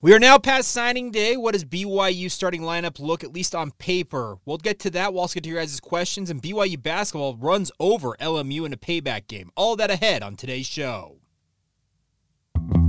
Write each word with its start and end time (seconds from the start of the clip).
We 0.00 0.14
are 0.14 0.20
now 0.20 0.38
past 0.38 0.70
signing 0.70 1.10
day. 1.10 1.36
What 1.36 1.54
does 1.54 1.64
BYU 1.64 2.30
starting 2.30 2.62
lineup 2.62 3.00
look, 3.00 3.24
at 3.24 3.32
least 3.32 3.52
on 3.52 3.72
paper? 3.72 4.36
We'll 4.44 4.56
get 4.56 4.78
to 4.80 4.90
that. 4.90 5.12
We'll 5.12 5.22
also 5.22 5.34
get 5.34 5.42
to 5.42 5.50
your 5.50 5.58
guys' 5.58 5.80
questions. 5.80 6.30
And 6.30 6.40
BYU 6.40 6.80
basketball 6.80 7.36
runs 7.36 7.72
over 7.80 8.14
LMU 8.20 8.64
in 8.64 8.72
a 8.72 8.76
payback 8.76 9.26
game. 9.26 9.50
All 9.56 9.74
that 9.74 9.90
ahead 9.90 10.22
on 10.22 10.36
today's 10.36 10.66
show. 10.66 11.16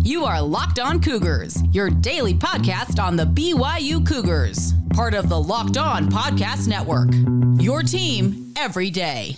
You 0.03 0.25
are 0.25 0.39
Locked 0.39 0.77
On 0.77 1.01
Cougars, 1.01 1.63
your 1.71 1.89
daily 1.89 2.35
podcast 2.35 3.03
on 3.03 3.15
the 3.15 3.25
BYU 3.25 4.05
Cougars, 4.07 4.73
part 4.93 5.15
of 5.15 5.29
the 5.29 5.41
Locked 5.41 5.77
On 5.77 6.11
Podcast 6.11 6.67
Network. 6.67 7.09
Your 7.59 7.81
team 7.81 8.53
every 8.55 8.91
day. 8.91 9.37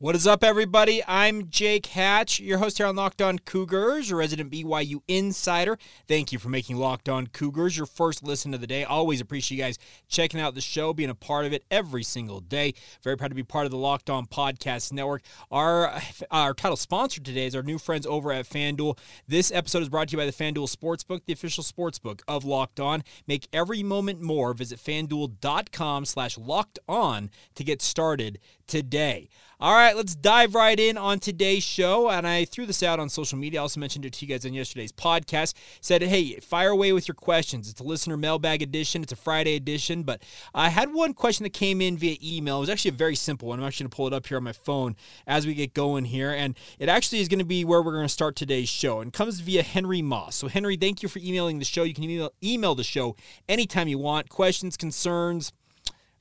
What 0.00 0.14
is 0.14 0.28
up, 0.28 0.44
everybody? 0.44 1.02
I'm 1.08 1.50
Jake 1.50 1.86
Hatch, 1.86 2.38
your 2.38 2.58
host 2.58 2.78
here 2.78 2.86
on 2.86 2.94
Locked 2.94 3.20
On 3.20 3.36
Cougars, 3.36 4.08
your 4.08 4.20
resident 4.20 4.52
BYU 4.52 5.00
insider. 5.08 5.76
Thank 6.06 6.30
you 6.30 6.38
for 6.38 6.48
making 6.48 6.76
Locked 6.76 7.08
On 7.08 7.26
Cougars 7.26 7.76
your 7.76 7.86
first 7.86 8.22
listen 8.22 8.54
of 8.54 8.60
the 8.60 8.68
day. 8.68 8.84
Always 8.84 9.20
appreciate 9.20 9.58
you 9.58 9.64
guys 9.64 9.76
checking 10.06 10.38
out 10.38 10.54
the 10.54 10.60
show, 10.60 10.92
being 10.92 11.10
a 11.10 11.16
part 11.16 11.46
of 11.46 11.52
it 11.52 11.64
every 11.68 12.04
single 12.04 12.38
day. 12.38 12.74
Very 13.02 13.16
proud 13.16 13.30
to 13.30 13.34
be 13.34 13.42
part 13.42 13.64
of 13.64 13.72
the 13.72 13.76
Locked 13.76 14.08
On 14.08 14.24
Podcast 14.24 14.92
Network. 14.92 15.22
Our 15.50 16.00
our 16.30 16.54
title 16.54 16.76
sponsor 16.76 17.20
today 17.20 17.46
is 17.46 17.56
our 17.56 17.64
new 17.64 17.76
friends 17.76 18.06
over 18.06 18.30
at 18.30 18.48
FanDuel. 18.48 18.96
This 19.26 19.50
episode 19.50 19.82
is 19.82 19.88
brought 19.88 20.10
to 20.10 20.12
you 20.12 20.18
by 20.18 20.26
the 20.26 20.32
FanDuel 20.32 20.72
Sportsbook, 20.72 21.22
the 21.26 21.32
official 21.32 21.64
sportsbook 21.64 22.20
of 22.28 22.44
Locked 22.44 22.78
On. 22.78 23.02
Make 23.26 23.48
every 23.52 23.82
moment 23.82 24.22
more. 24.22 24.54
Visit 24.54 24.78
FanDuel.com 24.78 26.04
slash 26.04 26.38
locked 26.38 26.78
on 26.88 27.30
to 27.56 27.64
get 27.64 27.82
started 27.82 28.38
today. 28.68 29.28
All 29.60 29.74
right, 29.74 29.96
let's 29.96 30.14
dive 30.14 30.54
right 30.54 30.78
in 30.78 30.96
on 30.96 31.18
today's 31.18 31.64
show. 31.64 32.08
And 32.08 32.28
I 32.28 32.44
threw 32.44 32.64
this 32.64 32.84
out 32.84 33.00
on 33.00 33.08
social 33.08 33.36
media. 33.36 33.58
I 33.58 33.62
also 33.62 33.80
mentioned 33.80 34.04
it 34.04 34.12
to 34.12 34.24
you 34.24 34.32
guys 34.32 34.46
on 34.46 34.54
yesterday's 34.54 34.92
podcast. 34.92 35.54
Said, 35.80 36.00
hey, 36.00 36.36
fire 36.36 36.68
away 36.68 36.92
with 36.92 37.08
your 37.08 37.16
questions. 37.16 37.68
It's 37.68 37.80
a 37.80 37.84
listener 37.84 38.16
mailbag 38.16 38.62
edition. 38.62 39.02
It's 39.02 39.10
a 39.10 39.16
Friday 39.16 39.56
edition. 39.56 40.04
But 40.04 40.22
I 40.54 40.68
had 40.68 40.94
one 40.94 41.12
question 41.12 41.42
that 41.42 41.54
came 41.54 41.80
in 41.80 41.98
via 41.98 42.18
email. 42.22 42.58
It 42.58 42.60
was 42.60 42.70
actually 42.70 42.90
a 42.90 42.98
very 42.98 43.16
simple 43.16 43.48
one. 43.48 43.58
I'm 43.58 43.66
actually 43.66 43.84
going 43.84 43.90
to 43.90 43.96
pull 43.96 44.06
it 44.06 44.12
up 44.12 44.28
here 44.28 44.36
on 44.36 44.44
my 44.44 44.52
phone 44.52 44.94
as 45.26 45.44
we 45.44 45.54
get 45.54 45.74
going 45.74 46.04
here. 46.04 46.30
And 46.30 46.56
it 46.78 46.88
actually 46.88 47.18
is 47.18 47.26
going 47.26 47.40
to 47.40 47.44
be 47.44 47.64
where 47.64 47.82
we're 47.82 47.94
going 47.94 48.04
to 48.04 48.08
start 48.08 48.36
today's 48.36 48.68
show. 48.68 49.00
And 49.00 49.12
comes 49.12 49.40
via 49.40 49.64
Henry 49.64 50.02
Moss. 50.02 50.36
So, 50.36 50.46
Henry, 50.46 50.76
thank 50.76 51.02
you 51.02 51.08
for 51.08 51.18
emailing 51.18 51.58
the 51.58 51.64
show. 51.64 51.82
You 51.82 51.94
can 51.94 52.04
email, 52.04 52.30
email 52.44 52.76
the 52.76 52.84
show 52.84 53.16
anytime 53.48 53.88
you 53.88 53.98
want. 53.98 54.28
Questions, 54.28 54.76
concerns, 54.76 55.52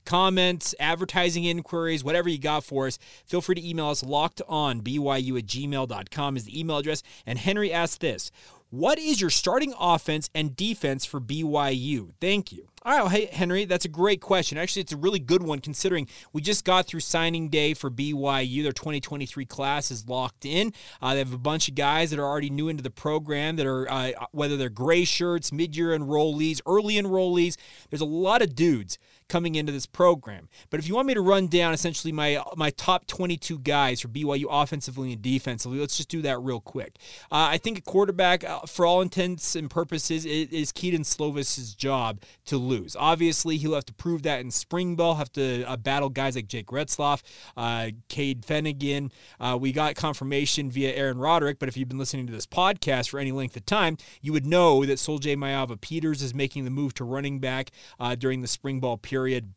comments, 0.08 0.74
advertising 0.80 1.44
inquiries, 1.44 2.02
whatever 2.02 2.30
you 2.30 2.40
got 2.40 2.64
for 2.64 2.88
us, 2.88 2.98
feel 3.26 3.42
free 3.42 3.56
to 3.56 3.70
email 3.70 3.90
us 3.90 4.04
locked 4.04 4.42
on 4.48 4.82
byu 4.82 5.38
at 5.38 5.46
gmail.com 5.46 6.38
is 6.38 6.46
the 6.46 6.60
email 6.60 6.78
address. 6.78 7.04
And 7.26 7.38
Henry 7.38 7.74
asked 7.74 8.00
this 8.00 8.32
What 8.70 8.98
is 8.98 9.20
your 9.20 9.30
starting 9.30 9.74
offense 9.78 10.30
and 10.34 10.56
defense 10.56 11.06
for 11.06 11.20
BYU? 11.20 12.14
Thank 12.22 12.54
you. 12.54 12.70
All 12.84 12.94
right, 12.94 13.02
well, 13.02 13.10
hey, 13.10 13.26
Henry, 13.26 13.66
that's 13.66 13.84
a 13.84 13.90
great 13.90 14.22
question. 14.22 14.58
Actually, 14.58 14.84
it's 14.84 14.94
a 14.94 14.98
really 14.98 15.20
good 15.20 15.44
one 15.44 15.60
considering 15.60 16.08
we 16.32 16.42
just 16.42 16.64
got 16.64 16.88
through 16.88 17.02
signing 17.02 17.50
day 17.50 17.74
for 17.74 17.92
BYU. 17.92 18.64
Their 18.64 18.72
2023 18.72 19.44
class 19.44 19.92
is 19.92 20.08
locked 20.08 20.46
in. 20.46 20.72
Uh, 21.02 21.12
they 21.12 21.20
have 21.20 21.34
a 21.34 21.38
bunch 21.38 21.68
of 21.68 21.76
guys 21.76 22.12
that 22.12 22.20
are 22.20 22.26
already 22.26 22.50
new 22.50 22.70
into 22.70 22.84
the 22.84 22.90
program 22.90 23.58
that 23.58 23.66
are, 23.66 23.92
uh, 23.92 24.12
whether 24.32 24.56
they're 24.56 24.70
gray 24.70 25.04
shirts, 25.04 25.52
mid 25.52 25.76
year 25.76 25.90
enrollees, 25.90 26.62
early 26.66 26.96
enrollees. 26.96 27.58
There's 27.90 28.00
a 28.00 28.06
lot 28.06 28.42
of 28.42 28.56
dudes 28.56 28.98
coming 29.28 29.56
into 29.56 29.72
this 29.72 29.86
program. 29.86 30.48
But 30.70 30.80
if 30.80 30.88
you 30.88 30.96
want 30.96 31.08
me 31.08 31.14
to 31.14 31.22
run 31.22 31.48
down 31.48 31.74
essentially 31.74 32.12
my 32.12 32.42
my 32.56 32.70
top 32.72 33.08
22 33.08 33.60
guys 33.60 34.02
for 34.02 34.08
BYU 34.08 34.46
offensively 34.50 35.14
and 35.14 35.22
defensively, 35.22 35.80
let's 35.80 35.98
just 35.98 36.10
do 36.10 36.22
that 36.22 36.40
real 36.40 36.60
quick. 36.60 36.98
Uh, 37.32 37.50
I 37.52 37.58
think 37.58 37.78
a 37.78 37.82
quarterback, 37.82 38.44
uh, 38.44 38.62
for 38.62 38.86
all 38.86 39.02
intents 39.02 39.56
and 39.56 39.70
purposes, 39.70 40.26
it 40.26 40.54
is 40.54 40.72
Kedon 40.72 41.04
Slovis's 41.04 41.76
job 41.76 42.22
to 42.46 42.58
lose. 42.58 42.96
Obviously, 42.98 43.58
he'll 43.58 43.76
have 43.76 43.86
to 43.86 43.94
prove 43.94 44.24
that 44.24 44.40
in 44.40 44.52
spring 44.52 44.96
ball, 44.96 45.16
have 45.16 45.32
to 45.34 45.64
uh, 45.64 45.78
battle 45.78 46.10
guys 46.10 46.36
like 46.36 46.48
Jake 46.48 46.68
Retzlaff, 46.68 47.22
uh, 47.56 47.90
Cade 48.08 48.44
Fennegan. 48.46 49.12
Uh, 49.40 49.58
we 49.60 49.72
got 49.72 49.96
confirmation 49.96 50.70
via 50.72 50.94
Aaron 50.94 51.18
Roderick, 51.18 51.60
but 51.60 51.70
if 51.70 51.78
you've 51.78 51.90
been 51.90 51.98
listening 51.98 52.28
to 52.28 52.34
this 52.34 52.46
podcast 52.46 53.10
for 53.10 53.20
any 53.20 53.32
length 53.32 53.56
of 53.58 53.66
time, 53.66 53.98
you 54.22 54.34
would 54.34 54.46
know 54.46 54.86
that 54.86 55.00
Sol-Jay 55.00 55.36
Maiava-Peters 55.36 56.22
is 56.22 56.34
making 56.34 56.64
the 56.66 56.72
move 56.72 56.94
to 56.96 57.04
running 57.04 57.40
back 57.40 57.72
uh, 58.00 58.16
during 58.16 58.42
the 58.42 58.48
spring 58.48 58.80
ball 58.80 58.98
period 58.98 59.17
period 59.18 59.57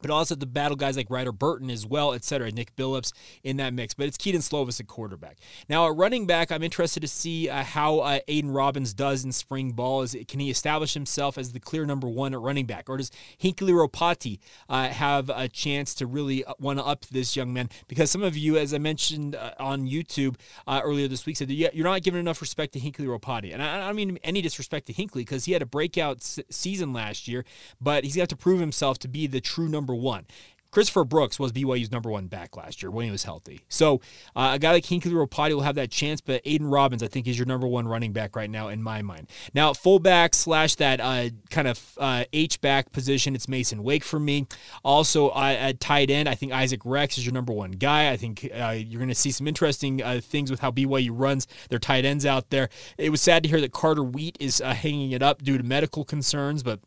but 0.00 0.10
also 0.10 0.34
the 0.34 0.46
battle 0.46 0.76
guys 0.76 0.96
like 0.96 1.10
Ryder 1.10 1.32
Burton 1.32 1.70
as 1.70 1.86
well, 1.86 2.14
et 2.14 2.24
cetera. 2.24 2.50
Nick 2.50 2.74
Billups 2.76 3.12
in 3.42 3.56
that 3.58 3.74
mix. 3.74 3.94
But 3.94 4.06
it's 4.06 4.16
Kedon 4.16 4.40
Slovis 4.40 4.80
at 4.80 4.86
quarterback. 4.86 5.38
Now, 5.68 5.88
at 5.88 5.96
running 5.96 6.26
back, 6.26 6.50
I'm 6.50 6.62
interested 6.62 7.00
to 7.00 7.08
see 7.08 7.48
uh, 7.48 7.64
how 7.64 8.00
uh, 8.00 8.20
Aidan 8.28 8.50
Robbins 8.50 8.94
does 8.94 9.24
in 9.24 9.32
spring 9.32 9.72
ball. 9.72 10.02
Is 10.02 10.16
Can 10.28 10.40
he 10.40 10.50
establish 10.50 10.94
himself 10.94 11.38
as 11.38 11.52
the 11.52 11.60
clear 11.60 11.86
number 11.86 12.08
one 12.08 12.34
at 12.34 12.40
running 12.40 12.66
back? 12.66 12.88
Or 12.88 12.96
does 12.96 13.10
Hinckley 13.38 13.72
Ropati 13.72 14.38
uh, 14.68 14.88
have 14.88 15.30
a 15.30 15.48
chance 15.48 15.94
to 15.94 16.06
really 16.06 16.44
uh, 16.44 16.54
want 16.58 16.78
to 16.78 16.84
up 16.84 17.06
this 17.06 17.36
young 17.36 17.52
man? 17.52 17.68
Because 17.88 18.10
some 18.10 18.22
of 18.22 18.36
you, 18.36 18.56
as 18.56 18.74
I 18.74 18.78
mentioned 18.78 19.36
uh, 19.36 19.52
on 19.58 19.86
YouTube 19.86 20.36
uh, 20.66 20.80
earlier 20.82 21.08
this 21.08 21.26
week, 21.26 21.36
said 21.36 21.50
you're 21.50 21.84
not 21.84 22.02
giving 22.02 22.20
enough 22.20 22.40
respect 22.40 22.72
to 22.72 22.78
Hinckley 22.78 23.06
Ropati. 23.06 23.52
And 23.52 23.62
I, 23.62 23.82
I 23.82 23.86
don't 23.86 23.96
mean 23.96 24.18
any 24.22 24.42
disrespect 24.42 24.86
to 24.86 24.92
Hinckley 24.92 25.22
because 25.22 25.44
he 25.44 25.52
had 25.52 25.62
a 25.62 25.66
breakout 25.66 26.18
s- 26.18 26.40
season 26.50 26.92
last 26.92 27.28
year, 27.28 27.44
but 27.80 28.04
he's 28.04 28.16
got 28.16 28.28
to 28.30 28.36
prove 28.36 28.60
himself 28.60 28.98
to 29.00 29.08
be 29.08 29.26
the 29.26 29.40
true 29.40 29.68
number 29.68 29.89
number 29.90 30.02
one. 30.02 30.26
Christopher 30.70 31.02
Brooks 31.02 31.40
was 31.40 31.50
BYU's 31.50 31.90
number 31.90 32.10
one 32.10 32.28
back 32.28 32.56
last 32.56 32.80
year 32.80 32.92
when 32.92 33.04
he 33.04 33.10
was 33.10 33.24
healthy. 33.24 33.62
So 33.68 34.00
uh, 34.36 34.52
a 34.54 34.58
guy 34.60 34.70
like 34.70 34.86
Hinckley 34.86 35.10
Ropati 35.10 35.52
will 35.52 35.62
have 35.62 35.74
that 35.74 35.90
chance, 35.90 36.20
but 36.20 36.42
Aidan 36.44 36.68
Robbins, 36.68 37.02
I 37.02 37.08
think, 37.08 37.26
is 37.26 37.36
your 37.36 37.46
number 37.46 37.66
one 37.66 37.88
running 37.88 38.12
back 38.12 38.36
right 38.36 38.48
now 38.48 38.68
in 38.68 38.80
my 38.80 39.02
mind. 39.02 39.28
Now, 39.52 39.72
fullback 39.72 40.32
slash 40.32 40.76
that 40.76 41.00
uh, 41.00 41.30
kind 41.50 41.66
of 41.66 41.98
uh, 41.98 42.22
H 42.32 42.60
back 42.60 42.92
position, 42.92 43.34
it's 43.34 43.48
Mason 43.48 43.82
Wake 43.82 44.04
for 44.04 44.20
me. 44.20 44.46
Also 44.84 45.30
uh, 45.30 45.56
at 45.58 45.80
tight 45.80 46.08
end, 46.08 46.28
I 46.28 46.36
think 46.36 46.52
Isaac 46.52 46.82
Rex 46.84 47.18
is 47.18 47.26
your 47.26 47.34
number 47.34 47.52
one 47.52 47.72
guy. 47.72 48.12
I 48.12 48.16
think 48.16 48.48
uh, 48.54 48.76
you're 48.76 49.00
going 49.00 49.08
to 49.08 49.14
see 49.16 49.32
some 49.32 49.48
interesting 49.48 50.00
uh, 50.00 50.20
things 50.22 50.52
with 50.52 50.60
how 50.60 50.70
BYU 50.70 51.10
runs 51.12 51.48
their 51.68 51.80
tight 51.80 52.04
ends 52.04 52.24
out 52.24 52.50
there. 52.50 52.68
It 52.96 53.10
was 53.10 53.20
sad 53.20 53.42
to 53.42 53.48
hear 53.48 53.60
that 53.60 53.72
Carter 53.72 54.04
Wheat 54.04 54.36
is 54.38 54.60
hanging 54.60 55.10
it 55.10 55.20
up 55.20 55.42
due 55.42 55.58
to 55.58 55.64
medical 55.64 56.04
concerns, 56.04 56.62
but 56.62 56.78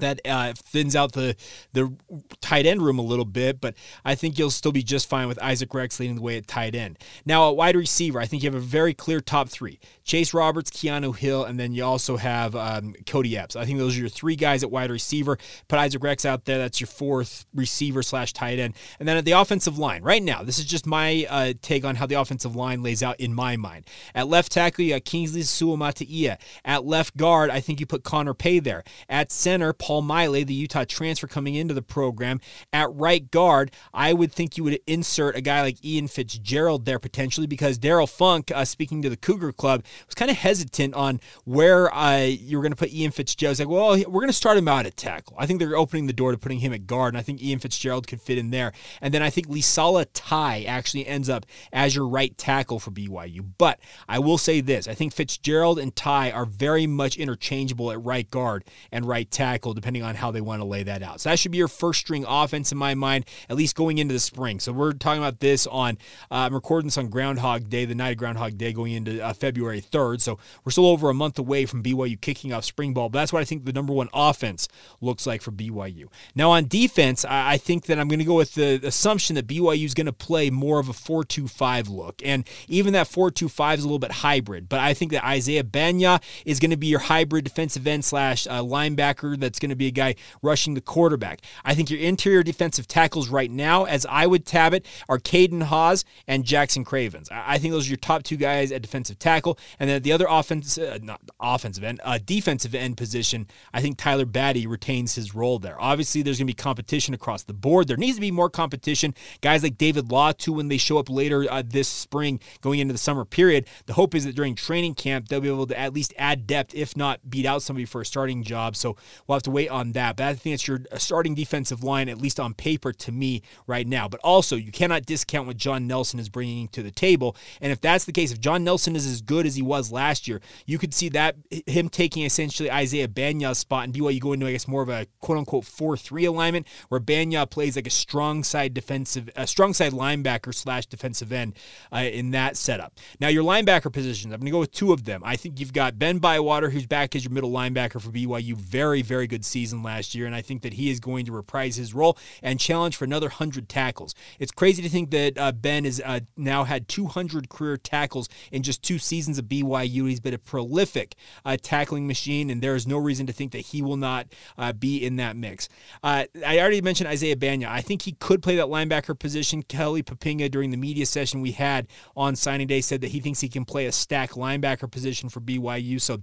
that 0.00 0.20
uh, 0.24 0.52
thins 0.56 0.96
out 0.96 1.12
the 1.12 1.36
the 1.72 1.94
tight 2.40 2.66
end 2.66 2.82
room 2.82 2.98
a 2.98 3.02
little 3.02 3.24
bit, 3.24 3.60
but 3.60 3.74
I 4.04 4.14
think 4.14 4.38
you'll 4.38 4.50
still 4.50 4.72
be 4.72 4.82
just 4.82 5.08
fine 5.08 5.28
with 5.28 5.40
Isaac 5.42 5.72
Rex 5.74 6.00
leading 6.00 6.16
the 6.16 6.22
way 6.22 6.36
at 6.36 6.46
tight 6.46 6.74
end. 6.74 6.98
Now, 7.24 7.48
at 7.50 7.56
wide 7.56 7.76
receiver, 7.76 8.20
I 8.20 8.26
think 8.26 8.42
you 8.42 8.48
have 8.48 8.54
a 8.54 8.64
very 8.64 8.94
clear 8.94 9.20
top 9.20 9.48
three: 9.48 9.78
Chase 10.04 10.34
Roberts, 10.34 10.70
Keanu 10.70 11.16
Hill, 11.16 11.44
and 11.44 11.58
then 11.58 11.72
you 11.72 11.84
also 11.84 12.16
have 12.16 12.54
um, 12.56 12.94
Cody 13.06 13.36
Epps. 13.36 13.56
I 13.56 13.64
think 13.64 13.78
those 13.78 13.96
are 13.96 14.00
your 14.00 14.08
three 14.08 14.36
guys 14.36 14.62
at 14.62 14.70
wide 14.70 14.90
receiver. 14.90 15.38
Put 15.68 15.78
Isaac 15.78 16.02
Rex 16.02 16.24
out 16.24 16.44
there; 16.44 16.58
that's 16.58 16.80
your 16.80 16.88
fourth 16.88 17.46
receiver 17.54 18.02
slash 18.02 18.32
tight 18.32 18.58
end. 18.58 18.74
And 18.98 19.08
then 19.08 19.16
at 19.16 19.24
the 19.24 19.32
offensive 19.32 19.78
line, 19.78 20.02
right 20.02 20.22
now, 20.22 20.42
this 20.42 20.58
is 20.58 20.64
just 20.64 20.86
my 20.86 21.26
uh, 21.28 21.52
take 21.62 21.84
on 21.84 21.96
how 21.96 22.06
the 22.06 22.16
offensive 22.16 22.56
line 22.56 22.82
lays 22.82 23.02
out 23.02 23.20
in 23.20 23.34
my 23.34 23.56
mind. 23.56 23.86
At 24.14 24.28
left 24.28 24.52
tackle, 24.52 24.84
you 24.84 24.94
got 24.94 25.04
Kingsley 25.04 25.42
Suamataia. 25.42 26.38
At 26.64 26.84
left 26.84 27.16
guard, 27.16 27.50
I 27.50 27.60
think 27.60 27.80
you 27.80 27.86
put 27.86 28.04
Connor 28.04 28.34
Pay 28.34 28.58
there. 28.60 28.84
At 29.08 29.30
center, 29.30 29.72
Paul 29.72 29.93
Maile, 30.02 30.44
the 30.44 30.54
Utah 30.54 30.84
transfer 30.84 31.26
coming 31.26 31.54
into 31.54 31.74
the 31.74 31.82
program. 31.82 32.40
At 32.72 32.92
right 32.94 33.30
guard, 33.30 33.72
I 33.92 34.12
would 34.12 34.32
think 34.32 34.56
you 34.56 34.64
would 34.64 34.80
insert 34.86 35.36
a 35.36 35.40
guy 35.40 35.62
like 35.62 35.84
Ian 35.84 36.08
Fitzgerald 36.08 36.84
there 36.84 36.98
potentially 36.98 37.46
because 37.46 37.78
Darrell 37.78 38.06
Funk, 38.06 38.50
uh, 38.54 38.64
speaking 38.64 39.02
to 39.02 39.10
the 39.10 39.16
Cougar 39.16 39.52
Club, 39.52 39.84
was 40.06 40.14
kind 40.14 40.30
of 40.30 40.36
hesitant 40.36 40.94
on 40.94 41.20
where 41.44 41.92
uh, 41.94 42.22
you 42.24 42.56
were 42.56 42.62
going 42.62 42.72
to 42.72 42.76
put 42.76 42.92
Ian 42.92 43.10
Fitzgerald. 43.10 43.56
He's 43.56 43.60
like, 43.60 43.68
well, 43.68 43.96
we're 44.08 44.20
going 44.20 44.28
to 44.28 44.32
start 44.32 44.56
him 44.56 44.68
out 44.68 44.86
at 44.86 44.96
tackle. 44.96 45.36
I 45.38 45.46
think 45.46 45.58
they're 45.58 45.76
opening 45.76 46.06
the 46.06 46.12
door 46.12 46.32
to 46.32 46.38
putting 46.38 46.60
him 46.60 46.72
at 46.72 46.86
guard, 46.86 47.14
and 47.14 47.18
I 47.18 47.22
think 47.22 47.42
Ian 47.42 47.58
Fitzgerald 47.58 48.06
could 48.06 48.20
fit 48.20 48.38
in 48.38 48.50
there. 48.50 48.72
And 49.00 49.12
then 49.12 49.22
I 49.22 49.30
think 49.30 49.48
Lisala 49.48 50.06
Tai 50.12 50.62
actually 50.64 51.06
ends 51.06 51.28
up 51.28 51.46
as 51.72 51.94
your 51.94 52.06
right 52.06 52.36
tackle 52.36 52.78
for 52.78 52.90
BYU. 52.90 53.44
But 53.58 53.80
I 54.08 54.18
will 54.18 54.38
say 54.38 54.60
this 54.60 54.88
I 54.88 54.94
think 54.94 55.12
Fitzgerald 55.12 55.78
and 55.78 55.94
Tai 55.94 56.30
are 56.30 56.46
very 56.46 56.86
much 56.86 57.16
interchangeable 57.16 57.90
at 57.90 58.02
right 58.02 58.30
guard 58.30 58.64
and 58.90 59.06
right 59.06 59.30
tackle 59.30 59.73
depending 59.74 60.02
on 60.02 60.14
how 60.14 60.30
they 60.30 60.40
want 60.40 60.60
to 60.60 60.64
lay 60.64 60.82
that 60.82 61.02
out. 61.02 61.20
So 61.20 61.30
that 61.30 61.38
should 61.38 61.52
be 61.52 61.58
your 61.58 61.68
first 61.68 62.00
string 62.00 62.24
offense 62.26 62.72
in 62.72 62.78
my 62.78 62.94
mind, 62.94 63.26
at 63.48 63.56
least 63.56 63.76
going 63.76 63.98
into 63.98 64.14
the 64.14 64.20
spring. 64.20 64.60
So 64.60 64.72
we're 64.72 64.92
talking 64.92 65.22
about 65.22 65.40
this 65.40 65.66
on, 65.66 65.98
uh, 66.30 66.46
I'm 66.46 66.54
recording 66.54 66.88
this 66.88 66.98
on 66.98 67.08
Groundhog 67.08 67.68
Day, 67.68 67.84
the 67.84 67.94
night 67.94 68.10
of 68.10 68.16
Groundhog 68.18 68.56
Day, 68.56 68.72
going 68.72 68.92
into 68.92 69.24
uh, 69.24 69.32
February 69.32 69.80
3rd. 69.80 70.20
So 70.20 70.38
we're 70.64 70.72
still 70.72 70.86
over 70.86 71.10
a 71.10 71.14
month 71.14 71.38
away 71.38 71.66
from 71.66 71.82
BYU 71.82 72.20
kicking 72.20 72.52
off 72.52 72.64
spring 72.64 72.94
ball. 72.94 73.08
But 73.08 73.20
that's 73.20 73.32
what 73.32 73.40
I 73.40 73.44
think 73.44 73.64
the 73.64 73.72
number 73.72 73.92
one 73.92 74.08
offense 74.12 74.68
looks 75.00 75.26
like 75.26 75.42
for 75.42 75.50
BYU. 75.50 76.06
Now 76.34 76.50
on 76.50 76.66
defense, 76.66 77.24
I, 77.24 77.52
I 77.52 77.56
think 77.58 77.86
that 77.86 77.98
I'm 77.98 78.08
going 78.08 78.18
to 78.18 78.24
go 78.24 78.34
with 78.34 78.54
the 78.54 78.80
assumption 78.82 79.34
that 79.36 79.46
BYU 79.46 79.84
is 79.84 79.94
going 79.94 80.06
to 80.06 80.12
play 80.12 80.50
more 80.50 80.78
of 80.78 80.88
a 80.88 80.92
4 80.92 81.24
2 81.24 81.48
5 81.48 81.88
look. 81.88 82.22
And 82.24 82.46
even 82.68 82.92
that 82.94 83.08
4 83.08 83.30
2 83.30 83.48
5 83.48 83.78
is 83.78 83.84
a 83.84 83.88
little 83.88 83.98
bit 83.98 84.12
hybrid. 84.12 84.68
But 84.68 84.80
I 84.80 84.94
think 84.94 85.12
that 85.12 85.24
Isaiah 85.24 85.64
Bagnah 85.64 86.22
is 86.44 86.60
going 86.60 86.70
to 86.70 86.76
be 86.76 86.86
your 86.86 87.00
hybrid 87.00 87.44
defensive 87.44 87.86
end 87.86 88.04
slash 88.04 88.46
uh, 88.46 88.60
linebacker 88.60 89.38
that's 89.38 89.58
going 89.64 89.70
to 89.70 89.76
be 89.76 89.86
a 89.86 89.90
guy 89.90 90.14
rushing 90.42 90.74
the 90.74 90.80
quarterback. 90.80 91.40
I 91.64 91.74
think 91.74 91.90
your 91.90 92.00
interior 92.00 92.42
defensive 92.42 92.86
tackles 92.86 93.28
right 93.28 93.50
now, 93.50 93.84
as 93.84 94.06
I 94.06 94.26
would 94.26 94.44
tab 94.44 94.74
it, 94.74 94.86
are 95.08 95.18
Caden 95.18 95.62
Haws 95.62 96.04
and 96.28 96.44
Jackson 96.44 96.84
Cravens. 96.84 97.28
I 97.30 97.58
think 97.58 97.72
those 97.72 97.86
are 97.86 97.90
your 97.90 97.96
top 97.96 98.22
two 98.22 98.36
guys 98.36 98.72
at 98.72 98.82
defensive 98.82 99.18
tackle. 99.18 99.58
And 99.78 99.88
then 99.88 100.02
the 100.02 100.12
other 100.12 100.26
offense, 100.28 100.76
uh, 100.76 100.98
not 101.02 101.20
offensive 101.40 101.82
end, 101.82 102.00
uh, 102.04 102.18
defensive 102.24 102.74
end 102.74 102.96
position, 102.96 103.46
I 103.72 103.80
think 103.80 103.96
Tyler 103.96 104.26
Batty 104.26 104.66
retains 104.66 105.14
his 105.14 105.34
role 105.34 105.58
there. 105.58 105.80
Obviously, 105.80 106.22
there's 106.22 106.38
going 106.38 106.46
to 106.46 106.50
be 106.50 106.54
competition 106.54 107.14
across 107.14 107.42
the 107.44 107.54
board. 107.54 107.88
There 107.88 107.96
needs 107.96 108.16
to 108.16 108.20
be 108.20 108.30
more 108.30 108.50
competition. 108.50 109.14
Guys 109.40 109.62
like 109.62 109.78
David 109.78 110.10
Law, 110.10 110.32
too, 110.32 110.52
when 110.52 110.68
they 110.68 110.76
show 110.76 110.98
up 110.98 111.08
later 111.08 111.46
uh, 111.50 111.62
this 111.66 111.88
spring 111.88 112.40
going 112.60 112.80
into 112.80 112.92
the 112.92 112.98
summer 112.98 113.24
period, 113.24 113.66
the 113.86 113.94
hope 113.94 114.14
is 114.14 114.24
that 114.24 114.34
during 114.34 114.54
training 114.54 114.94
camp, 114.94 115.28
they'll 115.28 115.40
be 115.40 115.48
able 115.48 115.66
to 115.66 115.78
at 115.78 115.94
least 115.94 116.12
add 116.18 116.46
depth, 116.46 116.74
if 116.74 116.96
not 116.96 117.30
beat 117.30 117.46
out 117.46 117.62
somebody 117.62 117.84
for 117.84 118.00
a 118.00 118.06
starting 118.06 118.42
job. 118.42 118.76
So 118.76 118.96
we'll 119.26 119.36
have 119.36 119.42
to 119.44 119.50
wait 119.54 119.70
on 119.70 119.92
that. 119.92 120.16
But 120.16 120.26
I 120.26 120.34
think 120.34 120.54
it's 120.54 120.68
your 120.68 120.80
starting 120.96 121.34
defensive 121.34 121.82
line, 121.82 122.08
at 122.08 122.18
least 122.18 122.40
on 122.40 122.52
paper, 122.52 122.92
to 122.92 123.12
me 123.12 123.42
right 123.66 123.86
now. 123.86 124.08
But 124.08 124.20
also, 124.22 124.56
you 124.56 124.72
cannot 124.72 125.06
discount 125.06 125.46
what 125.46 125.56
John 125.56 125.86
Nelson 125.86 126.18
is 126.18 126.28
bringing 126.28 126.68
to 126.68 126.82
the 126.82 126.90
table. 126.90 127.36
And 127.60 127.72
if 127.72 127.80
that's 127.80 128.04
the 128.04 128.12
case, 128.12 128.32
if 128.32 128.40
John 128.40 128.64
Nelson 128.64 128.96
is 128.96 129.06
as 129.06 129.22
good 129.22 129.46
as 129.46 129.54
he 129.54 129.62
was 129.62 129.92
last 129.92 130.28
year, 130.28 130.40
you 130.66 130.78
could 130.78 130.92
see 130.92 131.08
that 131.10 131.36
him 131.66 131.88
taking 131.88 132.24
essentially 132.24 132.70
Isaiah 132.70 133.08
Bagnah's 133.08 133.58
spot 133.58 133.84
and 133.84 133.94
BYU 133.94 134.20
going 134.20 134.40
to, 134.40 134.46
I 134.46 134.52
guess, 134.52 134.68
more 134.68 134.82
of 134.82 134.88
a 134.88 135.06
quote 135.20 135.38
unquote 135.38 135.64
4 135.64 135.96
3 135.96 136.24
alignment 136.24 136.66
where 136.88 137.00
Bagnah 137.00 137.48
plays 137.48 137.76
like 137.76 137.86
a 137.86 137.90
strong 137.90 138.42
side 138.42 138.74
defensive, 138.74 139.30
a 139.36 139.46
strong 139.46 139.72
side 139.72 139.92
linebacker 139.92 140.52
slash 140.52 140.86
defensive 140.86 141.32
end 141.32 141.54
uh, 141.92 141.98
in 141.98 142.32
that 142.32 142.56
setup. 142.56 142.98
Now, 143.20 143.28
your 143.28 143.44
linebacker 143.44 143.92
positions, 143.92 144.34
I'm 144.34 144.40
going 144.40 144.46
to 144.46 144.52
go 144.52 144.60
with 144.60 144.72
two 144.72 144.92
of 144.92 145.04
them. 145.04 145.22
I 145.24 145.36
think 145.36 145.60
you've 145.60 145.72
got 145.72 145.98
Ben 145.98 146.18
Bywater, 146.18 146.70
who's 146.70 146.86
back 146.86 147.14
as 147.14 147.24
your 147.24 147.32
middle 147.32 147.50
linebacker 147.50 148.00
for 148.00 148.10
BYU. 148.10 148.56
Very, 148.56 149.02
very 149.02 149.26
good 149.26 149.43
season 149.44 149.82
last 149.82 150.14
year. 150.14 150.26
And 150.26 150.34
I 150.34 150.42
think 150.42 150.62
that 150.62 150.74
he 150.74 150.90
is 150.90 151.00
going 151.00 151.26
to 151.26 151.32
reprise 151.32 151.76
his 151.76 151.94
role 151.94 152.18
and 152.42 152.58
challenge 152.58 152.96
for 152.96 153.04
another 153.04 153.26
100 153.26 153.68
tackles. 153.68 154.14
It's 154.38 154.52
crazy 154.52 154.82
to 154.82 154.88
think 154.88 155.10
that 155.10 155.38
uh, 155.38 155.52
Ben 155.52 155.84
has 155.84 156.00
uh, 156.04 156.20
now 156.36 156.64
had 156.64 156.88
200 156.88 157.48
career 157.48 157.76
tackles 157.76 158.28
in 158.50 158.62
just 158.62 158.82
two 158.82 158.98
seasons 158.98 159.38
of 159.38 159.46
BYU. 159.46 160.08
He's 160.08 160.20
been 160.20 160.34
a 160.34 160.38
prolific 160.38 161.14
uh, 161.44 161.56
tackling 161.60 162.06
machine, 162.06 162.50
and 162.50 162.62
there 162.62 162.74
is 162.74 162.86
no 162.86 162.98
reason 162.98 163.26
to 163.26 163.32
think 163.32 163.52
that 163.52 163.60
he 163.60 163.82
will 163.82 163.96
not 163.96 164.26
uh, 164.58 164.72
be 164.72 165.04
in 165.04 165.16
that 165.16 165.36
mix. 165.36 165.68
Uh, 166.02 166.24
I 166.44 166.58
already 166.58 166.80
mentioned 166.80 167.08
Isaiah 167.08 167.36
Bagnah. 167.36 167.68
I 167.68 167.80
think 167.80 168.02
he 168.02 168.12
could 168.12 168.42
play 168.42 168.56
that 168.56 168.66
linebacker 168.66 169.18
position. 169.18 169.62
Kelly 169.62 170.02
Poppinga, 170.02 170.50
during 170.50 170.70
the 170.70 170.76
media 170.76 171.06
session 171.06 171.40
we 171.40 171.52
had 171.52 171.86
on 172.16 172.36
signing 172.36 172.66
day, 172.66 172.80
said 172.80 173.00
that 173.00 173.08
he 173.08 173.20
thinks 173.20 173.40
he 173.40 173.48
can 173.48 173.64
play 173.64 173.86
a 173.86 173.92
stack 173.92 174.32
linebacker 174.32 174.90
position 174.90 175.28
for 175.28 175.40
BYU. 175.40 176.00
So 176.00 176.22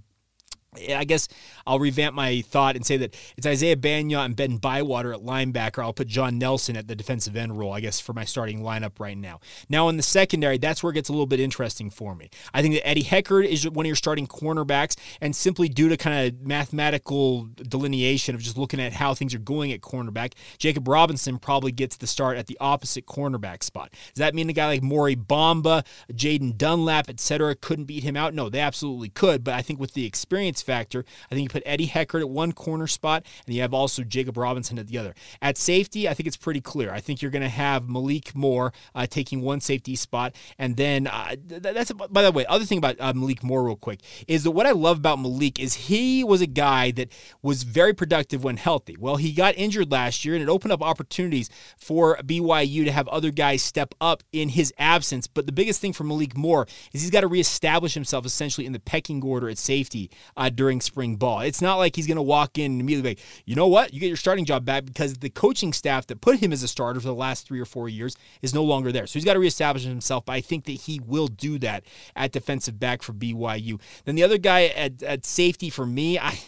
I 0.74 1.04
guess 1.04 1.28
I'll 1.66 1.78
revamp 1.78 2.14
my 2.14 2.40
thought 2.40 2.76
and 2.76 2.86
say 2.86 2.96
that 2.96 3.14
it's 3.36 3.46
Isaiah 3.46 3.76
Bagnah 3.76 4.24
and 4.24 4.34
Ben 4.34 4.56
Bywater 4.56 5.12
at 5.12 5.20
linebacker. 5.20 5.82
I'll 5.82 5.92
put 5.92 6.08
John 6.08 6.38
Nelson 6.38 6.78
at 6.78 6.88
the 6.88 6.96
defensive 6.96 7.36
end 7.36 7.58
role, 7.58 7.74
I 7.74 7.80
guess, 7.80 8.00
for 8.00 8.14
my 8.14 8.24
starting 8.24 8.62
lineup 8.62 8.98
right 8.98 9.16
now. 9.16 9.40
Now, 9.68 9.90
in 9.90 9.98
the 9.98 10.02
secondary, 10.02 10.56
that's 10.56 10.82
where 10.82 10.90
it 10.90 10.94
gets 10.94 11.10
a 11.10 11.12
little 11.12 11.26
bit 11.26 11.40
interesting 11.40 11.90
for 11.90 12.14
me. 12.14 12.30
I 12.54 12.62
think 12.62 12.74
that 12.74 12.88
Eddie 12.88 13.02
Heckard 13.02 13.44
is 13.44 13.68
one 13.68 13.84
of 13.84 13.88
your 13.88 13.96
starting 13.96 14.26
cornerbacks, 14.26 14.96
and 15.20 15.36
simply 15.36 15.68
due 15.68 15.90
to 15.90 15.98
kind 15.98 16.26
of 16.26 16.40
mathematical 16.40 17.48
delineation 17.56 18.34
of 18.34 18.40
just 18.40 18.56
looking 18.56 18.80
at 18.80 18.94
how 18.94 19.12
things 19.12 19.34
are 19.34 19.40
going 19.40 19.72
at 19.72 19.82
cornerback, 19.82 20.32
Jacob 20.56 20.88
Robinson 20.88 21.38
probably 21.38 21.72
gets 21.72 21.96
the 21.96 22.06
start 22.06 22.38
at 22.38 22.46
the 22.46 22.56
opposite 22.60 23.04
cornerback 23.04 23.62
spot. 23.62 23.90
Does 24.14 24.20
that 24.20 24.34
mean 24.34 24.48
a 24.48 24.54
guy 24.54 24.68
like 24.68 24.82
Mory 24.82 25.16
Bamba, 25.16 25.84
Jaden 26.10 26.56
Dunlap, 26.56 27.10
etc., 27.10 27.54
couldn't 27.56 27.84
beat 27.84 28.04
him 28.04 28.16
out? 28.16 28.32
No, 28.32 28.48
they 28.48 28.60
absolutely 28.60 29.10
could, 29.10 29.44
but 29.44 29.52
I 29.52 29.60
think 29.60 29.78
with 29.78 29.92
the 29.92 30.06
experience 30.06 30.61
factor. 30.62 31.04
I 31.30 31.34
think 31.34 31.44
you 31.44 31.48
put 31.48 31.62
Eddie 31.66 31.88
Heckard 31.88 32.20
at 32.20 32.30
one 32.30 32.52
corner 32.52 32.86
spot, 32.86 33.26
and 33.46 33.54
you 33.54 33.62
have 33.62 33.74
also 33.74 34.02
Jacob 34.02 34.36
Robinson 34.36 34.78
at 34.78 34.86
the 34.86 34.98
other. 34.98 35.14
At 35.40 35.58
safety, 35.58 36.08
I 36.08 36.14
think 36.14 36.26
it's 36.26 36.36
pretty 36.36 36.60
clear. 36.60 36.92
I 36.92 37.00
think 37.00 37.22
you're 37.22 37.30
going 37.30 37.42
to 37.42 37.48
have 37.48 37.88
Malik 37.88 38.34
Moore 38.34 38.72
uh, 38.94 39.06
taking 39.06 39.42
one 39.42 39.60
safety 39.60 39.96
spot, 39.96 40.34
and 40.58 40.76
then 40.76 41.06
uh, 41.06 41.36
that's 41.46 41.92
by 41.92 42.22
the 42.22 42.32
way. 42.32 42.46
Other 42.46 42.64
thing 42.64 42.78
about 42.78 42.96
uh, 43.00 43.12
Malik 43.12 43.42
Moore, 43.42 43.64
real 43.64 43.76
quick, 43.76 44.00
is 44.28 44.44
that 44.44 44.50
what 44.52 44.66
I 44.66 44.72
love 44.72 44.98
about 44.98 45.18
Malik 45.18 45.58
is 45.58 45.74
he 45.74 46.24
was 46.24 46.40
a 46.40 46.46
guy 46.46 46.90
that 46.92 47.10
was 47.42 47.62
very 47.62 47.94
productive 47.94 48.44
when 48.44 48.56
healthy. 48.56 48.96
Well, 48.98 49.16
he 49.16 49.32
got 49.32 49.56
injured 49.56 49.90
last 49.90 50.24
year, 50.24 50.34
and 50.34 50.42
it 50.42 50.48
opened 50.48 50.72
up 50.72 50.82
opportunities 50.82 51.50
for 51.76 52.16
BYU 52.18 52.84
to 52.84 52.92
have 52.92 53.08
other 53.08 53.30
guys 53.30 53.62
step 53.62 53.94
up 54.00 54.22
in 54.32 54.50
his 54.50 54.72
absence. 54.78 55.26
But 55.26 55.46
the 55.46 55.52
biggest 55.52 55.80
thing 55.80 55.92
for 55.92 56.04
Malik 56.04 56.36
Moore 56.36 56.66
is 56.92 57.02
he's 57.02 57.10
got 57.10 57.22
to 57.22 57.26
reestablish 57.28 57.94
himself 57.94 58.26
essentially 58.26 58.66
in 58.66 58.72
the 58.72 58.80
pecking 58.80 59.22
order 59.22 59.48
at 59.48 59.58
safety 59.58 60.10
uh, 60.36 60.50
during 60.56 60.80
spring 60.80 61.16
ball. 61.16 61.40
It's 61.40 61.62
not 61.62 61.76
like 61.76 61.96
he's 61.96 62.06
going 62.06 62.16
to 62.16 62.22
walk 62.22 62.58
in 62.58 62.72
and 62.72 62.80
immediately 62.80 63.10
like, 63.10 63.20
you 63.44 63.54
know 63.54 63.66
what, 63.66 63.92
you 63.92 64.00
get 64.00 64.08
your 64.08 64.16
starting 64.16 64.44
job 64.44 64.64
back 64.64 64.84
because 64.84 65.14
the 65.14 65.30
coaching 65.30 65.72
staff 65.72 66.06
that 66.08 66.20
put 66.20 66.38
him 66.38 66.52
as 66.52 66.62
a 66.62 66.68
starter 66.68 67.00
for 67.00 67.06
the 67.06 67.14
last 67.14 67.46
three 67.46 67.60
or 67.60 67.64
four 67.64 67.88
years 67.88 68.16
is 68.42 68.54
no 68.54 68.64
longer 68.64 68.92
there. 68.92 69.06
So 69.06 69.14
he's 69.14 69.24
got 69.24 69.34
to 69.34 69.40
reestablish 69.40 69.84
himself. 69.84 70.24
But 70.24 70.32
I 70.32 70.40
think 70.40 70.64
that 70.64 70.72
he 70.72 71.00
will 71.00 71.28
do 71.28 71.58
that 71.60 71.84
at 72.16 72.32
defensive 72.32 72.78
back 72.78 73.02
for 73.02 73.12
BYU. 73.12 73.80
Then 74.04 74.14
the 74.14 74.22
other 74.22 74.38
guy 74.38 74.66
at, 74.66 75.02
at 75.02 75.26
safety 75.26 75.70
for 75.70 75.86
me, 75.86 76.18
I 76.18 76.38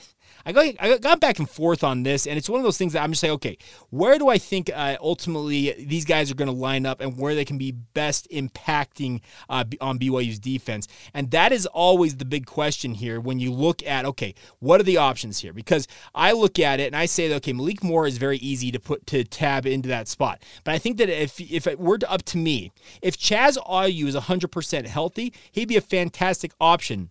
I 0.47 0.53
got, 0.53 0.75
I 0.79 0.99
got 0.99 1.21
back 1.21 1.39
and 1.39 1.49
forth 1.49 1.83
on 1.83 2.03
this, 2.03 2.27
and 2.27 2.37
it's 2.37 2.49
one 2.49 2.61
of 2.61 2.65
those 2.65 2.77
things 2.77 2.93
that 2.93 3.03
I'm 3.03 3.13
just 3.13 3.23
like, 3.23 3.33
okay, 3.33 3.57
where 3.91 4.19
do 4.19 4.29
I 4.29 4.39
think 4.39 4.71
uh, 4.75 4.97
ultimately 5.01 5.73
these 5.87 6.05
guys 6.05 6.31
are 6.31 6.35
going 6.35 6.51
to 6.51 6.55
line 6.55 6.85
up 6.85 7.01
and 7.01 7.19
where 7.19 7.35
they 7.35 7.45
can 7.45 7.57
be 7.57 7.73
best 7.73 8.29
impacting 8.31 9.21
uh, 9.49 9.65
on 9.81 9.99
BYU's 9.99 10.39
defense? 10.39 10.87
And 11.15 11.31
that 11.31 11.53
is 11.53 11.67
always 11.67 12.17
the 12.17 12.25
big 12.25 12.47
question 12.47 12.95
here 12.95 13.21
when 13.21 13.39
you 13.39 13.53
look 13.53 13.83
at, 13.87 14.05
okay, 14.05 14.35
what 14.59 14.81
are 14.81 14.85
the 14.85 14.99
options 14.99 15.39
here? 15.39 15.53
Because 15.53 15.89
I 16.15 16.33
look 16.33 16.59
at 16.59 16.81
it 16.81 16.87
and 16.87 16.97
I 16.97 17.07
say, 17.07 17.33
okay, 17.35 17.53
Malik 17.53 17.83
Moore 17.83 18.07
is 18.07 18.19
very 18.19 18.39
easy 18.39 18.71
to 18.73 18.81
put 18.81 19.07
to 19.07 19.25
tab 19.25 19.67
into 19.67 19.89
that 19.89 20.09
spot. 20.09 20.43
But 20.65 20.75
I 20.75 20.79
think 20.79 20.99
that 20.99 21.09
if, 21.09 21.41
if 21.41 21.67
it 21.67 21.79
were 21.79 21.99
up 22.09 22.23
to 22.25 22.39
me, 22.39 22.73
if 23.03 23.17
Chaz 23.17 23.57
Ayu 23.67 24.07
is 24.07 24.15
100% 24.15 24.87
healthy, 24.87 25.33
he'd 25.53 25.69
be 25.69 25.77
a 25.77 25.81
fantastic 25.81 26.53
option 26.61 27.11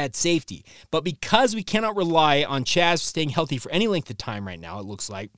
at 0.00 0.16
safety. 0.16 0.64
But 0.90 1.04
because 1.04 1.54
we 1.54 1.62
cannot 1.62 1.96
rely 1.96 2.44
on 2.44 2.64
Chaz 2.64 2.98
staying 2.98 3.30
healthy 3.30 3.58
for 3.58 3.70
any 3.70 3.86
length 3.86 4.10
of 4.10 4.18
time 4.18 4.46
right 4.46 4.60
now, 4.60 4.78
it 4.80 4.86
looks 4.86 5.08
like. 5.08 5.30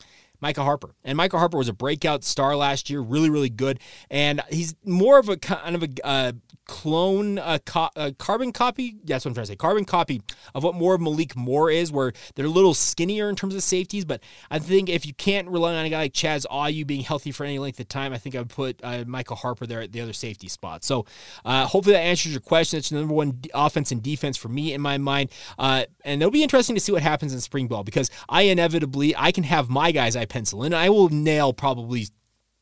Micah 0.43 0.65
Harper. 0.65 0.95
And 1.05 1.17
Micah 1.17 1.39
Harper 1.39 1.57
was 1.57 1.69
a 1.69 1.73
breakout 1.73 2.25
star 2.25 2.57
last 2.57 2.91
year, 2.91 3.01
really, 3.01 3.31
really 3.31 3.49
good. 3.49 3.79
And 4.11 4.43
he's 4.51 4.75
more 4.85 5.19
of 5.19 5.29
a 5.29 5.37
kind 5.37 5.77
of 5.77 5.85
a 5.85 5.89
uh, 6.05 6.33
clone, 6.67 7.39
a, 7.39 7.61
co- 7.61 7.91
a, 7.97 8.13
carbon 8.13 8.53
copy. 8.53 8.97
That's 9.05 9.25
what 9.25 9.31
I'm 9.31 9.35
trying 9.35 9.45
to 9.45 9.53
say. 9.53 9.57
Carbon 9.57 9.85
copy 9.85 10.21
of 10.55 10.65
what 10.65 10.75
more 10.75 10.95
of 10.95 11.01
Malik 11.01 11.37
Moore 11.37 11.71
is, 11.71 11.93
where 11.93 12.13
they're 12.35 12.47
a 12.47 12.51
little 12.51 12.75
skinnier 12.75 13.29
in 13.29 13.37
terms 13.37 13.55
of 13.55 13.63
safeties. 13.63 14.05
But 14.05 14.23
I 14.51 14.59
think 14.59 14.89
if 14.89 15.07
you 15.07 15.15
can't 15.15 15.49
rely 15.49 15.75
on 15.75 15.85
a 15.85 15.91
guy 15.91 15.99
like 15.99 16.13
Chaz 16.13 16.45
Ayu 16.51 16.87
being 16.87 17.03
healthy 17.03 17.31
for 17.31 17.45
any 17.45 17.59
length 17.59 17.79
of 17.79 17.89
time, 17.89 18.13
I 18.13 18.19
think 18.19 18.35
I 18.35 18.39
would 18.39 18.51
put 18.51 18.81
uh, 18.83 19.05
Michael 19.07 19.37
Harper 19.37 19.67
there 19.67 19.81
at 19.81 19.93
the 19.93 20.01
other 20.01 20.13
safety 20.13 20.49
spot. 20.49 20.83
So 20.83 21.07
uh, 21.45 21.67
hopefully 21.67 21.95
that 21.95 22.01
answers 22.01 22.33
your 22.33 22.41
question. 22.41 22.79
It's 22.79 22.91
the 22.91 22.97
number 22.97 23.15
one 23.15 23.41
offense 23.55 23.93
and 23.93 24.03
defense 24.03 24.37
for 24.37 24.49
me 24.49 24.73
in 24.73 24.81
my 24.81 24.99
mind. 24.99 25.31
Uh, 25.59 25.85
and 26.05 26.21
it'll 26.21 26.33
be 26.33 26.43
interesting 26.43 26.75
to 26.75 26.81
see 26.81 26.91
what 26.91 27.03
happens 27.03 27.33
in 27.33 27.41
spring 27.41 27.69
ball 27.69 27.85
because 27.85 28.11
I 28.29 28.43
inevitably 28.43 29.15
I 29.17 29.31
can 29.31 29.45
have 29.45 29.69
my 29.69 29.93
guys 29.93 30.17
I 30.17 30.25
pencil 30.33 30.65
in. 30.65 30.73
I 30.73 30.89
will 30.89 31.11
nail 31.11 31.53
probably 31.53 32.07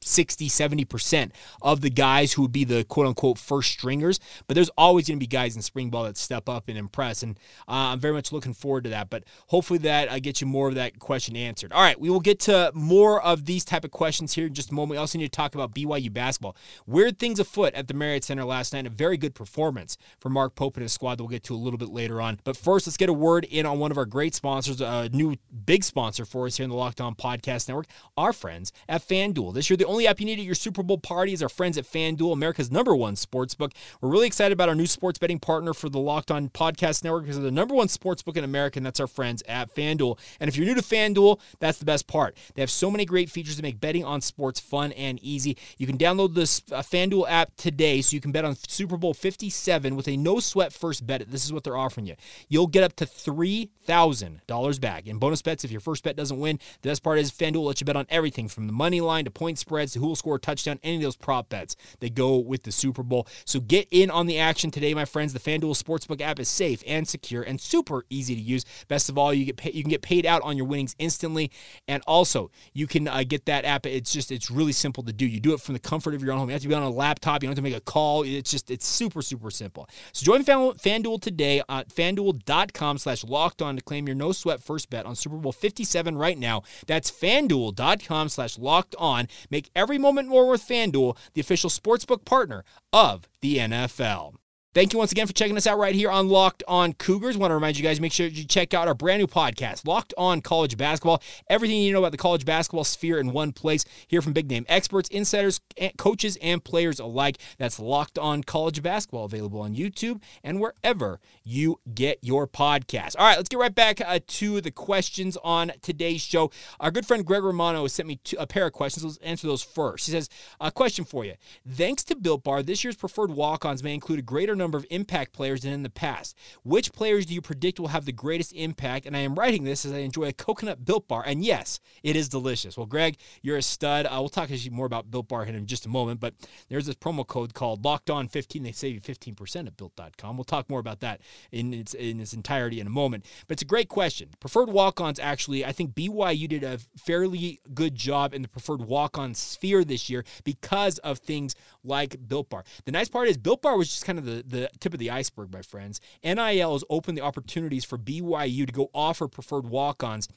60, 0.02 0.48
70% 0.48 1.30
of 1.62 1.80
the 1.80 1.90
guys 1.90 2.32
who 2.32 2.42
would 2.42 2.52
be 2.52 2.64
the 2.64 2.84
quote 2.84 3.06
unquote 3.06 3.38
first 3.38 3.70
stringers. 3.72 4.20
But 4.46 4.54
there's 4.54 4.70
always 4.76 5.08
going 5.08 5.18
to 5.18 5.22
be 5.22 5.26
guys 5.26 5.56
in 5.56 5.62
spring 5.62 5.90
ball 5.90 6.04
that 6.04 6.16
step 6.16 6.48
up 6.48 6.68
and 6.68 6.78
impress. 6.78 7.22
And 7.22 7.38
uh, 7.68 7.92
I'm 7.92 8.00
very 8.00 8.14
much 8.14 8.32
looking 8.32 8.54
forward 8.54 8.84
to 8.84 8.90
that. 8.90 9.10
But 9.10 9.24
hopefully 9.48 9.78
that 9.80 10.08
uh, 10.08 10.18
gets 10.18 10.40
you 10.40 10.46
more 10.46 10.68
of 10.68 10.74
that 10.74 10.98
question 10.98 11.36
answered. 11.36 11.72
All 11.72 11.82
right, 11.82 11.98
we 11.98 12.10
will 12.10 12.20
get 12.20 12.40
to 12.40 12.70
more 12.74 13.22
of 13.22 13.44
these 13.44 13.64
type 13.64 13.84
of 13.84 13.90
questions 13.90 14.34
here 14.34 14.46
in 14.46 14.54
just 14.54 14.70
a 14.70 14.74
moment. 14.74 14.92
We 14.92 14.96
also 14.96 15.18
need 15.18 15.32
to 15.32 15.36
talk 15.36 15.54
about 15.54 15.74
BYU 15.74 16.12
basketball. 16.12 16.56
Weird 16.86 17.18
things 17.18 17.38
afoot 17.38 17.74
at 17.74 17.88
the 17.88 17.94
Marriott 17.94 18.24
Center 18.24 18.44
last 18.44 18.72
night. 18.72 18.86
A 18.86 18.90
very 18.90 19.16
good 19.16 19.34
performance 19.34 19.96
for 20.18 20.28
Mark 20.30 20.54
Pope 20.54 20.76
and 20.76 20.82
his 20.82 20.92
squad 20.92 21.18
that 21.18 21.24
we'll 21.24 21.30
get 21.30 21.44
to 21.44 21.54
a 21.54 21.56
little 21.56 21.78
bit 21.78 21.90
later 21.90 22.20
on. 22.20 22.38
But 22.44 22.56
first, 22.56 22.86
let's 22.86 22.96
get 22.96 23.08
a 23.08 23.12
word 23.12 23.44
in 23.44 23.66
on 23.66 23.78
one 23.78 23.90
of 23.90 23.98
our 23.98 24.06
great 24.06 24.34
sponsors, 24.34 24.80
a 24.80 25.08
new 25.12 25.36
big 25.66 25.84
sponsor 25.84 26.24
for 26.24 26.46
us 26.46 26.56
here 26.56 26.64
in 26.64 26.70
the 26.70 26.76
Locked 26.76 27.00
On 27.00 27.14
Podcast 27.14 27.68
Network, 27.68 27.86
our 28.16 28.32
friends 28.32 28.72
at 28.88 29.06
FanDuel. 29.06 29.54
This 29.54 29.68
year, 29.68 29.76
the 29.76 29.89
only 29.90 30.06
app 30.06 30.20
you 30.20 30.26
need 30.26 30.38
at 30.38 30.44
your 30.44 30.54
Super 30.54 30.82
Bowl 30.84 30.98
party 30.98 31.32
is 31.32 31.42
our 31.42 31.48
friends 31.48 31.76
at 31.76 31.84
FanDuel, 31.84 32.32
America's 32.32 32.70
number 32.70 32.94
one 32.94 33.16
sports 33.16 33.54
book. 33.54 33.72
We're 34.00 34.08
really 34.08 34.28
excited 34.28 34.52
about 34.52 34.68
our 34.68 34.74
new 34.76 34.86
sports 34.86 35.18
betting 35.18 35.40
partner 35.40 35.74
for 35.74 35.88
the 35.88 35.98
Locked 35.98 36.30
On 36.30 36.48
Podcast 36.48 37.02
Network 37.02 37.24
because 37.24 37.36
they're 37.36 37.44
the 37.44 37.50
number 37.50 37.74
one 37.74 37.88
sports 37.88 38.22
book 38.22 38.36
in 38.36 38.44
America, 38.44 38.78
and 38.78 38.86
that's 38.86 39.00
our 39.00 39.08
friends 39.08 39.42
at 39.48 39.74
FanDuel. 39.74 40.18
And 40.38 40.48
if 40.48 40.56
you're 40.56 40.66
new 40.66 40.76
to 40.76 40.82
FanDuel, 40.82 41.40
that's 41.58 41.78
the 41.78 41.84
best 41.84 42.06
part. 42.06 42.36
They 42.54 42.62
have 42.62 42.70
so 42.70 42.88
many 42.88 43.04
great 43.04 43.30
features 43.30 43.56
to 43.56 43.62
make 43.62 43.80
betting 43.80 44.04
on 44.04 44.20
sports 44.20 44.60
fun 44.60 44.92
and 44.92 45.18
easy. 45.22 45.56
You 45.76 45.88
can 45.88 45.98
download 45.98 46.34
this 46.34 46.62
uh, 46.70 46.82
FanDuel 46.82 47.28
app 47.28 47.56
today 47.56 48.00
so 48.00 48.14
you 48.14 48.20
can 48.20 48.30
bet 48.30 48.44
on 48.44 48.56
Super 48.68 48.96
Bowl 48.96 49.12
57 49.12 49.96
with 49.96 50.06
a 50.06 50.16
no 50.16 50.38
sweat 50.38 50.72
first 50.72 51.04
bet. 51.04 51.28
This 51.28 51.44
is 51.44 51.52
what 51.52 51.64
they're 51.64 51.76
offering 51.76 52.06
you. 52.06 52.14
You'll 52.48 52.68
get 52.68 52.84
up 52.84 52.94
to 52.96 53.06
$3,000 53.06 54.80
back 54.80 55.08
in 55.08 55.18
bonus 55.18 55.42
bets 55.42 55.64
if 55.64 55.72
your 55.72 55.80
first 55.80 56.04
bet 56.04 56.14
doesn't 56.14 56.38
win. 56.38 56.60
The 56.82 56.90
best 56.90 57.02
part 57.02 57.18
is 57.18 57.32
FanDuel 57.32 57.64
lets 57.64 57.80
you 57.80 57.84
bet 57.84 57.96
on 57.96 58.06
everything 58.08 58.46
from 58.46 58.68
the 58.68 58.72
money 58.72 59.00
line 59.00 59.24
to 59.24 59.32
point 59.32 59.58
spreads 59.80 59.94
who 59.94 60.06
will 60.06 60.16
score 60.16 60.36
a 60.36 60.40
touchdown, 60.40 60.78
any 60.82 60.96
of 60.96 61.02
those 61.02 61.16
prop 61.16 61.48
bets. 61.48 61.74
They 62.00 62.10
go 62.10 62.36
with 62.36 62.64
the 62.64 62.72
Super 62.72 63.02
Bowl. 63.02 63.26
So 63.46 63.60
get 63.60 63.88
in 63.90 64.10
on 64.10 64.26
the 64.26 64.38
action 64.38 64.70
today, 64.70 64.92
my 64.92 65.06
friends. 65.06 65.32
The 65.32 65.38
FanDuel 65.38 65.80
Sportsbook 65.80 66.20
app 66.20 66.38
is 66.38 66.48
safe 66.48 66.82
and 66.86 67.08
secure 67.08 67.42
and 67.42 67.58
super 67.60 68.04
easy 68.10 68.34
to 68.34 68.40
use. 68.40 68.64
Best 68.88 69.08
of 69.08 69.16
all, 69.16 69.32
you 69.32 69.46
get 69.46 69.56
pay, 69.56 69.70
you 69.72 69.82
can 69.82 69.90
get 69.90 70.02
paid 70.02 70.26
out 70.26 70.42
on 70.42 70.56
your 70.56 70.66
winnings 70.66 70.94
instantly, 70.98 71.50
and 71.88 72.02
also 72.06 72.50
you 72.74 72.86
can 72.86 73.08
uh, 73.08 73.22
get 73.26 73.46
that 73.46 73.64
app. 73.64 73.86
It's 73.86 74.12
just 74.12 74.30
it's 74.30 74.50
really 74.50 74.72
simple 74.72 75.02
to 75.04 75.12
do. 75.12 75.26
You 75.26 75.40
do 75.40 75.54
it 75.54 75.60
from 75.60 75.72
the 75.72 75.80
comfort 75.80 76.14
of 76.14 76.22
your 76.22 76.32
own 76.32 76.38
home. 76.38 76.48
You 76.50 76.54
have 76.54 76.62
to 76.62 76.68
be 76.68 76.74
on 76.74 76.82
a 76.82 76.90
laptop. 76.90 77.42
You 77.42 77.48
don't 77.48 77.56
have 77.56 77.64
to 77.64 77.70
make 77.70 77.76
a 77.76 77.80
call. 77.80 78.24
It's 78.24 78.50
just 78.50 78.70
it's 78.70 78.86
super 78.86 79.22
super 79.22 79.50
simple. 79.50 79.88
So 80.12 80.24
join 80.24 80.44
FanDuel 80.44 81.22
today 81.22 81.62
at 81.68 81.88
FanDuel.com/slash 81.88 83.24
locked 83.24 83.62
on 83.62 83.76
to 83.76 83.82
claim 83.82 84.06
your 84.06 84.16
no 84.16 84.32
sweat 84.32 84.62
first 84.62 84.90
bet 84.90 85.06
on 85.06 85.16
Super 85.16 85.36
Bowl 85.36 85.52
57 85.52 86.18
right 86.18 86.38
now. 86.38 86.62
That's 86.86 87.10
FanDuel.com/slash 87.10 88.58
locked 88.58 88.94
on. 88.98 89.28
Make 89.50 89.69
every 89.74 89.98
moment 89.98 90.28
more 90.28 90.48
with 90.48 90.66
FanDuel, 90.66 91.16
the 91.34 91.40
official 91.40 91.70
sportsbook 91.70 92.24
partner 92.24 92.64
of 92.92 93.28
the 93.40 93.58
NFL. 93.58 94.34
Thank 94.72 94.92
you 94.92 95.00
once 95.00 95.10
again 95.10 95.26
for 95.26 95.32
checking 95.32 95.56
us 95.56 95.66
out 95.66 95.78
right 95.78 95.96
here 95.96 96.12
on 96.12 96.28
Locked 96.28 96.62
On 96.68 96.92
Cougars. 96.92 97.36
Want 97.36 97.50
to 97.50 97.56
remind 97.56 97.76
you 97.76 97.82
guys, 97.82 98.00
make 98.00 98.12
sure 98.12 98.28
you 98.28 98.44
check 98.44 98.72
out 98.72 98.86
our 98.86 98.94
brand 98.94 99.18
new 99.18 99.26
podcast, 99.26 99.84
Locked 99.84 100.14
On 100.16 100.40
College 100.40 100.76
Basketball. 100.76 101.20
Everything 101.48 101.82
you 101.82 101.92
know 101.92 101.98
about 101.98 102.12
the 102.12 102.16
college 102.16 102.44
basketball 102.44 102.84
sphere 102.84 103.18
in 103.18 103.32
one 103.32 103.50
place. 103.50 103.84
Hear 104.06 104.22
from 104.22 104.32
big 104.32 104.48
name 104.48 104.64
experts, 104.68 105.08
insiders, 105.08 105.60
coaches, 105.98 106.38
and 106.40 106.62
players 106.62 107.00
alike. 107.00 107.38
That's 107.58 107.80
Locked 107.80 108.16
On 108.16 108.44
College 108.44 108.80
Basketball, 108.80 109.24
available 109.24 109.60
on 109.60 109.74
YouTube 109.74 110.22
and 110.44 110.60
wherever 110.60 111.18
you 111.42 111.80
get 111.92 112.20
your 112.22 112.46
podcast. 112.46 113.16
All 113.18 113.26
right, 113.26 113.36
let's 113.36 113.48
get 113.48 113.58
right 113.58 113.74
back 113.74 114.00
uh, 114.00 114.20
to 114.24 114.60
the 114.60 114.70
questions 114.70 115.36
on 115.42 115.72
today's 115.82 116.20
show. 116.20 116.52
Our 116.78 116.92
good 116.92 117.06
friend 117.06 117.26
Greg 117.26 117.42
Romano 117.42 117.82
has 117.82 117.94
sent 117.94 118.06
me 118.06 118.20
a 118.38 118.46
pair 118.46 118.66
of 118.66 118.72
questions. 118.72 119.04
Let's 119.04 119.16
answer 119.16 119.48
those 119.48 119.64
first. 119.64 120.06
He 120.06 120.12
says, 120.12 120.28
A 120.60 120.70
question 120.70 121.04
for 121.04 121.24
you. 121.24 121.34
Thanks 121.68 122.04
to 122.04 122.14
Built 122.14 122.44
Bar, 122.44 122.62
this 122.62 122.84
year's 122.84 122.94
preferred 122.94 123.32
walk 123.32 123.64
ons 123.64 123.82
may 123.82 123.94
include 123.94 124.20
a 124.20 124.22
greater 124.22 124.59
number 124.60 124.78
of 124.78 124.86
impact 124.90 125.32
players 125.32 125.62
than 125.62 125.72
in 125.72 125.82
the 125.82 125.90
past. 125.90 126.36
Which 126.62 126.92
players 126.92 127.26
do 127.26 127.34
you 127.34 127.40
predict 127.40 127.80
will 127.80 127.88
have 127.88 128.04
the 128.04 128.12
greatest 128.12 128.52
impact? 128.52 129.06
And 129.06 129.16
I 129.16 129.20
am 129.20 129.34
writing 129.34 129.64
this 129.64 129.84
as 129.84 129.92
I 129.92 129.98
enjoy 129.98 130.24
a 130.24 130.32
coconut 130.32 130.84
built 130.84 131.08
bar. 131.08 131.24
And 131.26 131.44
yes, 131.44 131.80
it 132.02 132.16
is 132.16 132.28
delicious. 132.28 132.76
Well, 132.76 132.86
Greg, 132.86 133.16
you're 133.42 133.56
a 133.56 133.62
stud. 133.62 134.06
Uh, 134.06 134.16
we'll 134.20 134.28
talk 134.28 134.48
to 134.48 134.56
you 134.56 134.70
more 134.70 134.86
about 134.86 135.10
Built 135.10 135.28
Bar 135.28 135.44
in 135.44 135.66
just 135.66 135.86
a 135.86 135.88
moment, 135.88 136.20
but 136.20 136.34
there's 136.68 136.86
this 136.86 136.94
promo 136.94 137.26
code 137.26 137.54
called 137.54 137.84
Locked 137.84 138.10
On 138.10 138.28
15. 138.28 138.62
They 138.62 138.72
save 138.72 138.94
you 138.94 139.00
15% 139.00 139.66
at 139.66 139.76
built.com. 139.76 140.36
We'll 140.36 140.44
talk 140.44 140.68
more 140.68 140.80
about 140.80 141.00
that 141.00 141.20
in 141.50 141.72
its 141.72 141.94
in 141.94 142.20
its 142.20 142.32
entirety 142.32 142.80
in 142.80 142.86
a 142.86 142.90
moment. 142.90 143.24
But 143.48 143.54
it's 143.54 143.62
a 143.62 143.66
great 143.66 143.88
question. 143.88 144.30
Preferred 144.40 144.70
walk-ons 144.70 145.18
actually, 145.18 145.64
I 145.64 145.72
think 145.72 145.94
BYU 145.94 146.48
did 146.48 146.64
a 146.64 146.78
fairly 146.96 147.60
good 147.74 147.94
job 147.94 148.34
in 148.34 148.42
the 148.42 148.48
preferred 148.48 148.82
walk-on 148.82 149.34
sphere 149.34 149.84
this 149.84 150.10
year 150.10 150.24
because 150.44 150.98
of 150.98 151.18
things 151.18 151.54
like 151.84 152.28
Built 152.28 152.50
Bar. 152.50 152.64
The 152.84 152.92
nice 152.92 153.08
part 153.08 153.28
is 153.28 153.36
Built 153.36 153.62
Bar 153.62 153.76
was 153.76 153.88
just 153.88 154.04
kind 154.04 154.18
of 154.18 154.24
the, 154.24 154.42
the 154.50 154.70
tip 154.80 154.92
of 154.92 154.98
the 154.98 155.10
iceberg, 155.10 155.52
my 155.52 155.62
friends. 155.62 156.00
NIL 156.22 156.72
has 156.72 156.84
opened 156.90 157.18
the 157.18 157.22
opportunities 157.22 157.84
for 157.84 157.98
BYU 157.98 158.66
to 158.66 158.72
go 158.72 158.90
offer 158.94 159.28
preferred 159.28 159.66
walk 159.66 160.02
ons 160.02 160.28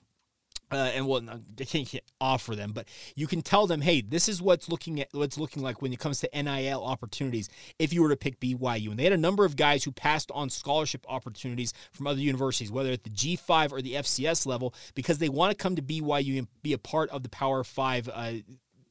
uh, 0.73 0.91
and 0.95 1.07
well, 1.07 1.21
they 1.55 1.65
can't 1.65 1.99
offer 2.19 2.55
them, 2.55 2.71
but 2.73 2.87
you 3.15 3.27
can 3.27 3.41
tell 3.41 3.67
them, 3.67 3.81
hey, 3.81 4.01
this 4.01 4.27
is 4.27 4.41
what's 4.41 4.69
looking 4.69 4.99
at 4.99 5.07
what's 5.11 5.37
looking 5.37 5.61
like 5.61 5.81
when 5.81 5.93
it 5.93 5.99
comes 5.99 6.19
to 6.19 6.29
NIL 6.33 6.83
opportunities. 6.83 7.47
If 7.77 7.93
you 7.93 8.01
were 8.01 8.09
to 8.09 8.15
pick 8.15 8.39
BYU, 8.39 8.89
and 8.89 8.97
they 8.97 9.03
had 9.03 9.13
a 9.13 9.17
number 9.17 9.45
of 9.45 9.55
guys 9.55 9.83
who 9.83 9.91
passed 9.91 10.31
on 10.33 10.49
scholarship 10.49 11.05
opportunities 11.07 11.73
from 11.91 12.07
other 12.07 12.19
universities, 12.19 12.71
whether 12.71 12.91
at 12.91 13.03
the 13.03 13.11
G5 13.11 13.71
or 13.71 13.81
the 13.81 13.93
FCS 13.95 14.47
level, 14.47 14.73
because 14.95 15.19
they 15.19 15.29
want 15.29 15.51
to 15.51 15.61
come 15.61 15.75
to 15.75 15.81
BYU 15.81 16.39
and 16.39 16.47
be 16.63 16.73
a 16.73 16.79
part 16.79 17.09
of 17.11 17.21
the 17.21 17.29
Power 17.29 17.63
Five 17.63 18.09
uh, 18.11 18.33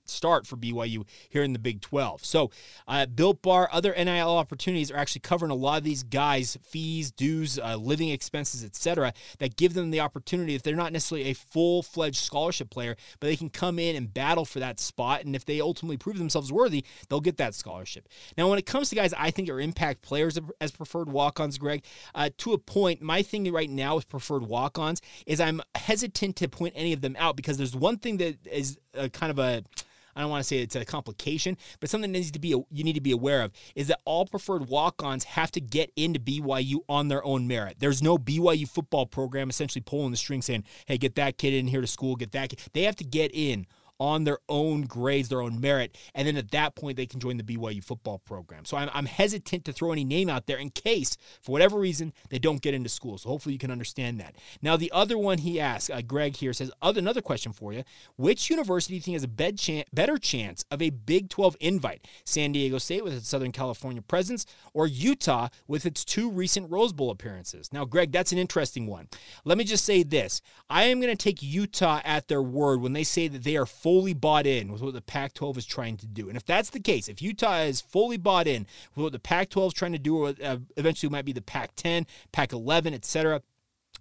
start 0.04 0.47
for 0.47 0.56
BYU 0.56 1.04
here 1.28 1.42
in 1.42 1.52
the 1.52 1.59
Big 1.59 1.80
12. 1.80 2.25
So, 2.25 2.50
uh, 2.87 3.06
Built 3.06 3.42
Bar, 3.42 3.68
other 3.73 3.94
NIL 3.94 4.37
opportunities 4.37 4.90
are 4.90 4.97
actually 4.97 5.21
covering 5.21 5.50
a 5.50 5.56
lot 5.56 5.78
of 5.78 5.85
these 5.85 6.02
guys' 6.02 6.56
fees, 6.62 7.11
dues, 7.11 7.59
uh, 7.59 7.76
living 7.76 8.11
expenses, 8.11 8.64
etc. 8.64 9.12
That 9.38 9.56
give 9.56 9.75
them 9.75 9.90
the 9.90 10.00
opportunity 10.00 10.54
if 10.54 10.62
they're 10.62 10.76
not 10.76 10.92
necessarily 10.92 11.30
a 11.30 11.35
full 11.35 11.82
fledged 11.82 12.16
scholarship 12.16 12.71
player, 12.71 12.97
but 13.21 13.26
they 13.26 13.37
can 13.37 13.50
come 13.50 13.78
in 13.78 13.97
and 13.97 14.12
battle 14.12 14.44
for 14.44 14.61
that 14.61 14.80
spot. 14.80 15.25
And 15.25 15.35
if 15.35 15.44
they 15.44 15.61
ultimately 15.61 15.97
prove 15.97 16.18
themselves 16.18 16.52
worthy, 16.52 16.85
they'll 17.09 17.21
get 17.21 17.37
that 17.38 17.54
scholarship. 17.54 18.09
Now, 18.37 18.49
when 18.49 18.59
it 18.59 18.66
comes 18.66 18.88
to 18.90 18.97
guys, 18.97 19.14
I 19.14 19.30
think 19.30 19.49
are 19.49 19.61
impact 19.61 20.02
players 20.02 20.38
as 20.61 20.71
preferred 20.71 21.09
walk-ons, 21.09 21.59
Greg. 21.59 21.85
Uh, 22.14 22.30
to 22.38 22.52
a 22.52 22.59
point, 22.59 23.02
my 23.02 23.23
thing 23.23 23.50
right 23.52 23.71
now 23.71 23.97
with 23.97 24.09
preferred 24.09 24.44
walk-ons 24.44 25.00
is 25.26 25.40
I'm 25.40 25.61
hesitant 25.75 26.37
to 26.37 26.49
point 26.49 26.75
any 26.76 26.92
of 26.92 27.00
them 27.00 27.16
out 27.18 27.37
because 27.37 27.59
there's 27.59 27.75
one 27.75 27.99
thing 27.99 28.18
that 28.18 28.47
is 28.47 28.78
kind 29.12 29.30
of 29.30 29.38
a 29.38 29.64
I 30.14 30.21
don't 30.21 30.31
want 30.31 30.42
to 30.42 30.49
say 30.49 30.59
it's 30.59 30.76
a 30.76 30.85
complication, 30.85 31.57
but 31.81 31.90
something 31.90 32.12
that 32.12 32.19
needs 32.19 32.31
to 32.33 32.38
be 32.38 32.49
you 32.49 32.85
need 32.85 32.95
to 32.95 33.00
be 33.00 33.12
aware 33.12 33.42
of 33.42 33.52
is 33.75 33.88
that 33.88 34.00
all 34.04 34.26
preferred 34.26 34.69
walk-ons 34.69 35.25
have 35.25 35.50
to 35.52 35.61
get 35.61 35.90
into 35.97 36.21
BYU 36.21 36.76
on 36.88 37.09
their 37.09 37.25
own 37.25 37.47
merit. 37.47 37.76
There's 37.78 38.02
no 38.02 38.19
BYU 38.19 38.69
football 38.69 39.07
program 39.07 39.50
essentially 39.50 39.83
pulling 39.83 40.11
the 40.11 40.16
string 40.16 40.42
saying, 40.42 40.64
"Hey, 40.87 40.99
get 40.99 41.14
that 41.16 41.38
kid 41.38 41.54
in 41.54 41.69
here 41.69 41.81
to 41.81 41.87
school, 41.87 42.16
get 42.16 42.33
that 42.33 42.50
kid." 42.50 42.61
They 42.73 42.83
have 42.83 42.97
to 42.97 43.04
get 43.04 43.31
in 43.35 43.66
on 44.02 44.25
their 44.25 44.38
own 44.49 44.82
grades, 44.82 45.28
their 45.28 45.40
own 45.40 45.61
merit, 45.61 45.97
and 46.12 46.26
then 46.26 46.37
at 46.37 46.50
that 46.50 46.75
point 46.75 46.97
they 46.97 47.06
can 47.06 47.21
join 47.21 47.37
the 47.37 47.44
BYU 47.44 47.85
football 47.85 48.18
program. 48.18 48.64
So 48.64 48.76
I'm, 48.76 48.90
I'm 48.92 49.06
hesitant 49.06 49.64
to 49.66 49.73
throw 49.73 49.92
any 49.92 50.02
name 50.02 50.28
out 50.28 50.47
there 50.47 50.59
in 50.59 50.71
case, 50.71 51.16
for 51.40 51.52
whatever 51.52 51.78
reason, 51.78 52.12
they 52.28 52.40
don't 52.40 52.61
get 52.61 52.75
into 52.75 52.88
school. 52.88 53.16
So 53.16 53.28
hopefully 53.28 53.52
you 53.52 53.61
can 53.61 53.71
understand 53.71 54.18
that. 54.18 54.35
Now 54.61 54.76
the 54.76 54.90
other 54.90 55.16
one 55.16 55.38
he 55.38 55.61
asked, 55.61 55.88
uh, 55.88 56.02
Greg 56.02 56.35
here 56.35 56.52
says, 56.52 56.73
other, 56.82 56.99
another 56.99 57.21
question 57.21 57.52
for 57.52 57.73
you: 57.73 57.85
Which 58.16 58.50
university 58.50 58.94
do 58.94 58.97
you 58.97 59.02
think 59.02 59.14
has 59.14 59.23
a 59.23 59.28
bed 59.28 59.56
chan- 59.56 59.85
better 59.92 60.18
chance 60.18 60.64
of 60.73 60.82
a 60.82 60.90
Big 60.90 61.28
12 61.28 61.56
invite? 61.61 62.09
San 62.25 62.50
Diego 62.50 62.78
State 62.78 63.04
with 63.04 63.14
its 63.14 63.28
Southern 63.28 63.52
California 63.52 64.02
presence, 64.02 64.47
or 64.75 64.88
Utah 64.88 65.47
with 65.68 65.87
its 65.87 66.04
two 66.04 66.28
recent 66.28 66.68
Rose 66.73 66.92
Bowl 66.92 67.12
appearances? 67.12 67.73
Now, 67.73 67.85
Greg, 67.85 68.11
that's 68.11 68.32
an 68.32 68.38
interesting 68.38 68.88
one. 68.88 69.06
Let 69.44 69.59
me 69.59 69.62
just 69.62 69.85
say 69.85 70.02
this: 70.02 70.42
I 70.68 70.85
am 70.85 71.00
going 71.00 71.16
to 71.16 71.25
take 71.25 71.40
Utah 71.40 72.00
at 72.04 72.26
their 72.26 72.42
word 72.42 72.80
when 72.80 72.94
they 72.94 73.04
say 73.04 73.28
that 73.28 73.44
they 73.44 73.56
are 73.56 73.66
full 73.66 73.92
fully 73.93 74.15
bought 74.15 74.47
in 74.47 74.73
with 74.73 74.81
what 74.81 74.95
the 74.95 75.03
Pac 75.03 75.35
12 75.35 75.59
is 75.59 75.67
trying 75.67 75.99
to 75.99 76.07
do. 76.07 76.29
And 76.29 76.37
if 76.39 76.47
that's 76.47 76.71
the 76.71 76.81
case, 76.81 77.11
if 77.11 77.21
Utah 77.21 77.59
is 77.59 77.83
fully 77.83 78.17
bought 78.17 78.47
in 78.47 78.67
with 78.95 79.03
what 79.03 79.13
the 79.13 79.19
Pac 79.19 79.51
12 79.51 79.67
is 79.69 79.75
trying 79.75 79.93
to 79.93 79.99
do, 79.99 80.17
or 80.17 80.35
uh, 80.43 80.57
eventually 80.79 81.11
might 81.11 81.27
be 81.27 81.35
the 81.35 81.43
Pac 81.43 81.77
10, 81.77 82.07
Pac 82.33 82.55
11, 82.55 82.95
etc., 82.95 83.43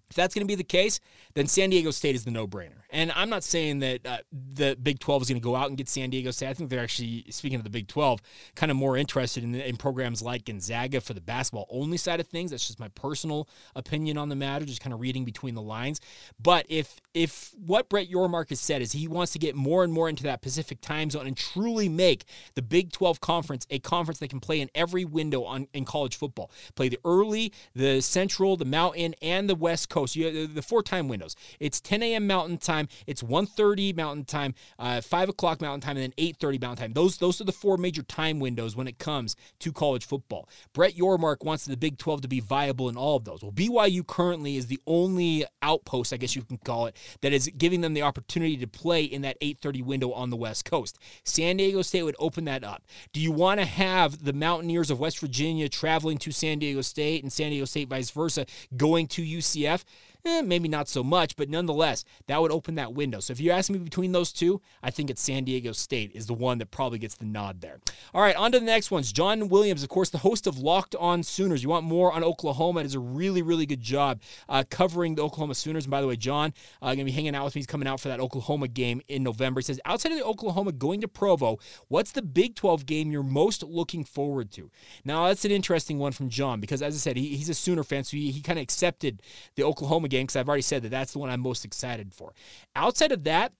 if 0.09 0.15
that's 0.15 0.33
going 0.33 0.47
to 0.47 0.49
be 0.49 0.55
the 0.55 0.63
case, 0.63 1.01
then 1.33 1.45
San 1.45 1.71
Diego 1.71 1.91
State 1.91 2.15
is 2.15 2.23
the 2.23 2.31
no 2.31 2.47
brainer. 2.47 2.80
And 2.91 3.11
I'm 3.13 3.29
not 3.29 3.43
saying 3.43 3.79
that 3.79 4.05
uh, 4.05 4.17
the 4.31 4.77
Big 4.81 4.99
12 4.99 5.23
is 5.23 5.29
going 5.29 5.41
to 5.41 5.43
go 5.43 5.55
out 5.55 5.69
and 5.69 5.77
get 5.77 5.87
San 5.87 6.09
Diego 6.09 6.31
State. 6.31 6.49
I 6.49 6.53
think 6.53 6.69
they're 6.69 6.83
actually, 6.83 7.25
speaking 7.29 7.57
of 7.57 7.63
the 7.63 7.69
Big 7.69 7.87
12, 7.87 8.21
kind 8.55 8.69
of 8.69 8.77
more 8.77 8.97
interested 8.97 9.43
in, 9.43 9.55
in 9.55 9.77
programs 9.77 10.21
like 10.21 10.45
Gonzaga 10.45 10.99
for 10.99 11.13
the 11.13 11.21
basketball 11.21 11.67
only 11.69 11.97
side 11.97 12.19
of 12.19 12.27
things. 12.27 12.51
That's 12.51 12.67
just 12.67 12.79
my 12.79 12.89
personal 12.89 13.47
opinion 13.75 14.17
on 14.17 14.29
the 14.29 14.35
matter, 14.35 14.65
just 14.65 14.81
kind 14.81 14.93
of 14.93 14.99
reading 14.99 15.23
between 15.23 15.55
the 15.55 15.61
lines. 15.61 16.01
But 16.41 16.65
if 16.69 16.99
if 17.13 17.53
what 17.57 17.89
Brett 17.89 18.09
Yormark 18.09 18.49
has 18.49 18.59
said 18.59 18.81
is 18.81 18.91
he 18.91 19.07
wants 19.07 19.31
to 19.33 19.39
get 19.39 19.55
more 19.55 19.83
and 19.83 19.91
more 19.91 20.09
into 20.09 20.23
that 20.23 20.41
Pacific 20.41 20.81
time 20.81 21.09
zone 21.09 21.27
and 21.27 21.37
truly 21.37 21.89
make 21.89 22.25
the 22.55 22.61
Big 22.61 22.91
12 22.91 23.21
conference 23.21 23.65
a 23.69 23.79
conference 23.79 24.19
that 24.19 24.29
can 24.29 24.39
play 24.39 24.61
in 24.61 24.69
every 24.75 25.05
window 25.05 25.43
on 25.43 25.67
in 25.73 25.85
college 25.85 26.15
football, 26.17 26.51
play 26.75 26.89
the 26.89 26.99
early, 27.05 27.53
the 27.73 28.01
central, 28.01 28.57
the 28.57 28.65
mountain, 28.65 29.15
and 29.21 29.49
the 29.49 29.55
west 29.55 29.89
coast. 29.89 30.15
You 30.15 30.47
the 30.47 30.61
four 30.61 30.83
time 30.83 31.07
windows. 31.07 31.35
It's 31.59 31.79
10 31.79 32.03
a.m. 32.03 32.27
Mountain 32.27 32.57
Time. 32.57 32.80
It's 33.07 33.23
1:30 33.23 33.93
Mountain 33.93 34.25
Time, 34.25 34.53
uh, 34.79 35.01
5 35.01 35.29
o'clock 35.29 35.61
Mountain 35.61 35.81
Time, 35.81 35.97
and 35.97 36.03
then 36.03 36.13
8:30 36.17 36.59
Mountain 36.59 36.83
Time. 36.85 36.93
Those 36.93 37.17
those 37.17 37.41
are 37.41 37.45
the 37.45 37.51
four 37.51 37.77
major 37.77 38.03
time 38.03 38.39
windows 38.39 38.75
when 38.75 38.87
it 38.87 38.99
comes 38.99 39.35
to 39.59 39.71
college 39.71 40.05
football. 40.05 40.49
Brett 40.73 40.95
Yormark 40.95 41.43
wants 41.43 41.65
the 41.65 41.77
Big 41.77 41.97
12 41.97 42.21
to 42.21 42.27
be 42.27 42.39
viable 42.39 42.89
in 42.89 42.97
all 42.97 43.17
of 43.17 43.25
those. 43.25 43.41
Well, 43.41 43.51
BYU 43.51 44.05
currently 44.05 44.57
is 44.57 44.67
the 44.67 44.79
only 44.85 45.45
outpost, 45.61 46.13
I 46.13 46.17
guess 46.17 46.35
you 46.35 46.43
can 46.43 46.57
call 46.57 46.85
it, 46.85 46.95
that 47.21 47.33
is 47.33 47.49
giving 47.57 47.81
them 47.81 47.93
the 47.93 48.01
opportunity 48.01 48.57
to 48.57 48.67
play 48.67 49.03
in 49.03 49.21
that 49.23 49.37
8:30 49.41 49.81
window 49.81 50.11
on 50.11 50.29
the 50.29 50.37
West 50.37 50.65
Coast. 50.65 50.97
San 51.23 51.57
Diego 51.57 51.81
State 51.81 52.03
would 52.03 52.15
open 52.19 52.45
that 52.45 52.63
up. 52.63 52.83
Do 53.13 53.19
you 53.19 53.31
want 53.31 53.59
to 53.59 53.65
have 53.65 54.23
the 54.23 54.33
Mountaineers 54.33 54.89
of 54.89 54.99
West 54.99 55.19
Virginia 55.19 55.69
traveling 55.69 56.17
to 56.19 56.31
San 56.31 56.59
Diego 56.59 56.81
State 56.81 57.23
and 57.23 57.31
San 57.31 57.49
Diego 57.49 57.65
State 57.65 57.89
vice 57.89 58.11
versa 58.11 58.45
going 58.75 59.07
to 59.07 59.21
UCF? 59.21 59.83
Eh, 60.25 60.41
maybe 60.41 60.67
not 60.67 60.87
so 60.87 61.03
much, 61.03 61.35
but 61.35 61.49
nonetheless, 61.49 62.03
that 62.27 62.41
would 62.41 62.51
open 62.51 62.75
that 62.75 62.93
window. 62.93 63.19
So 63.19 63.31
if 63.31 63.39
you 63.39 63.51
ask 63.51 63.69
me 63.69 63.79
between 63.79 64.11
those 64.11 64.31
two, 64.31 64.61
I 64.83 64.91
think 64.91 65.09
it's 65.09 65.21
San 65.21 65.43
Diego 65.43 65.71
State 65.71 66.11
is 66.13 66.27
the 66.27 66.33
one 66.33 66.57
that 66.59 66.71
probably 66.71 66.99
gets 66.99 67.15
the 67.15 67.25
nod 67.25 67.61
there. 67.61 67.79
All 68.13 68.21
right, 68.21 68.35
on 68.35 68.51
to 68.51 68.59
the 68.59 68.65
next 68.65 68.91
ones. 68.91 69.11
John 69.11 69.49
Williams, 69.49 69.83
of 69.83 69.89
course, 69.89 70.09
the 70.09 70.19
host 70.19 70.47
of 70.47 70.57
Locked 70.57 70.95
On 70.95 71.23
Sooners. 71.23 71.63
You 71.63 71.69
want 71.69 71.85
more 71.85 72.11
on 72.11 72.23
Oklahoma? 72.23 72.81
Is 72.81 72.95
a 72.95 72.99
really, 72.99 73.41
really 73.41 73.65
good 73.65 73.81
job 73.81 74.21
uh, 74.49 74.63
covering 74.69 75.15
the 75.15 75.23
Oklahoma 75.23 75.55
Sooners. 75.55 75.85
And 75.85 75.91
by 75.91 76.01
the 76.01 76.07
way, 76.07 76.15
John 76.15 76.53
uh, 76.81 76.87
going 76.87 76.99
to 76.99 77.05
be 77.05 77.11
hanging 77.11 77.35
out 77.35 77.45
with 77.45 77.55
me. 77.55 77.59
He's 77.59 77.67
coming 77.67 77.87
out 77.87 77.99
for 77.99 78.07
that 78.07 78.19
Oklahoma 78.19 78.67
game 78.67 79.01
in 79.07 79.23
November. 79.23 79.59
He 79.59 79.63
says, 79.63 79.79
outside 79.85 80.11
of 80.11 80.17
the 80.17 80.25
Oklahoma 80.25 80.71
going 80.71 81.01
to 81.01 81.07
Provo, 81.07 81.59
what's 81.87 82.11
the 82.11 82.21
Big 82.21 82.55
12 82.55 82.85
game 82.85 83.11
you're 83.11 83.23
most 83.23 83.63
looking 83.63 84.03
forward 84.03 84.51
to? 84.51 84.69
Now, 85.03 85.27
that's 85.27 85.45
an 85.45 85.51
interesting 85.51 85.99
one 85.99 86.11
from 86.11 86.29
John 86.29 86.59
because, 86.59 86.81
as 86.81 86.95
I 86.95 86.97
said, 86.97 87.17
he, 87.17 87.35
he's 87.35 87.49
a 87.49 87.53
Sooner 87.53 87.83
fan, 87.83 88.03
so 88.03 88.17
he, 88.17 88.31
he 88.31 88.41
kind 88.41 88.57
of 88.57 88.63
accepted 88.63 89.21
the 89.55 89.63
Oklahoma 89.63 90.07
game 90.11 90.25
because 90.27 90.35
I've 90.35 90.47
already 90.47 90.61
said 90.61 90.83
that 90.83 90.89
that's 90.89 91.13
the 91.13 91.19
one 91.19 91.29
I'm 91.29 91.41
most 91.41 91.65
excited 91.65 92.13
for. 92.13 92.33
Outside 92.75 93.11
of 93.11 93.23
that, 93.23 93.53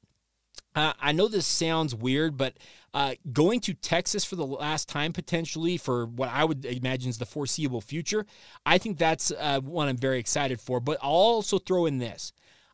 uh, 0.76 0.94
I 1.02 1.12
know 1.12 1.28
this 1.28 1.46
sounds 1.46 1.94
weird, 1.96 2.38
but 2.38 2.54
uh, 2.94 3.16
going 3.32 3.60
to 3.62 3.74
Texas 3.74 4.24
for 4.24 4.36
the 4.36 4.46
last 4.46 4.88
time, 4.88 5.12
potentially 5.12 5.78
for 5.78 6.06
what 6.06 6.30
I 6.30 6.46
would 6.46 6.66
imagine 6.66 7.10
is 7.10 7.18
the 7.18 7.26
foreseeable 7.26 7.82
future, 7.82 8.26
I 8.66 8.78
think 8.78 8.98
that's 8.98 9.32
uh, 9.32 9.60
one 9.62 9.88
I'm 9.88 9.98
very 9.98 10.20
excited 10.20 10.62
for. 10.62 10.80
But 10.80 10.98
I'll 11.02 11.12
also 11.12 11.58
throw 11.58 11.86
in 11.88 11.98
this 11.98 12.32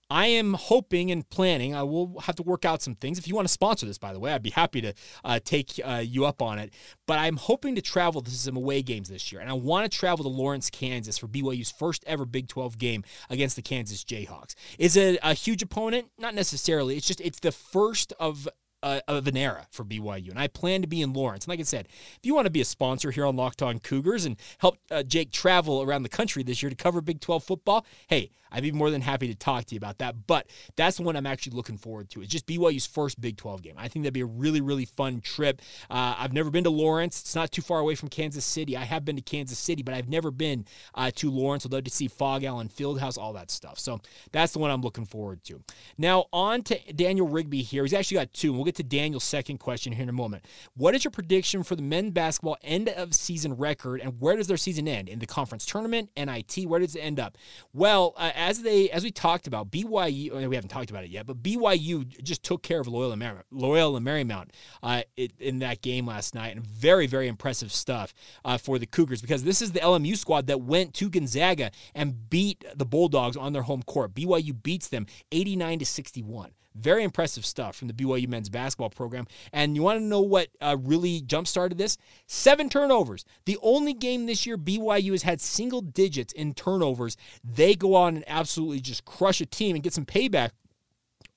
I 0.10 0.28
am 0.28 0.54
hoping 0.54 1.12
and 1.12 1.30
planning. 1.30 1.76
I 1.76 1.84
will 1.84 2.20
have 2.22 2.36
to 2.38 2.44
work 2.44 2.66
out 2.66 2.82
some 2.82 2.96
things. 2.96 3.20
If 3.20 3.28
you 3.28 3.36
want 3.36 3.48
to 3.48 3.54
sponsor 3.54 3.86
this, 3.86 3.98
by 3.98 4.14
the 4.14 4.20
way, 4.20 4.32
I'd 4.32 4.44
be 4.44 4.52
happy 4.52 4.82
to 4.82 4.94
uh, 5.24 5.40
take 5.44 5.80
uh, 5.84 6.04
you 6.06 6.26
up 6.26 6.42
on 6.42 6.60
it. 6.60 6.74
But 7.06 7.20
I'm 7.20 7.38
hoping 7.38 7.76
to 7.76 7.82
travel 7.82 8.22
to 8.22 8.32
some 8.32 8.56
away 8.56 8.82
games 8.82 9.10
this 9.10 9.32
year, 9.32 9.42
and 9.42 9.50
I 9.50 9.54
want 9.54 9.90
to 9.90 9.98
travel 9.98 10.24
to 10.24 10.30
Lawrence, 10.30 10.70
Kansas, 10.70 11.18
for 11.18 11.28
BYU's 11.28 11.72
first 11.72 12.04
ever 12.08 12.26
Big 12.26 12.48
12 12.48 12.78
game 12.78 13.04
against 13.30 13.56
the 13.56 13.62
Kansas 13.62 14.04
Jayhawks. 14.04 14.56
Is 14.80 14.96
it 14.96 15.20
a 15.24 15.34
huge 15.34 15.62
opponent? 15.62 16.10
Not 16.18 16.36
necessarily. 16.36 16.96
It's 16.98 17.08
just 17.08 17.22
it's 17.22 17.40
the 17.40 17.52
first 17.52 18.14
of 18.20 18.48
uh, 18.84 19.00
of 19.08 19.28
an 19.28 19.38
era 19.38 19.68
for 19.72 19.84
BYU, 19.84 20.30
and 20.30 20.40
I 20.40 20.48
plan 20.48 20.82
to 20.82 20.88
be 20.88 21.02
in 21.02 21.14
Lawrence. 21.14 21.46
And 21.46 21.50
like 21.50 21.60
I 21.60 21.64
said, 21.64 21.88
if 21.90 22.20
you 22.24 22.36
want 22.36 22.46
to 22.46 22.52
be 22.52 22.62
a 22.62 22.66
sponsor 22.66 23.12
here 23.12 23.26
on 23.26 23.36
Locked 23.36 23.62
On 23.62 23.80
Cougars 23.80 24.26
and 24.26 24.38
help 24.60 24.78
uh, 24.92 25.04
Jake 25.04 25.32
travel 25.32 25.82
around 25.82 26.04
the 26.04 26.10
country 26.10 26.44
this 26.44 26.62
year 26.62 26.70
to 26.70 26.76
cover 26.76 27.02
Big 27.02 27.20
12 27.20 27.44
football, 27.44 27.86
hey, 28.08 28.32
I'd 28.52 28.64
be 28.64 28.72
more 28.72 28.90
than 28.90 29.02
happy 29.02 29.28
to 29.28 29.36
talk 29.36 29.66
to 29.66 29.76
you 29.76 29.78
about 29.78 29.98
that. 30.00 30.28
But 30.28 30.48
that's 30.76 30.98
the 30.98 31.04
one 31.04 31.16
I'm 31.16 31.26
actually 31.26 31.56
looking 31.56 31.78
forward 31.78 32.10
to. 32.12 32.22
It's 32.22 32.32
just 32.32 32.48
BYU's 32.48 32.86
first 32.86 33.20
Big 33.20 33.38
12 33.38 33.62
game. 33.62 33.76
I 33.78 33.88
think 33.88 34.04
that'd 34.04 34.14
be 34.14 34.22
a 34.22 34.26
really, 34.26 34.62
really 34.62 34.86
fun 34.86 35.22
trip. 35.22 35.62
Uh, 35.90 36.16
I've 36.18 36.34
never 36.34 36.50
been 36.50 36.64
to 36.64 36.70
Lawrence. 36.70 37.22
It's 37.22 37.36
not 37.36 37.52
too 37.52 37.62
far 37.62 37.80
away 37.80 37.96
from 37.96 38.10
Kansas 38.10 38.46
City. 38.46 38.78
I 38.78 38.84
have 38.84 39.06
been 39.06 39.16
to 39.16 39.22
Kansas 39.22 39.60
City, 39.60 39.84
but 39.84 39.94
I've 39.94 40.10
never 40.10 40.32
been 40.32 40.66
uh, 40.96 41.12
to 41.16 41.30
Lawrence. 41.30 41.66
I'd 41.66 41.74
love 41.74 41.84
to 41.84 41.92
see 41.92 42.08
Phog 42.08 42.44
Allen 42.44 42.70
Fieldhouse, 42.70 43.18
all 43.18 43.34
that 43.34 43.52
stuff. 43.52 43.80
So 43.80 44.00
that's 44.32 44.54
the 44.54 44.60
one 44.60 44.72
I'm 44.72 44.82
looking 44.82 45.06
forward 45.06 45.44
to. 45.46 45.62
Now, 45.98 46.26
on 46.32 46.64
to 46.64 46.94
Daniel 46.94 47.28
Rigby 47.28 47.62
here. 47.62 47.84
He's 47.84 47.94
actually 47.94 48.16
got 48.16 48.34
two. 48.34 48.54
We'll 48.54 48.64
get 48.68 48.76
to 48.76 48.84
Daniel's 48.84 49.24
second 49.24 49.58
question 49.58 49.94
here 49.94 50.04
in 50.04 50.10
a 50.10 50.14
moment. 50.14 50.46
What 50.76 50.94
is 50.96 51.04
your 51.04 51.12
prediction 51.12 51.64
for 51.64 51.76
the 51.76 51.82
men's 51.82 52.12
basketball 52.12 52.58
end 52.62 52.90
of 52.90 53.16
season 53.16 53.56
record, 53.56 54.02
and 54.02 54.20
where 54.20 54.36
does 54.36 54.48
their 54.48 54.58
season 54.58 54.88
end? 54.88 55.10
In 55.10 55.20
the 55.20 55.26
conference 55.26 55.66
tournament, 55.66 56.10
NIT, 56.16 56.66
where 56.68 56.80
does 56.80 56.96
it 56.96 57.00
end 57.00 57.20
up? 57.20 57.38
Well, 57.74 58.14
uh, 58.18 58.32
as 58.36 58.62
they 58.62 58.90
as 58.90 59.04
we 59.04 59.12
talked 59.12 59.48
about, 59.48 59.72
BYU 59.72 60.48
we 60.48 60.56
haven't 60.56 60.70
talked 60.70 60.90
about 60.90 61.04
it 61.04 61.10
yet, 61.10 61.26
but 61.26 61.42
BYU 61.42 62.08
just 62.22 62.44
took 62.44 62.62
care 62.62 62.80
of 62.80 62.88
Loyola, 62.88 63.18
Mar- 63.18 63.46
Loyola 63.52 64.00
Marymount 64.00 64.50
uh, 64.84 65.04
in 65.40 65.60
that 65.60 65.82
game 65.82 66.06
last 66.06 66.36
night, 66.36 66.56
and 66.56 66.66
very 66.66 67.08
very 67.08 67.28
impressive 67.28 67.72
stuff 67.72 68.14
uh, 68.46 68.58
for 68.58 68.78
the 68.78 68.86
Cougars 68.86 69.22
because 69.22 69.44
this 69.44 69.62
is 69.62 69.72
the 69.72 69.80
LMU 69.80 70.18
squad 70.18 70.48
that 70.48 70.62
went 70.62 70.94
to 70.96 71.10
Gonzaga 71.10 71.72
and 71.96 72.30
beat 72.30 72.64
the 72.76 72.86
Bulldogs 72.86 73.38
on 73.38 73.54
their 73.54 73.64
home 73.64 73.84
court. 73.84 74.14
BYU 74.14 74.62
beats 74.62 74.88
them 74.88 75.06
89 75.32 75.80
to 75.80 75.86
61. 75.86 76.52
Very 76.80 77.04
impressive 77.04 77.46
stuff 77.46 77.76
from 77.76 77.88
the 77.88 77.94
BYU 77.94 78.28
men's 78.28 78.50
basketball 78.50 78.90
program. 78.90 79.28
And 79.52 79.76
you 79.76 79.84
want 79.84 80.00
to 80.00 80.06
know 80.06 80.22
what 80.22 80.50
uh, 80.62 80.78
really 80.80 81.22
jump 81.22 81.48
started 81.48 81.78
this? 81.78 81.98
Seven 82.28 82.70
turnovers. 82.70 83.26
The 83.46 83.58
only 83.62 83.94
game 83.94 84.26
this 84.26 84.46
year 84.46 84.58
BYU 84.58 85.12
has 85.12 85.24
had 85.24 85.42
single 85.42 85.82
digits 85.82 86.34
in 86.34 86.54
turnovers. 86.54 87.18
They 87.44 87.76
go 87.76 87.96
on 87.96 88.16
and 88.16 88.26
absolutely 88.28 88.80
just 88.80 89.06
crush 89.06 89.42
a 89.42 89.46
team 89.46 89.76
and 89.76 89.84
get 89.84 89.94
some 89.94 90.06
payback 90.06 90.52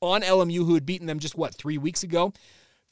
on 0.01 0.23
LMU, 0.23 0.65
who 0.65 0.75
had 0.75 0.87
beaten 0.87 1.07
them 1.07 1.19
just 1.19 1.37
what, 1.37 1.55
three 1.55 1.79
weeks 1.79 2.03
ago? 2.03 2.33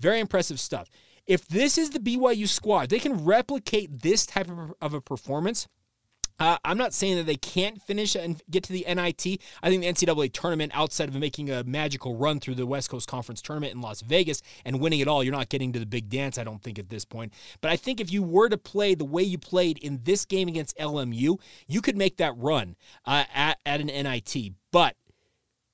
Very 0.00 0.20
impressive 0.20 0.60
stuff. 0.60 0.90
If 1.26 1.46
this 1.46 1.76
is 1.76 1.90
the 1.90 1.98
BYU 1.98 2.48
squad, 2.48 2.88
they 2.88 2.98
can 2.98 3.24
replicate 3.24 4.02
this 4.02 4.24
type 4.24 4.48
of 4.80 4.94
a 4.94 5.00
performance 5.00 5.68
uh, 6.38 6.58
I'm 6.64 6.78
not 6.78 6.94
saying 6.94 7.16
that 7.16 7.26
they 7.26 7.36
can't 7.36 7.82
finish 7.82 8.14
and 8.14 8.40
get 8.50 8.62
to 8.64 8.72
the 8.72 8.84
NIT. 8.88 9.40
I 9.62 9.68
think 9.68 9.82
the 9.82 9.92
NCAA 9.92 10.32
tournament, 10.32 10.72
outside 10.74 11.08
of 11.08 11.14
making 11.14 11.50
a 11.50 11.64
magical 11.64 12.16
run 12.16 12.40
through 12.40 12.54
the 12.54 12.66
West 12.66 12.90
Coast 12.90 13.08
Conference 13.08 13.42
tournament 13.42 13.74
in 13.74 13.80
Las 13.80 14.02
Vegas 14.02 14.42
and 14.64 14.80
winning 14.80 15.00
it 15.00 15.08
all, 15.08 15.24
you're 15.24 15.34
not 15.34 15.48
getting 15.48 15.72
to 15.72 15.78
the 15.78 15.86
big 15.86 16.08
dance, 16.08 16.38
I 16.38 16.44
don't 16.44 16.62
think, 16.62 16.78
at 16.78 16.90
this 16.90 17.04
point. 17.04 17.32
But 17.60 17.70
I 17.70 17.76
think 17.76 18.00
if 18.00 18.12
you 18.12 18.22
were 18.22 18.48
to 18.48 18.58
play 18.58 18.94
the 18.94 19.04
way 19.04 19.22
you 19.22 19.38
played 19.38 19.78
in 19.78 20.00
this 20.04 20.24
game 20.24 20.48
against 20.48 20.76
LMU, 20.78 21.40
you 21.66 21.80
could 21.80 21.96
make 21.96 22.18
that 22.18 22.36
run 22.36 22.76
uh, 23.04 23.24
at, 23.34 23.58
at 23.66 23.80
an 23.80 23.86
NIT. 23.86 24.52
But 24.70 24.96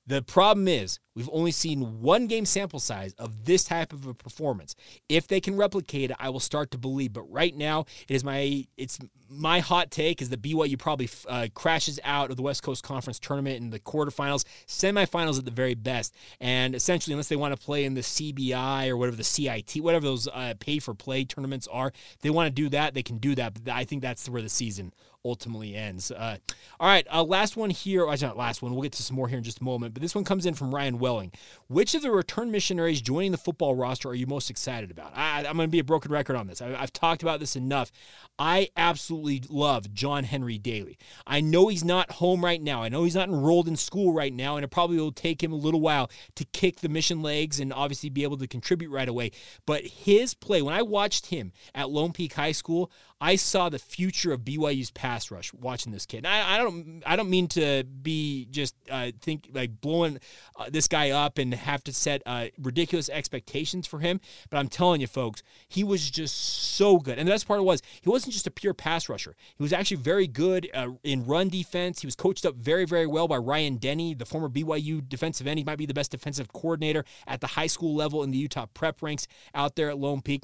the 0.07 0.21
problem 0.21 0.67
is, 0.67 0.99
we've 1.15 1.29
only 1.31 1.51
seen 1.51 2.01
one 2.01 2.27
game 2.27 2.45
sample 2.45 2.79
size 2.79 3.13
of 3.13 3.45
this 3.45 3.63
type 3.63 3.91
of 3.91 4.05
a 4.05 4.13
performance. 4.13 4.75
If 5.09 5.27
they 5.27 5.39
can 5.41 5.57
replicate 5.57 6.11
it, 6.11 6.17
I 6.19 6.29
will 6.29 6.39
start 6.39 6.69
to 6.71 6.77
believe. 6.77 7.13
But 7.13 7.23
right 7.31 7.55
now, 7.55 7.85
it 8.07 8.13
is 8.13 8.23
my 8.23 8.65
it's 8.77 8.99
my 9.27 9.59
hot 9.59 9.89
take 9.89 10.21
is 10.21 10.29
that 10.29 10.43
BYU 10.43 10.77
probably 10.77 11.09
uh, 11.27 11.47
crashes 11.55 11.99
out 12.03 12.29
of 12.29 12.37
the 12.37 12.43
West 12.43 12.61
Coast 12.61 12.83
Conference 12.83 13.19
tournament 13.19 13.57
in 13.57 13.71
the 13.71 13.79
quarterfinals, 13.79 14.45
semifinals 14.67 15.39
at 15.39 15.45
the 15.45 15.51
very 15.51 15.73
best, 15.73 16.15
and 16.39 16.75
essentially, 16.75 17.13
unless 17.13 17.29
they 17.29 17.35
want 17.35 17.57
to 17.57 17.65
play 17.65 17.85
in 17.85 17.95
the 17.95 18.01
CBI 18.01 18.87
or 18.89 18.97
whatever 18.97 19.17
the 19.17 19.23
CIT, 19.23 19.77
whatever 19.77 20.05
those 20.05 20.27
uh, 20.27 20.53
pay 20.59 20.77
for 20.77 20.93
play 20.93 21.25
tournaments 21.25 21.67
are, 21.71 21.87
if 21.87 22.19
they 22.21 22.29
want 22.29 22.47
to 22.47 22.53
do 22.53 22.69
that, 22.69 22.93
they 22.93 23.03
can 23.03 23.17
do 23.17 23.33
that. 23.35 23.55
But 23.55 23.73
I 23.73 23.85
think 23.85 24.03
that's 24.03 24.29
where 24.29 24.43
the 24.43 24.49
season 24.49 24.93
ultimately 25.25 25.75
ends. 25.75 26.11
Uh, 26.11 26.37
all 26.79 26.87
right, 26.87 27.05
uh, 27.11 27.23
last 27.23 27.57
one 27.57 27.71
here. 27.71 28.05
Not 28.05 28.37
last 28.37 28.61
one. 28.61 28.73
We'll 28.73 28.83
get 28.83 28.93
to 28.93 29.03
some 29.03 29.15
more 29.15 29.27
here 29.27 29.37
in 29.37 29.43
just 29.43 29.59
a 29.59 29.63
moment. 29.63 29.93
But 29.93 30.01
this 30.01 30.15
one 30.15 30.23
comes 30.23 30.45
in 30.45 30.53
from 30.53 30.73
Ryan 30.73 30.99
Welling. 30.99 31.31
Which 31.67 31.95
of 31.95 32.01
the 32.01 32.11
return 32.11 32.51
missionaries 32.51 33.01
joining 33.01 33.31
the 33.31 33.37
football 33.37 33.75
roster 33.75 34.09
are 34.09 34.15
you 34.15 34.27
most 34.27 34.49
excited 34.49 34.91
about? 34.91 35.11
I, 35.15 35.39
am 35.39 35.57
going 35.57 35.67
to 35.67 35.71
be 35.71 35.79
a 35.79 35.83
broken 35.83 36.11
record 36.11 36.35
on 36.35 36.47
this. 36.47 36.61
I, 36.61 36.75
I've 36.75 36.93
talked 36.93 37.23
about 37.23 37.39
this 37.39 37.55
enough. 37.55 37.91
I 38.37 38.69
absolutely 38.77 39.43
love 39.49 39.93
John 39.93 40.23
Henry 40.25 40.57
Daly. 40.57 40.97
I 41.25 41.41
know 41.41 41.67
he's 41.67 41.83
not 41.83 42.11
home 42.11 42.43
right 42.43 42.61
now. 42.61 42.83
I 42.83 42.89
know 42.89 43.03
he's 43.03 43.15
not 43.15 43.29
enrolled 43.29 43.67
in 43.67 43.75
school 43.75 44.13
right 44.13 44.33
now, 44.33 44.55
and 44.55 44.63
it 44.63 44.69
probably 44.69 44.97
will 44.97 45.11
take 45.11 45.41
him 45.41 45.51
a 45.51 45.57
little 45.57 45.81
while 45.81 46.09
to 46.35 46.45
kick 46.45 46.81
the 46.81 46.89
mission 46.89 47.21
legs 47.21 47.59
and 47.59 47.73
obviously 47.73 48.09
be 48.09 48.23
able 48.23 48.37
to 48.37 48.47
contribute 48.47 48.91
right 48.91 49.07
away. 49.09 49.31
But 49.65 49.83
his 49.83 50.33
play, 50.33 50.61
when 50.61 50.73
I 50.73 50.81
watched 50.81 51.27
him 51.27 51.53
at 51.73 51.89
Lone 51.89 52.11
Peak 52.11 52.33
High 52.33 52.51
School, 52.51 52.91
I 53.21 53.37
saw 53.37 53.69
the 53.69 53.79
future 53.79 54.33
of 54.33 54.41
BYU's 54.41 54.91
pass 54.91 55.14
rush 55.31 55.53
watching 55.53 55.91
this 55.91 56.05
kid. 56.05 56.25
I, 56.25 56.55
I, 56.55 56.57
don't 56.57 57.03
I 57.05 57.15
don't 57.15 57.29
mean 57.29 57.47
to 57.49 57.83
be 57.83 58.47
just 58.51 58.75
uh, 58.89 59.11
think 59.21 59.49
like 59.53 59.81
blowing 59.81 60.19
uh, 60.57 60.69
this 60.69 60.87
guy 60.87 61.11
up 61.11 61.37
and 61.37 61.53
have 61.53 61.83
to 61.85 61.93
set 61.93 62.21
uh, 62.25 62.47
ridiculous 62.61 63.09
expectations 63.09 63.87
for 63.87 63.99
him, 63.99 64.19
but 64.49 64.57
I'm 64.57 64.67
telling 64.67 65.01
you, 65.01 65.07
folks, 65.07 65.43
he 65.67 65.83
was 65.83 66.09
just 66.09 66.35
so 66.75 66.97
good. 66.97 67.17
And 67.17 67.27
the 67.27 67.31
best 67.31 67.47
part 67.47 67.63
was 67.63 67.81
he 68.01 68.09
wasn't 68.09 68.33
just 68.33 68.47
a 68.47 68.51
pure 68.51 68.73
pass 68.73 69.09
rusher. 69.09 69.35
He 69.57 69.63
was 69.63 69.73
actually 69.73 69.97
very 69.97 70.27
good 70.27 70.69
uh, 70.73 70.89
in 71.03 71.25
run 71.25 71.49
defense. 71.49 72.01
He 72.01 72.07
was 72.07 72.15
coached 72.15 72.45
up 72.45 72.55
very 72.55 72.85
very 72.85 73.07
well 73.07 73.27
by 73.27 73.37
Ryan 73.37 73.77
Denney, 73.79 74.17
the 74.17 74.25
former 74.25 74.49
BYU 74.49 75.07
defensive 75.07 75.47
end. 75.47 75.59
He 75.59 75.65
might 75.65 75.77
be 75.77 75.85
the 75.85 75.93
best 75.93 76.11
defensive 76.11 76.51
coordinator 76.53 77.05
at 77.27 77.41
the 77.41 77.47
high 77.47 77.67
school 77.67 77.95
level 77.95 78.23
in 78.23 78.31
the 78.31 78.37
Utah 78.37 78.65
prep 78.73 79.01
ranks 79.01 79.27
out 79.53 79.75
there 79.75 79.89
at 79.89 79.97
Lone 79.97 80.21
Peak. 80.21 80.43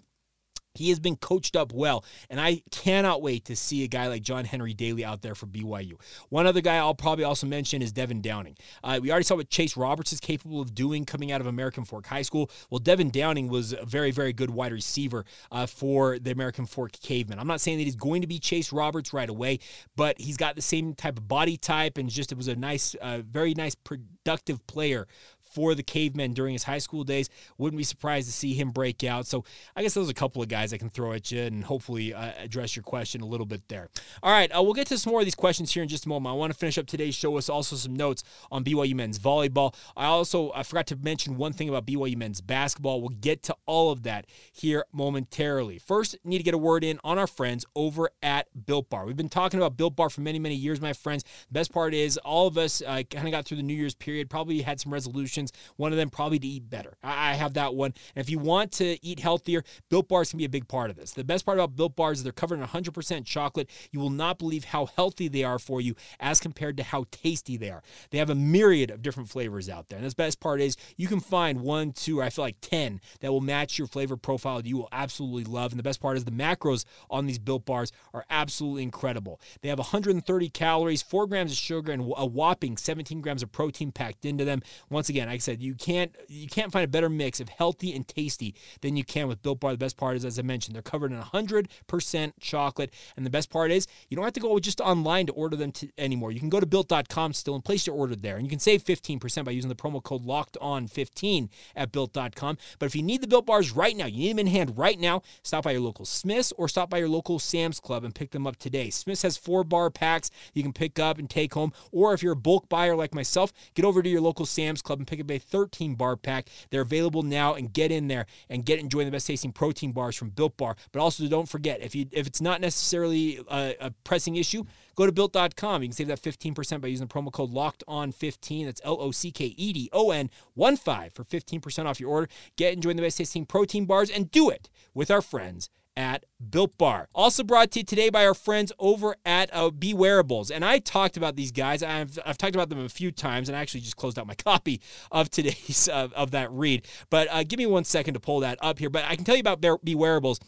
He 0.74 0.90
has 0.90 1.00
been 1.00 1.18
coached 1.18 1.56
up 1.56 1.74
well, 1.74 2.06
and 2.30 2.40
I 2.40 2.64
cannot 2.72 3.22
wait 3.22 3.46
to 3.46 3.56
see 3.56 3.84
a 3.84 3.88
guy 3.88 4.08
like 4.08 4.22
John 4.22 4.46
Henry 4.46 4.74
Daly 4.74 5.04
out 5.04 5.22
there 5.22 5.36
for 5.36 5.46
BYU. 5.46 5.94
One 6.30 6.48
other 6.48 6.62
guy 6.62 6.78
I'll 6.78 6.96
probably 6.96 7.26
also 7.26 7.46
mention 7.46 7.82
is 7.82 7.92
Devin 7.92 8.22
Downing. 8.22 8.56
Uh, 8.84 9.00
we 9.02 9.12
already 9.12 9.26
saw 9.26 9.36
what 9.36 9.50
Chase 9.50 9.76
Roberts 9.76 10.14
is 10.14 10.22
capable 10.22 10.62
of 10.62 10.74
doing 10.74 11.04
coming 11.04 11.32
out 11.32 11.42
of 11.42 11.48
American 11.48 11.84
Fork 11.84 12.06
High 12.06 12.22
School. 12.22 12.50
Well, 12.70 12.80
Devin 12.80 13.10
Downing 13.10 13.50
was 13.50 13.74
a 13.74 13.86
very, 13.86 14.12
very 14.12 14.32
good 14.32 14.50
wide 14.50 14.72
receiver 14.72 15.26
uh, 15.52 15.66
for 15.66 16.20
the 16.20 16.32
American 16.32 16.66
Fork 16.66 16.94
Cavemen. 16.94 17.38
I'm 17.38 17.48
not 17.48 17.60
saying 17.60 17.78
that 17.78 17.84
he's 17.84 17.96
going 17.96 18.22
to 18.22 18.28
be 18.28 18.40
Chase 18.40 18.72
Roberts 18.72 19.12
right 19.12 19.30
away, 19.30 19.60
but 19.98 20.20
he's 20.22 20.38
got 20.38 20.56
the 20.56 20.62
same 20.62 20.94
type 20.94 21.18
of 21.18 21.28
body 21.28 21.58
type, 21.58 21.98
and 21.98 22.10
just 22.10 22.32
it 22.32 22.38
was 22.38 22.48
a 22.48 22.56
nice, 22.56 22.96
uh, 23.02 23.22
very 23.30 23.54
nice, 23.54 23.76
productive 23.76 24.66
player 24.68 25.08
for 25.52 25.76
the 25.76 25.84
cavemen 25.84 26.34
during 26.34 26.54
his 26.54 26.64
high 26.64 26.78
school 26.78 27.04
days. 27.04 27.30
Wouldn't 27.58 27.78
be 27.78 27.84
surprised 27.84 28.28
to 28.28 28.34
see 28.34 28.54
him 28.54 28.72
break 28.72 29.04
out. 29.04 29.28
So 29.28 29.44
I 29.76 29.82
guess 29.82 29.94
those 29.94 30.08
are 30.08 30.12
a 30.12 30.16
couple 30.16 30.42
of 30.42 30.48
guys 30.48 30.74
I 30.74 30.78
can 30.78 30.90
throw 30.90 31.14
at 31.14 31.32
you 31.32 31.42
and 31.42 31.64
hopefully 31.64 32.14
uh, 32.14 32.32
address 32.40 32.76
your 32.76 32.84
question 32.84 33.22
a 33.22 33.26
little 33.26 33.46
bit 33.46 33.68
there. 33.68 33.90
All 34.24 34.32
right, 34.32 34.52
uh, 34.56 34.62
we'll 34.62 34.74
get 34.74 34.88
to 34.88 34.98
some 34.98 35.12
more 35.12 35.22
of 35.22 35.26
these 35.26 35.36
questions 35.36 35.72
here 35.72 35.84
in 35.84 35.90
just 35.90 36.06
a 36.06 36.10
moment. 36.10 36.34
I 36.34 36.38
want 36.38 36.54
to 36.54 36.58
finish 36.58 36.78
up 36.78 36.88
today's 36.88 37.16
show 37.16 37.32
with 37.32 37.50
also 37.50 37.76
some 37.76 37.96
notes 37.96 38.24
on 38.52 38.64
BYU 38.64 38.96
men's 38.96 39.20
volleyball. 39.20 39.76
I 39.96 40.06
also 40.06 40.52
I 40.54 40.64
forgot 40.64 40.88
to 40.88 40.96
mention 40.96 41.38
one 41.38 41.54
thing 41.54 41.70
about 41.70 41.86
BYU 41.86 42.18
men's 42.18 42.42
basketball. 42.42 43.02
We'll 43.02 43.10
get 43.10 43.44
to 43.44 43.56
all 43.66 43.92
of 43.92 44.04
that 44.04 44.26
here 44.52 44.86
momentarily. 44.92 45.80
First, 45.80 46.18
need 46.24 46.38
to 46.38 46.44
get 46.44 46.54
a 46.54 46.58
word 46.58 46.84
in 46.84 47.00
on 47.04 47.18
our 47.18 47.28
friends 47.28 47.66
over 47.76 48.10
at 48.22 48.48
Built 48.66 48.90
Bar. 48.90 49.06
We've 49.06 49.18
been 49.18 49.30
talking 49.30 49.60
about 49.60 49.78
Built 49.78 49.96
Bar 49.96 50.10
for 50.10 50.22
many, 50.22 50.40
many 50.40 50.56
years, 50.56 50.80
my 50.80 50.94
friends. 50.94 51.24
The 51.24 51.54
best 51.54 51.72
part 51.72 51.94
is 51.94 52.18
all 52.20 52.48
of 52.48 52.58
us 52.58 52.82
uh, 52.82 53.04
kind 53.10 53.28
of 53.28 53.32
got 53.32 53.46
through 53.46 53.58
the 53.58 53.64
New 53.64 53.74
Year's 53.74 53.96
period, 53.96 54.30
probably 54.30 54.62
had 54.62 54.80
some 54.80 54.94
resolutions. 54.94 55.41
One 55.78 55.92
of 55.92 55.98
them 55.98 56.10
probably 56.10 56.40
to 56.40 56.48
eat 56.48 56.70
better. 56.70 56.98
I, 57.04 57.34
have 57.34 57.54
that 57.54 57.74
one. 57.74 57.94
And 58.16 58.24
if 58.24 58.30
you 58.30 58.40
want 58.40 58.72
to 58.74 58.98
eat 59.06 59.20
healthier, 59.20 59.64
Built 59.90 60.08
Bars 60.08 60.30
can 60.30 60.38
be 60.38 60.46
a 60.46 60.50
big 60.50 60.68
part 60.68 60.90
of 60.90 60.96
this. 60.96 61.12
The 61.12 61.24
best 61.24 61.46
part 61.46 61.58
about 61.58 61.76
Built 61.76 61.96
Bars 61.96 62.20
is 62.20 62.24
they're 62.24 62.34
covered 62.34 62.60
in 62.60 62.66
100% 62.66 63.26
chocolate. 63.26 63.70
You 63.92 64.00
will 64.00 64.10
not 64.10 64.38
believe 64.38 64.66
how 64.66 64.88
healthy 64.88 65.28
they 65.28 65.44
are 65.44 65.60
for 65.60 65.82
you 65.82 65.96
as 66.20 66.40
compared 66.40 66.78
to 66.78 66.84
how 66.84 67.06
tasty 67.12 67.58
they 67.58 67.70
are. 67.70 67.82
They 68.10 68.18
have 68.18 68.30
a 68.30 68.36
myriad 68.36 68.92
of 68.92 69.02
different 69.02 69.30
flavors 69.30 69.70
out 69.70 69.90
there. 69.90 69.98
And 69.98 70.10
the 70.10 70.16
best 70.16 70.40
part 70.40 70.62
is 70.62 70.78
you 70.98 71.08
can 71.08 71.20
find 71.20 71.62
one, 71.62 71.94
two, 71.94 72.22
I 72.22 72.30
feel 72.30 72.46
like 72.46 72.58
10 72.62 73.00
that 73.22 73.32
will 73.32 73.42
match 73.42 73.78
your 73.78 73.88
flavor 73.88 74.18
profile 74.18 74.58
that 74.58 74.68
you 74.68 74.78
will 74.78 74.90
absolutely 74.92 75.46
love. 75.46 75.72
And 75.72 75.80
the 75.80 75.84
best 75.84 76.02
part 76.02 76.18
is 76.18 76.26
the 76.26 76.32
macros 76.32 76.86
on 77.10 77.26
these 77.26 77.40
Built 77.40 77.66
Bars 77.66 77.92
are 78.14 78.26
absolutely 78.30 78.84
incredible. 78.84 79.40
They 79.62 79.70
have 79.70 79.80
130 79.80 80.50
calories, 80.50 81.02
4 81.02 81.28
grams 81.28 81.52
of 81.52 81.58
sugar, 81.58 81.92
and 81.92 82.14
a 82.18 82.26
whopping 82.26 82.78
17 82.78 83.22
grams 83.22 83.44
of 83.44 83.52
protein 83.52 83.92
packed 83.92 84.26
into 84.26 84.46
them. 84.46 84.62
Once 84.90 85.10
again, 85.10 85.30
like 85.32 85.38
I 85.38 85.40
said, 85.40 85.64
you 85.64 85.76
can't 85.76 86.14
you 86.28 86.48
can't 86.48 86.72
find 86.72 86.84
a 86.84 86.88
better 86.88 87.10
mix 87.10 87.40
of 87.40 87.48
healthy 87.48 87.94
and 87.96 88.06
tasty 88.06 88.54
than 88.82 88.98
you 88.98 89.06
can 89.06 89.28
with 89.28 89.42
Built 89.42 89.62
Bar. 89.62 89.72
The 89.72 89.78
best 89.78 89.96
part 89.96 90.18
is, 90.18 90.26
as 90.26 90.38
I 90.38 90.42
mentioned, 90.42 90.76
they're 90.76 90.82
covered 90.82 91.12
in 91.12 91.22
100% 91.22 92.34
chocolate. 92.40 92.94
And 93.16 93.26
the 93.26 93.30
best 93.30 93.50
part 93.50 93.72
is, 93.72 93.88
you 94.10 94.16
don't 94.16 94.26
have 94.26 94.34
to 94.34 94.42
go 94.42 94.60
just 94.60 94.82
online 94.82 95.28
to 95.28 95.34
order 95.34 95.56
them 95.56 95.72
to, 95.74 95.90
anymore. 95.98 96.34
You 96.34 96.40
can 96.40 96.50
go 96.50 96.60
to 96.60 96.66
built.com 96.66 97.34
still 97.34 97.56
and 97.56 97.64
place 97.64 97.88
your 97.88 97.96
order 97.96 98.16
there. 98.16 98.36
And 98.36 98.46
you 98.46 98.50
can 98.50 98.60
save 98.60 98.84
15% 98.84 99.46
by 99.46 99.52
using 99.52 99.70
the 99.70 99.76
promo 99.76 100.04
code 100.04 100.24
locked 100.24 100.58
on 100.60 100.88
15 100.88 101.50
at 101.78 101.94
built.com. 101.94 102.58
But 102.78 102.86
if 102.86 102.96
you 102.96 103.02
need 103.02 103.22
the 103.22 103.28
Built 103.28 103.46
Bars 103.46 103.72
right 103.72 103.96
now, 103.96 104.08
you 104.08 104.18
need 104.18 104.32
them 104.32 104.40
in 104.40 104.48
hand 104.48 104.78
right 104.78 105.00
now, 105.00 105.22
stop 105.44 105.64
by 105.64 105.72
your 105.72 105.82
local 105.82 106.06
Smith's 106.06 106.52
or 106.58 106.68
stop 106.68 106.90
by 106.90 106.98
your 106.98 107.10
local 107.10 107.40
Sam's 107.40 107.80
Club 107.80 108.04
and 108.04 108.14
pick 108.14 108.32
them 108.32 108.46
up 108.46 108.58
today. 108.58 108.90
Smith's 108.90 109.22
has 109.22 109.38
four 109.38 109.64
bar 109.64 109.90
packs 109.90 110.30
you 110.54 110.62
can 110.62 110.74
pick 110.74 111.00
up 111.00 111.18
and 111.18 111.30
take 111.30 111.54
home. 111.54 111.72
Or 111.92 112.14
if 112.14 112.22
you're 112.22 112.34
a 112.34 112.36
bulk 112.36 112.68
buyer 112.68 112.98
like 112.98 113.16
myself, 113.16 113.54
get 113.76 113.86
over 113.86 114.04
to 114.04 114.10
your 114.10 114.22
local 114.22 114.46
Sam's 114.46 114.82
Club 114.82 115.00
and 115.00 115.08
pick 115.08 115.21
a 115.30 115.38
13 115.38 115.96
bar 115.96 116.16
pack. 116.16 116.50
They're 116.70 116.82
available 116.82 117.24
now 117.24 117.54
and 117.54 117.72
get 117.72 117.92
in 117.92 118.08
there 118.08 118.26
and 118.50 118.66
get 118.66 118.80
enjoying 118.80 119.06
the 119.06 119.12
best 119.12 119.28
tasting 119.28 119.52
protein 119.52 119.92
bars 119.92 120.16
from 120.16 120.30
Built 120.30 120.58
Bar. 120.58 120.76
But 120.92 121.02
also 121.02 121.28
don't 121.28 121.50
forget, 121.50 121.82
if 121.82 121.94
you 121.94 122.08
if 122.12 122.28
it's 122.28 122.42
not 122.42 122.62
necessarily 122.62 123.40
a, 123.50 123.76
a 123.80 123.92
pressing 124.04 124.36
issue, 124.36 124.64
go 124.96 125.06
to 125.06 125.12
built.com. 125.12 125.84
You 125.84 125.90
can 125.90 125.94
save 125.94 126.08
that 126.08 126.22
15% 126.22 126.82
by 126.82 126.88
using 126.88 127.08
the 127.08 127.14
promo 127.14 127.32
code 127.32 127.52
locked 127.52 127.84
on 127.88 128.12
15. 128.12 128.66
That's 128.66 128.82
L 128.84 128.98
O 129.00 129.12
C 129.12 129.32
K 129.32 129.54
E 129.58 129.74
D 129.74 129.90
O 129.94 130.12
N 130.12 130.30
1 130.56 130.78
5 130.78 131.14
for 131.14 131.24
15% 131.24 131.86
off 131.86 132.00
your 132.00 132.10
order. 132.10 132.30
Get 132.56 132.74
enjoying 132.74 132.98
the 132.98 133.04
best 133.04 133.18
tasting 133.18 133.46
protein 133.46 133.86
bars 133.86 134.10
and 134.10 134.32
do 134.32 134.50
it 134.50 134.70
with 134.94 135.12
our 135.12 135.22
friends 135.22 135.70
at 135.96 136.26
Built 136.50 136.78
Bar. 136.78 137.10
Also 137.14 137.44
brought 137.44 137.72
to 137.72 137.80
you 137.80 137.86
today 137.86 138.10
by 138.10 138.26
our 138.26 138.34
friends 138.34 138.72
over 138.80 139.16
at 139.26 139.50
uh, 139.54 139.70
Be 139.70 139.94
Wearables. 139.94 140.52
And 140.52 140.64
I 140.64 140.80
talked 140.80 141.18
about 141.18 141.36
these 141.36 141.52
guys. 141.52 141.84
I've, 141.84 142.18
I've 142.26 142.38
talked 142.38 142.56
about 142.56 142.70
them 142.70 142.80
a 142.80 142.90
few 142.90 143.12
times, 143.12 143.50
and 143.50 143.56
I 143.56 143.62
actually 143.62 143.82
just 143.82 143.98
closed 143.98 144.18
out 144.18 144.28
my 144.28 144.36
copy 144.36 144.82
of 145.12 145.30
today's 145.30 145.90
uh, 145.92 146.10
of 146.16 146.32
that 146.32 146.52
read. 146.52 146.88
But 147.10 147.28
uh, 147.32 147.44
give 147.44 147.58
me 147.58 147.66
one 147.66 147.84
second 147.84 148.14
to 148.16 148.20
pull 148.20 148.40
that 148.42 148.58
up 148.62 148.80
here. 148.80 148.90
But 148.90 149.06
I 149.06 149.16
can 149.16 149.26
tell 149.26 149.36
you 149.36 149.42
about 149.42 149.62
Be 149.84 149.96
Wearables 149.96 150.40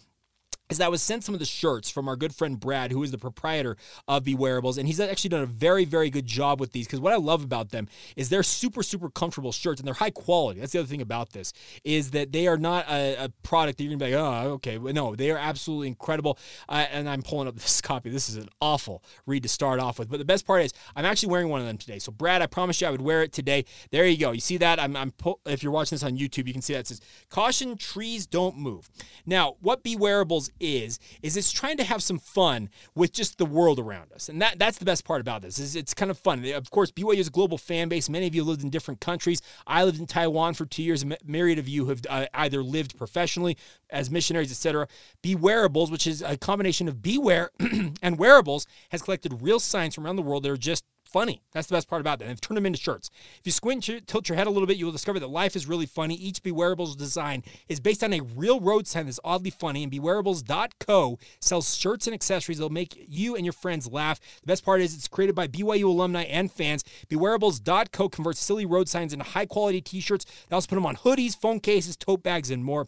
is 0.74 0.80
that 0.80 0.86
I 0.86 0.90
was 0.90 1.02
sent 1.02 1.24
some 1.24 1.36
of 1.36 1.40
the 1.40 1.46
shirts 1.46 1.90
from 1.90 2.08
our 2.08 2.16
good 2.16 2.34
friend 2.34 2.60
Brad, 2.60 2.92
who 2.92 3.04
is 3.04 3.12
the 3.12 3.18
proprietor 3.18 3.78
of 4.08 4.26
the 4.26 4.36
Wearables, 4.36 4.78
and 4.78 4.88
he's 4.88 5.00
actually 5.00 5.30
done 5.30 5.44
a 5.44 5.48
very, 5.48 5.86
very 5.86 6.10
good 6.10 6.26
job 6.26 6.60
with 6.60 6.72
these. 6.72 6.88
Because 6.88 7.00
what 7.00 7.14
I 7.14 7.18
love 7.18 7.44
about 7.44 7.70
them 7.70 7.88
is 8.16 8.30
they're 8.30 8.44
super, 8.44 8.84
super 8.84 9.10
comfortable 9.10 9.52
shirts, 9.52 9.80
and 9.80 9.88
they're 9.88 9.94
high 9.94 10.10
quality. 10.10 10.60
That's 10.60 10.74
the 10.74 10.80
other 10.80 10.88
thing 10.88 11.02
about 11.02 11.32
this 11.32 11.54
is 11.84 12.12
that 12.12 12.32
they 12.32 12.48
are 12.48 12.58
not 12.58 12.90
a, 12.90 13.26
a 13.26 13.30
product 13.44 13.78
that 13.78 13.84
you're 13.84 13.96
gonna 13.96 14.10
be 14.10 14.16
like, 14.16 14.46
oh, 14.46 14.54
okay, 14.54 14.78
no, 14.80 15.16
they 15.16 15.32
are 15.32 15.38
absolutely 15.38 15.88
incredible. 15.88 16.40
Uh, 16.68 16.86
and 16.92 17.08
I'm 17.08 17.22
pulling 17.22 17.48
up 17.48 17.56
this 17.60 17.80
copy. 17.80 18.10
This 18.10 18.30
is 18.30 18.38
an 18.38 18.50
awful 18.60 19.04
read 19.26 19.44
to 19.44 19.50
start 19.50 19.80
off 19.80 20.00
with, 20.00 20.10
but 20.10 20.18
the 20.18 20.26
best 20.26 20.48
part 20.48 20.64
is 20.64 20.74
I'm 20.96 21.06
actually 21.06 21.30
wearing 21.30 21.50
one 21.50 21.62
of 21.62 21.68
them 21.68 21.78
today. 21.78 22.00
So 22.00 22.12
Brad, 22.12 22.42
I 22.42 22.48
promised 22.48 22.82
you 22.82 22.88
I 22.88 22.92
would 22.92 23.02
wear 23.02 23.22
it 23.22 23.32
today. 23.32 23.66
There 23.92 24.06
you 24.06 24.18
go. 24.18 24.32
You 24.32 24.42
see 24.42 24.58
that? 24.58 24.80
I'm, 24.80 24.96
I'm 24.96 25.14
if 25.46 25.62
you're 25.62 25.72
watching 25.72 25.96
this 25.96 26.04
on 26.04 26.18
YouTube, 26.18 26.48
you 26.48 26.54
can 26.54 26.62
see 26.62 26.74
that 26.74 26.82
it 26.82 26.88
says 26.88 27.02
caution: 27.30 27.78
trees 27.78 28.26
don't 28.26 28.58
move. 28.58 28.90
Now, 29.26 29.56
what 29.62 29.84
Be 29.84 29.96
Wearables 29.96 30.50
is 30.64 31.00
is 31.22 31.38
it's 31.38 31.52
trying 31.52 31.78
to 31.78 31.84
have 31.84 32.02
some 32.02 32.18
fun 32.18 32.70
with 32.96 33.12
just 33.12 33.38
the 33.38 33.46
world 33.46 33.80
around 33.80 34.12
us, 34.14 34.30
and 34.30 34.42
that 34.42 34.58
that's 34.58 34.78
the 34.78 34.86
best 34.86 35.06
part 35.06 35.22
about 35.22 35.42
this. 35.42 35.60
Is 35.60 35.76
it's 35.76 35.94
kind 35.94 36.10
of 36.10 36.18
fun. 36.18 36.44
Of 36.46 36.72
course, 36.72 36.92
BYU 36.92 37.18
is 37.18 37.28
a 37.28 37.32
global 37.32 37.58
fan 37.58 37.90
base. 37.90 38.10
Many 38.10 38.28
of 38.28 38.36
you 38.36 38.44
lived 38.44 38.64
in 38.64 38.70
different 38.70 39.00
countries. 39.02 39.42
I 39.68 39.84
lived 39.84 40.00
in 40.00 40.08
Taiwan 40.08 40.54
for 40.54 40.66
two 40.66 40.84
years. 40.84 41.04
A 41.04 41.18
myriad 41.26 41.60
of 41.60 41.68
you 41.68 41.88
have 41.88 42.02
uh, 42.10 42.26
either 42.34 42.64
lived 42.64 42.98
professionally 42.98 43.58
as 43.90 44.10
missionaries, 44.10 44.52
etc. 44.52 44.88
Be 45.22 45.36
Wearables, 45.36 45.92
which 45.92 46.08
is 46.08 46.22
a 46.22 46.38
combination 46.38 46.88
of 46.88 47.02
beware 47.02 47.52
and 48.02 48.18
wearables, 48.18 48.68
has 48.90 49.02
collected 49.02 49.42
real 49.42 49.60
signs 49.60 49.96
from 49.96 50.06
around 50.06 50.16
the 50.16 50.22
world 50.22 50.44
that 50.44 50.52
are 50.52 50.58
just 50.58 50.84
funny. 51.14 51.44
That's 51.54 51.68
the 51.68 51.76
best 51.76 51.88
part 51.88 52.02
about 52.02 52.20
that. 52.20 52.28
They've 52.28 52.42
turned 52.42 52.58
them 52.58 52.66
into 52.66 52.80
shirts. 52.80 53.10
If 53.40 53.46
you 53.46 53.52
squint, 53.52 53.90
tilt 54.08 54.28
your 54.28 54.36
head 54.36 54.48
a 54.48 54.50
little 54.50 54.68
bit, 54.68 54.78
you 54.78 54.86
will 54.86 54.92
discover 54.92 55.20
that 55.20 55.30
life 55.30 55.56
is 55.56 55.68
really 55.68 55.86
funny. 55.86 56.16
Each 56.16 56.42
Be 56.42 56.52
Wearables 56.52 56.96
design 56.96 57.44
is 57.70 57.80
based 57.80 58.04
on 58.04 58.14
a 58.14 58.22
real 58.22 58.60
road 58.60 58.88
sign 58.88 59.06
that's 59.06 59.20
oddly 59.24 59.52
funny. 59.52 59.84
And 59.84 59.92
BeWearables.co 59.92 61.20
sells 61.40 61.78
shirts 61.78 62.08
and 62.08 62.14
accessories 62.14 62.58
that'll 62.58 62.72
make 62.72 63.06
you 63.08 63.36
and 63.36 63.46
your 63.46 63.54
friends 63.54 63.88
laugh. 63.88 64.20
The 64.42 64.48
best 64.48 64.66
part 64.66 64.82
is 64.82 64.96
it's 64.96 65.08
created 65.08 65.36
by 65.36 65.48
BYU 65.48 65.86
alumni 65.86 66.24
and 66.24 66.52
fans. 66.52 66.84
BeWearables.co 67.10 68.10
converts 68.10 68.40
silly 68.40 68.66
road 68.66 68.90
signs 68.90 69.14
into 69.14 69.26
high 69.26 69.46
quality 69.46 69.82
t 69.82 70.02
shirts. 70.02 70.26
They 70.50 70.56
also 70.56 70.68
put 70.68 70.76
them 70.76 70.86
on 70.86 70.98
hoodies, 70.98 71.40
phone 71.40 71.60
cases, 71.60 71.96
tote 71.96 72.24
bags, 72.24 72.50
and 72.50 72.66
more. 72.66 72.88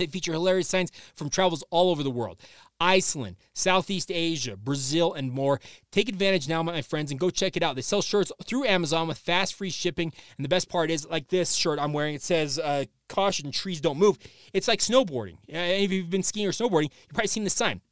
They 0.00 0.06
feature 0.06 0.32
hilarious 0.32 0.68
signs 0.68 0.90
from 1.14 1.30
travels 1.30 1.62
all 1.70 1.90
over 1.90 2.02
the 2.02 2.10
world. 2.10 2.40
Iceland, 2.80 3.36
Southeast 3.52 4.10
Asia, 4.10 4.56
Brazil, 4.56 5.12
and 5.12 5.30
more. 5.30 5.60
Take 5.92 6.08
advantage 6.08 6.48
now, 6.48 6.62
my 6.62 6.80
friends, 6.80 7.10
and 7.10 7.20
go 7.20 7.28
check 7.28 7.56
it 7.56 7.62
out. 7.62 7.76
They 7.76 7.82
sell 7.82 8.00
shirts 8.00 8.32
through 8.46 8.64
Amazon 8.64 9.06
with 9.06 9.18
fast, 9.18 9.54
free 9.54 9.70
shipping. 9.70 10.12
And 10.36 10.44
the 10.44 10.48
best 10.48 10.68
part 10.68 10.90
is, 10.90 11.06
like 11.06 11.28
this 11.28 11.52
shirt 11.52 11.78
I'm 11.78 11.92
wearing, 11.92 12.14
it 12.14 12.22
says, 12.22 12.58
uh, 12.58 12.86
Caution, 13.08 13.50
trees 13.50 13.80
don't 13.80 13.98
move. 13.98 14.18
It's 14.54 14.68
like 14.68 14.78
snowboarding. 14.78 15.36
If 15.48 15.90
you've 15.90 16.10
been 16.10 16.22
skiing 16.22 16.46
or 16.46 16.52
snowboarding, 16.52 16.90
you've 16.90 17.08
probably 17.10 17.26
seen 17.26 17.44
the 17.44 17.50
sign. 17.50 17.82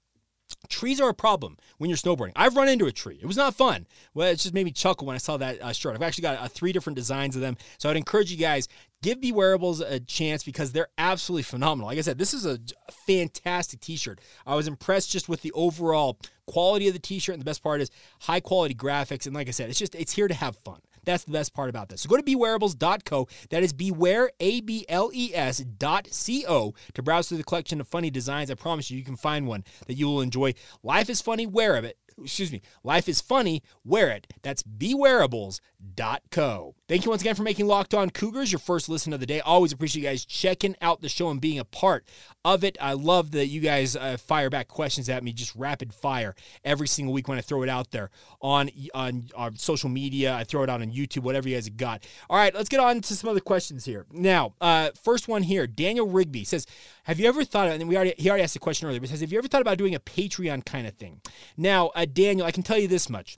Trees 0.69 1.01
are 1.01 1.11
a 1.11 1.15
problem 1.15 1.59
when 1.77 1.91
you're 1.91 1.97
snowboarding. 1.97 2.33
I've 2.35 2.57
run 2.57 2.69
into 2.69 2.87
a 2.87 2.93
tree. 2.93 3.19
It 3.21 3.27
was 3.27 3.37
not 3.37 3.55
fun. 3.55 3.87
Well, 4.15 4.29
it 4.29 4.37
just 4.37 4.55
made 4.55 4.65
me 4.65 4.73
chuckle 4.73 5.07
when 5.07 5.15
I 5.15 5.19
saw 5.19 5.37
that 5.37 5.61
uh, 5.61 5.73
shirt. 5.73 5.95
I've 5.95 6.03
actually 6.03 6.23
got 6.23 6.39
uh, 6.39 6.49
three 6.49 6.73
different 6.73 6.97
designs 6.97 7.37
of 7.37 7.43
them. 7.43 7.57
So 7.79 7.91
I'd 7.91 7.97
encourage 7.97 8.31
you 8.31 8.39
guys, 8.39 8.67
give 9.03 9.21
Be 9.21 9.33
Wearables 9.33 9.81
a 9.81 10.01
chance 10.01 10.43
because 10.43 10.73
they're 10.73 10.89
absolutely 10.99 11.45
phenomenal. 11.45 11.89
Like 11.89 11.99
I 11.99 12.03
said, 12.03 12.19
this 12.19 12.35
is 12.35 12.47
a 12.47 12.59
fantastic 13.07 13.81
t-shirt. 13.81 14.21
I 14.47 14.55
was 14.55 14.69
impressed 14.69 15.11
just 15.11 15.29
with 15.29 15.43
the 15.43 15.53
overall 15.53 16.19
quality 16.47 16.89
of 16.89 16.95
the 16.95 17.01
t-shirt. 17.01 17.35
And 17.35 17.41
the 17.41 17.45
best 17.45 17.63
part 17.63 17.81
is 17.81 17.91
high 18.21 18.41
quality 18.41 18.75
graphics. 18.75 19.27
And 19.27 19.35
like 19.35 19.49
I 19.49 19.53
said, 19.53 19.71
it's 19.71 19.79
just, 19.79 19.95
it's 19.95 20.13
here 20.13 20.29
to 20.29 20.35
have 20.35 20.57
fun. 20.65 20.81
That's 21.05 21.25
the 21.25 21.33
best 21.33 21.55
part 21.55 21.71
about 21.71 21.89
this. 21.89 22.03
So 22.03 22.09
go 22.09 22.17
to 22.17 22.23
bewearables.co. 22.23 23.29
That 23.51 23.63
is 23.63 23.73
beware, 23.73 24.31
A 24.41 24.61
B 24.61 24.85
L 24.89 25.11
E 25.15 25.33
S 25.35 25.59
dot 25.59 26.09
C 26.11 26.45
O 26.47 26.75
to 26.95 27.03
browse 27.03 27.29
through 27.29 27.39
the 27.39 27.45
collection 27.45 27.81
of 27.81 27.89
funny 27.89 28.11
designs. 28.11 28.51
I 28.51 28.55
promise 28.55 28.91
you, 28.91 28.99
you 28.99 29.05
can 29.05 29.17
find 29.17 29.47
one 29.47 29.65
that 29.87 29.95
you 29.95 30.07
will 30.07 30.21
enjoy. 30.21 30.53
Life 30.83 31.09
is 31.09 31.23
funny, 31.23 31.47
wear 31.47 31.77
it 31.77 31.97
excuse 32.23 32.53
me, 32.53 32.61
life 32.83 33.09
is 33.09 33.21
funny, 33.21 33.63
wear 33.85 34.11
it. 34.11 34.27
That's 34.43 34.65
bewearables.co. 34.65 36.75
Thank 36.89 37.05
you 37.05 37.11
once 37.11 37.21
again 37.21 37.35
for 37.35 37.43
making 37.43 37.67
Locked 37.67 37.93
On 37.93 38.09
Cougars 38.09 38.51
your 38.51 38.61
first 38.61 38.89
listen 38.89 39.13
of 39.13 39.21
the 39.21 39.27
day. 39.27 39.41
Always 39.41 39.73
appreciate 39.73 40.03
you 40.03 40.09
guys 40.09 40.25
checking 40.25 40.75
out 40.81 41.03
the 41.03 41.11
show 41.11 41.29
and 41.29 41.39
being 41.39 41.59
a 41.59 41.65
part 41.67 42.07
of 42.47 42.65
it. 42.65 42.79
I 42.81 42.95
love 42.95 43.33
that 43.33 43.49
you 43.49 43.61
guys 43.61 43.95
uh, 43.95 44.17
fire 44.17 44.49
back 44.49 44.69
questions 44.69 45.11
at 45.11 45.23
me, 45.23 45.35
just 45.35 45.55
rapid 45.55 45.93
fire 45.93 46.35
every 46.65 46.89
single 46.89 47.13
week 47.13 47.29
when 47.29 47.37
I 47.37 47.43
throw 47.43 47.63
it 47.63 47.69
out 47.69 47.91
there 47.91 48.09
on, 48.41 48.71
on, 48.95 49.29
on 49.37 49.57
social 49.57 49.91
media. 49.91 50.35
I 50.35 50.45
throw 50.45 50.63
it 50.63 50.71
out 50.71 50.81
on 50.81 50.91
YouTube, 50.91 51.25
whatever 51.25 51.47
you 51.47 51.57
guys 51.57 51.67
have 51.67 51.77
got. 51.77 52.07
All 52.31 52.39
right, 52.39 52.55
let's 52.55 52.71
get 52.71 52.81
on 52.81 53.03
to 53.03 53.15
some 53.15 53.29
other 53.29 53.41
questions 53.41 53.85
here. 53.85 54.07
Now, 54.11 54.55
uh, 54.59 54.89
first 55.05 55.29
one 55.29 55.43
here 55.43 55.67
Daniel 55.67 56.07
Rigby 56.07 56.45
says, 56.45 56.67
Have 57.03 57.21
you 57.21 57.29
ever 57.29 57.45
thought, 57.45 57.69
and 57.69 57.87
we 57.87 57.97
already, 57.97 58.15
he 58.17 58.31
already 58.31 58.45
asked 58.45 58.55
the 58.55 58.61
question 58.61 58.89
earlier, 58.89 59.01
but 59.01 59.11
says, 59.11 59.21
Have 59.21 59.31
you 59.31 59.37
ever 59.37 59.49
thought 59.49 59.61
about 59.61 59.77
doing 59.77 59.95
a 59.95 60.01
Patreon 60.01 60.65
kind 60.65 60.87
of 60.87 60.95
thing? 60.95 61.21
Now, 61.55 61.89
uh, 61.89 62.07
Daniel, 62.11 62.47
I 62.47 62.51
can 62.51 62.63
tell 62.63 62.79
you 62.79 62.89
this 62.89 63.11
much. 63.11 63.37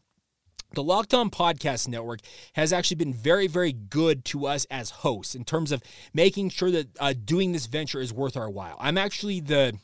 The 0.72 0.82
Locked 0.82 1.14
On 1.14 1.30
Podcast 1.30 1.88
Network 1.88 2.20
has 2.52 2.72
actually 2.72 2.96
been 2.96 3.12
very, 3.12 3.48
very 3.48 3.72
good 3.72 4.24
to 4.26 4.46
us 4.46 4.66
as 4.70 4.90
hosts 4.90 5.34
in 5.34 5.44
terms 5.44 5.72
of 5.72 5.82
making 6.14 6.50
sure 6.50 6.70
that 6.70 6.88
uh, 7.00 7.12
doing 7.24 7.50
this 7.50 7.66
venture 7.66 8.00
is 8.00 8.12
worth 8.12 8.36
our 8.36 8.48
while. 8.48 8.76
I'm 8.78 8.96
actually 8.96 9.40
the 9.40 9.78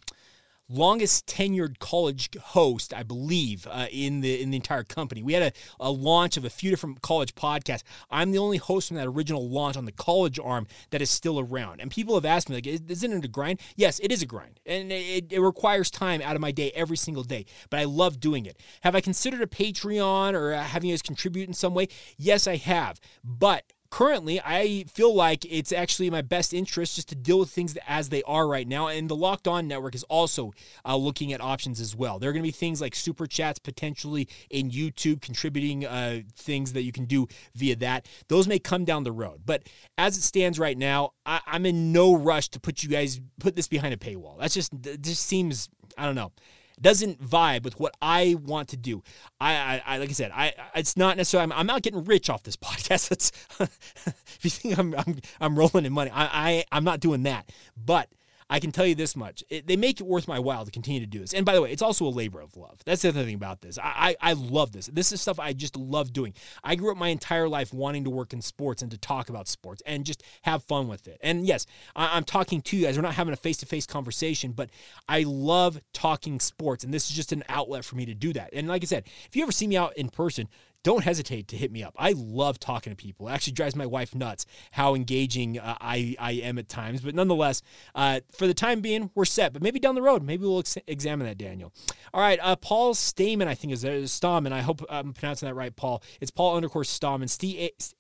longest 0.69 1.27
tenured 1.27 1.79
college 1.79 2.31
host, 2.41 2.93
I 2.93 3.03
believe, 3.03 3.67
uh, 3.71 3.87
in 3.91 4.21
the 4.21 4.41
in 4.41 4.51
the 4.51 4.57
entire 4.57 4.85
company. 4.85 5.23
We 5.23 5.33
had 5.33 5.43
a, 5.43 5.53
a 5.81 5.91
launch 5.91 6.37
of 6.37 6.45
a 6.45 6.51
few 6.51 6.71
different 6.71 7.03
college 7.03 7.35
podcasts. 7.35 7.83
I'm 8.11 8.33
the 8.33 8.39
only 8.39 8.59
host 8.59 8.89
from 8.89 8.97
that 8.97 9.07
original 9.07 9.49
launch 9.49 9.77
on 9.77 9.85
the 9.85 9.93
college 9.93 10.39
arm 10.39 10.67
that 10.91 11.03
is 11.03 11.11
still 11.11 11.39
around. 11.41 11.81
And 11.81 11.91
people 11.91 12.15
have 12.15 12.25
asked 12.25 12.49
me, 12.49 12.57
like, 12.57 12.67
isn't 12.67 13.13
it 13.13 13.25
a 13.25 13.29
grind? 13.29 13.61
Yes, 13.77 13.99
it 14.01 14.13
is 14.13 14.23
a 14.23 14.27
grind, 14.27 14.61
and 14.67 14.91
it, 14.91 15.33
it 15.33 15.41
requires 15.41 15.91
time 15.91 16.21
out 16.23 16.35
of 16.35 16.41
my 16.43 16.51
day 16.51 16.73
every 16.75 16.97
single 16.97 17.25
day. 17.25 17.47
But 17.71 17.81
I 17.81 17.85
love 17.85 18.21
doing 18.21 18.47
it. 18.47 18.61
Have 18.83 18.95
I 18.95 19.01
considered 19.01 19.43
a 19.43 19.47
Patreon 19.47 20.35
or 20.35 20.55
having 20.55 20.91
you 20.91 20.95
guys 20.95 21.03
contribute 21.03 21.49
in 21.49 21.55
some 21.55 21.75
way? 21.75 21.89
Yes, 22.17 22.47
I 22.47 22.57
have. 22.57 23.01
But 23.25 23.73
currently, 23.97 24.39
I 24.45 24.85
feel 24.93 25.15
like 25.15 25.47
it's 25.51 25.73
actually 25.73 26.11
my 26.11 26.21
best 26.21 26.53
interest 26.53 26.97
just 26.97 27.09
to 27.09 27.15
deal 27.15 27.39
with 27.39 27.49
things 27.49 27.79
as 27.89 28.11
they 28.11 28.23
are 28.25 28.47
right 28.47 28.69
now. 28.69 28.89
And 28.89 29.09
the 29.09 29.17
Locked 29.17 29.49
On 29.49 29.67
Network 29.67 29.95
is 29.95 30.03
also 30.03 30.53
uh, 30.85 30.97
looking 30.97 31.33
at 31.33 31.41
options 31.41 31.81
as 31.81 31.97
well. 31.97 32.19
There 32.19 32.29
are 32.29 32.35
going 32.35 32.43
to 32.43 32.47
be 32.47 32.53
things 32.53 32.83
like 32.83 32.95
super 32.95 33.27
chats 33.27 33.59
potentially 33.59 34.29
in 34.51 34.71
YouTube, 34.71 35.23
contributing 35.23 35.87
uh, 35.87 36.21
things 36.35 36.75
that 36.75 36.83
you 36.83 36.93
can 36.93 37.07
do 37.07 37.27
via 37.55 37.75
that. 37.77 38.07
Those 38.29 38.47
may 38.47 38.59
come 38.59 38.85
down 38.85 39.05
the 39.05 39.13
road. 39.13 39.41
But 39.47 39.63
as 39.97 40.19
it 40.19 40.23
stands 40.23 40.59
right 40.59 40.77
now, 40.77 41.15
I- 41.25 41.41
I'm 41.47 41.65
in 41.65 41.91
no 41.91 42.15
rush 42.15 42.51
to 42.51 42.61
put 42.61 42.83
you 42.83 42.91
guys 42.91 43.19
put 43.41 43.57
this 43.57 43.67
behind 43.67 43.95
a 43.95 43.97
paywall. 43.97 44.39
That's 44.39 44.53
just 44.53 44.73
just 45.01 45.25
seems 45.25 45.71
I 45.97 46.05
don't 46.05 46.17
know 46.17 46.33
doesn't 46.81 47.23
vibe 47.23 47.65
with 47.65 47.79
what 47.81 47.95
I 48.03 48.37
want 48.43 48.69
to 48.69 48.77
do. 48.77 49.03
I, 49.41 49.55
I, 49.55 49.83
I 49.87 49.99
like 49.99 50.11
I 50.11 50.13
said, 50.13 50.31
I, 50.35 50.53
it's 50.75 50.97
not 50.97 51.17
necessarily. 51.17 51.53
I'm, 51.53 51.59
I'm, 51.59 51.67
not 51.67 51.83
getting 51.83 52.05
rich 52.05 52.29
off 52.29 52.43
this 52.43 52.57
podcast. 52.57 53.11
It's, 53.11 53.33
if 53.61 54.39
you 54.43 54.51
think 54.51 54.79
I'm, 54.79 54.95
I'm, 54.95 55.21
I'm 55.41 55.59
rolling 55.59 55.85
in 55.85 55.93
money, 55.93 56.11
I, 56.11 56.25
I, 56.25 56.65
I'm 56.73 56.85
not 56.85 57.01
doing 57.01 57.23
that. 57.25 57.51
But 57.77 58.09
I 58.49 58.61
can 58.61 58.73
tell 58.73 58.87
you 58.87 58.95
this 58.95 59.17
much: 59.17 59.43
it, 59.49 59.67
they 59.67 59.77
make 59.77 60.01
it 60.01 60.07
worth 60.07 60.29
my 60.29 60.39
while 60.39 60.65
to 60.65 60.71
continue 60.71 61.01
to 61.01 61.07
do 61.07 61.19
this. 61.19 61.35
And 61.35 61.45
by 61.45 61.55
the 61.55 61.63
way, 61.63 61.73
it's 61.73 61.83
also 61.83 62.07
a 62.07 62.11
labor 62.11 62.41
of 62.41 62.57
love. 62.57 62.81
That's 62.85 63.03
the 63.03 63.09
other 63.09 63.25
thing 63.25 63.35
about 63.35 63.61
this. 63.61 63.79
I, 63.79 64.17
I, 64.21 64.31
I 64.31 64.33
love 64.35 64.73
this. 64.73 64.87
This 64.87 65.13
is 65.13 65.21
stuff 65.21 65.39
I 65.41 65.53
just 65.53 65.77
love 65.77 66.13
doing. 66.13 66.35
I 66.63 66.77
grew 66.77 66.91
up 66.91 66.97
my 66.97 67.09
entire 67.09 67.49
life 67.49 67.73
wanting 67.73 68.05
to 68.05 68.11
work 68.11 68.33
in 68.33 68.41
sports 68.41 68.83
and 68.83 68.91
to 68.91 68.99
talk 68.99 69.29
about 69.29 69.49
sports 69.49 69.83
and 69.87 70.05
just 70.05 70.23
have 70.43 70.63
fun 70.65 70.89
with 70.89 71.09
it. 71.09 71.19
And 71.23 71.47
yes, 71.47 71.67
I, 71.95 72.17
I'm 72.17 72.25
talking 72.25 72.63
to 72.63 72.77
you 72.77 72.87
guys. 72.87 72.97
We're 72.97 73.03
not 73.03 73.15
having 73.15 73.33
a 73.33 73.37
face 73.37 73.57
to 73.59 73.67
face 73.67 73.87
conversation, 73.87 74.53
but 74.53 74.71
I 75.09 75.25
love 75.27 75.81
talking 75.93 76.41
sports, 76.41 76.85
and 76.85 76.93
this 76.95 77.11
is 77.11 77.17
just 77.17 77.33
an 77.33 77.45
outlet 77.49 77.85
for 77.85 77.97
me 77.97 78.07
to 78.07 78.15
do 78.15 78.33
that. 78.35 78.51
And 78.53 78.69
like 78.69 78.83
I 78.83 78.87
said, 78.87 79.05
if 79.27 79.37
you 79.37 79.43
ever 79.43 79.53
see 79.53 79.67
me 79.67 79.77
out 79.77 79.97
in 79.97 80.09
person, 80.09 80.49
don't 80.87 81.03
hesitate 81.03 81.49
to 81.49 81.57
hit 81.57 81.73
me 81.73 81.83
up. 81.83 81.97
I 81.99 82.15
love 82.17 82.61
talking 82.61 82.93
to 82.93 82.97
people. 82.97 83.27
It 83.27 83.33
actually 83.33 83.55
drives 83.55 83.75
my 83.75 83.87
wife 83.87 84.15
nuts 84.15 84.47
how 84.71 84.95
engaging 84.95 85.59
uh, 85.59 85.77
I, 85.81 86.15
I 86.17 86.31
am 86.35 86.59
at 86.59 86.69
times. 86.69 87.01
But 87.01 87.17
nonetheless, 87.17 87.61
uh, 87.97 88.21
for 88.31 88.47
the 88.47 88.55
time 88.55 88.83
being, 88.83 89.11
we're 89.17 89.25
set. 89.25 89.53
But 89.53 89.63
maybe 89.63 89.81
down 89.81 89.97
the 89.97 90.03
road, 90.03 90.23
maybe 90.23 90.47
we'll 90.47 90.61
ex- 90.61 90.79
examine 90.87 91.27
that, 91.27 91.39
Daniel. 91.39 91.73
All 92.15 92.21
right, 92.21 92.39
uh, 92.41 92.55
Paul 92.55 92.95
Stahmann, 92.95 93.49
I 93.49 93.55
think 93.57 93.73
is 93.73 93.83
there. 93.83 94.07
Stahmann. 94.07 94.53
I 94.53 94.61
hope 94.61 94.81
I'm 94.89 95.13
pronouncing 95.13 95.49
that 95.49 95.55
right, 95.55 95.75
Paul. 95.75 96.05
It's 96.21 96.31
Paul 96.31 96.55
underscore 96.55 96.85
Stahmann. 96.85 97.27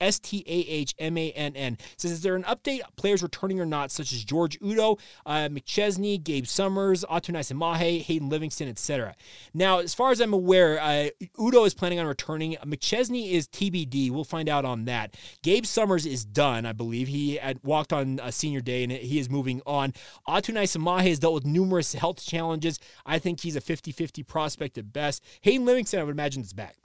S 0.01 0.19
T 0.21 0.45
A 0.47 0.53
H 0.53 0.95
M 1.01 1.19
A 1.19 1.33
N 1.33 1.57
N. 1.57 1.79
Says, 1.97 2.13
is 2.13 2.23
there 2.23 2.37
an 2.37 2.45
update, 2.45 2.83
players 2.95 3.21
returning 3.21 3.59
or 3.59 3.67
not, 3.67 3.91
such 3.91 4.13
as 4.13 4.23
George 4.23 4.59
Udo, 4.63 4.99
uh, 5.27 5.49
McChesney, 5.49 6.23
Gabe 6.23 6.47
Summers, 6.47 7.05
Atu 7.11 7.57
Mahe, 7.57 7.99
Hayden 8.03 8.29
Livingston, 8.29 8.69
etc. 8.69 9.17
Now, 9.53 9.81
as 9.81 9.93
far 9.93 10.13
as 10.13 10.21
I'm 10.21 10.33
aware, 10.33 10.81
uh, 10.81 11.09
Udo 11.43 11.65
is 11.65 11.75
planning 11.75 11.99
on 11.99 12.07
returning. 12.07 12.57
McChesney 12.77 13.33
is 13.33 13.49
TBD. 13.49 14.11
We'll 14.11 14.25
find 14.25 14.49
out 14.49 14.65
on 14.65 14.85
that. 14.85 15.17
Gabe 15.43 15.65
Summers 15.65 16.07
is 16.07 16.25
done, 16.25 16.67
I 16.67 16.73
believe. 16.73 17.09
He 17.09 17.37
had 17.37 17.59
walked 17.63 17.93
on 17.93 18.21
a 18.23 18.33
senior 18.33 18.61
day 18.61 18.83
and 18.83 18.93
he 18.93 19.19
is 19.19 19.31
moving 19.31 19.63
on. 19.67 19.93
Atu 20.29 20.53
Samahe 20.55 21.09
has 21.09 21.19
dealt 21.19 21.35
with 21.35 21.47
numerous 21.47 21.95
health 21.95 22.25
challenges. 22.25 22.79
I 23.05 23.19
think 23.19 23.41
he's 23.41 23.57
a 23.57 23.61
50 23.61 23.93
50 23.93 24.23
prospect 24.23 24.79
at 24.79 24.93
best. 24.93 25.25
Hayden 25.43 25.67
Livingston, 25.67 26.01
I 26.01 26.05
would 26.05 26.13
imagine, 26.13 26.43
is 26.43 26.53
back 26.53 26.77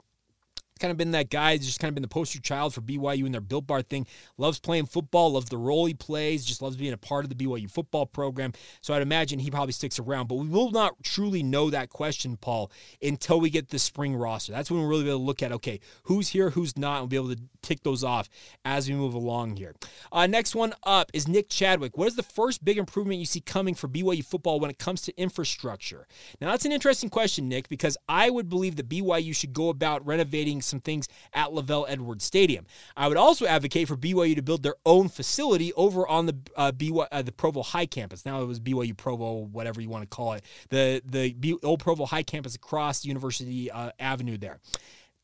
kind 0.82 0.90
of 0.90 0.98
been 0.98 1.12
that 1.12 1.30
guy, 1.30 1.56
just 1.56 1.80
kind 1.80 1.88
of 1.88 1.94
been 1.94 2.02
the 2.02 2.08
poster 2.08 2.40
child 2.40 2.74
for 2.74 2.80
BYU 2.80 3.24
and 3.24 3.32
their 3.32 3.40
Built 3.40 3.66
Bar 3.66 3.82
thing. 3.82 4.06
Loves 4.36 4.58
playing 4.58 4.86
football, 4.86 5.32
loves 5.32 5.48
the 5.48 5.56
role 5.56 5.86
he 5.86 5.94
plays, 5.94 6.44
just 6.44 6.60
loves 6.60 6.76
being 6.76 6.92
a 6.92 6.98
part 6.98 7.24
of 7.24 7.28
the 7.30 7.36
BYU 7.36 7.70
football 7.70 8.04
program. 8.04 8.52
So 8.80 8.92
I'd 8.92 9.02
imagine 9.02 9.38
he 9.38 9.50
probably 9.50 9.72
sticks 9.72 9.98
around. 9.98 10.26
But 10.26 10.34
we 10.34 10.48
will 10.48 10.72
not 10.72 11.02
truly 11.02 11.42
know 11.42 11.70
that 11.70 11.88
question, 11.88 12.36
Paul, 12.36 12.72
until 13.00 13.40
we 13.40 13.48
get 13.48 13.68
the 13.68 13.78
spring 13.78 14.16
roster. 14.16 14.52
That's 14.52 14.70
when 14.70 14.80
we'll 14.80 14.88
really 14.88 15.04
be 15.04 15.10
able 15.10 15.20
to 15.20 15.24
look 15.24 15.42
at, 15.42 15.52
okay, 15.52 15.80
who's 16.04 16.28
here, 16.28 16.50
who's 16.50 16.76
not, 16.76 16.94
and 16.94 17.02
we'll 17.02 17.08
be 17.08 17.16
able 17.16 17.36
to 17.36 17.42
tick 17.62 17.82
those 17.84 18.02
off 18.02 18.28
as 18.64 18.88
we 18.88 18.94
move 18.96 19.14
along 19.14 19.56
here. 19.56 19.74
Uh, 20.10 20.26
next 20.26 20.54
one 20.54 20.74
up 20.82 21.10
is 21.14 21.28
Nick 21.28 21.48
Chadwick. 21.48 21.96
What 21.96 22.08
is 22.08 22.16
the 22.16 22.22
first 22.24 22.64
big 22.64 22.76
improvement 22.76 23.20
you 23.20 23.26
see 23.26 23.40
coming 23.40 23.74
for 23.74 23.86
BYU 23.86 24.24
football 24.24 24.58
when 24.58 24.70
it 24.70 24.78
comes 24.78 25.02
to 25.02 25.16
infrastructure? 25.16 26.08
Now, 26.40 26.50
that's 26.50 26.64
an 26.64 26.72
interesting 26.72 27.08
question, 27.08 27.48
Nick, 27.48 27.68
because 27.68 27.96
I 28.08 28.30
would 28.30 28.48
believe 28.48 28.76
that 28.76 28.88
BYU 28.88 29.34
should 29.34 29.52
go 29.52 29.68
about 29.68 30.04
renovating 30.04 30.60
some 30.72 30.80
things 30.80 31.06
at 31.32 31.50
LaVell 31.50 31.86
Edwards 31.88 32.24
Stadium. 32.24 32.66
I 32.96 33.06
would 33.06 33.16
also 33.16 33.46
advocate 33.46 33.86
for 33.86 33.96
BYU 33.96 34.34
to 34.34 34.42
build 34.42 34.64
their 34.64 34.74
own 34.84 35.08
facility 35.08 35.72
over 35.74 36.08
on 36.08 36.26
the 36.26 36.36
uh, 36.56 36.72
BYU, 36.72 37.06
uh, 37.12 37.22
the 37.22 37.30
Provo 37.30 37.62
High 37.62 37.86
campus. 37.86 38.26
Now 38.26 38.42
it 38.42 38.46
was 38.46 38.58
BYU 38.58 38.96
Provo, 38.96 39.44
whatever 39.52 39.80
you 39.80 39.88
want 39.88 40.02
to 40.02 40.08
call 40.08 40.32
it, 40.32 40.44
the 40.70 41.00
the 41.04 41.36
old 41.62 41.78
Provo 41.80 42.06
High 42.06 42.24
campus 42.24 42.56
across 42.56 43.04
University 43.04 43.70
uh, 43.70 43.92
Avenue 44.00 44.38
there. 44.38 44.58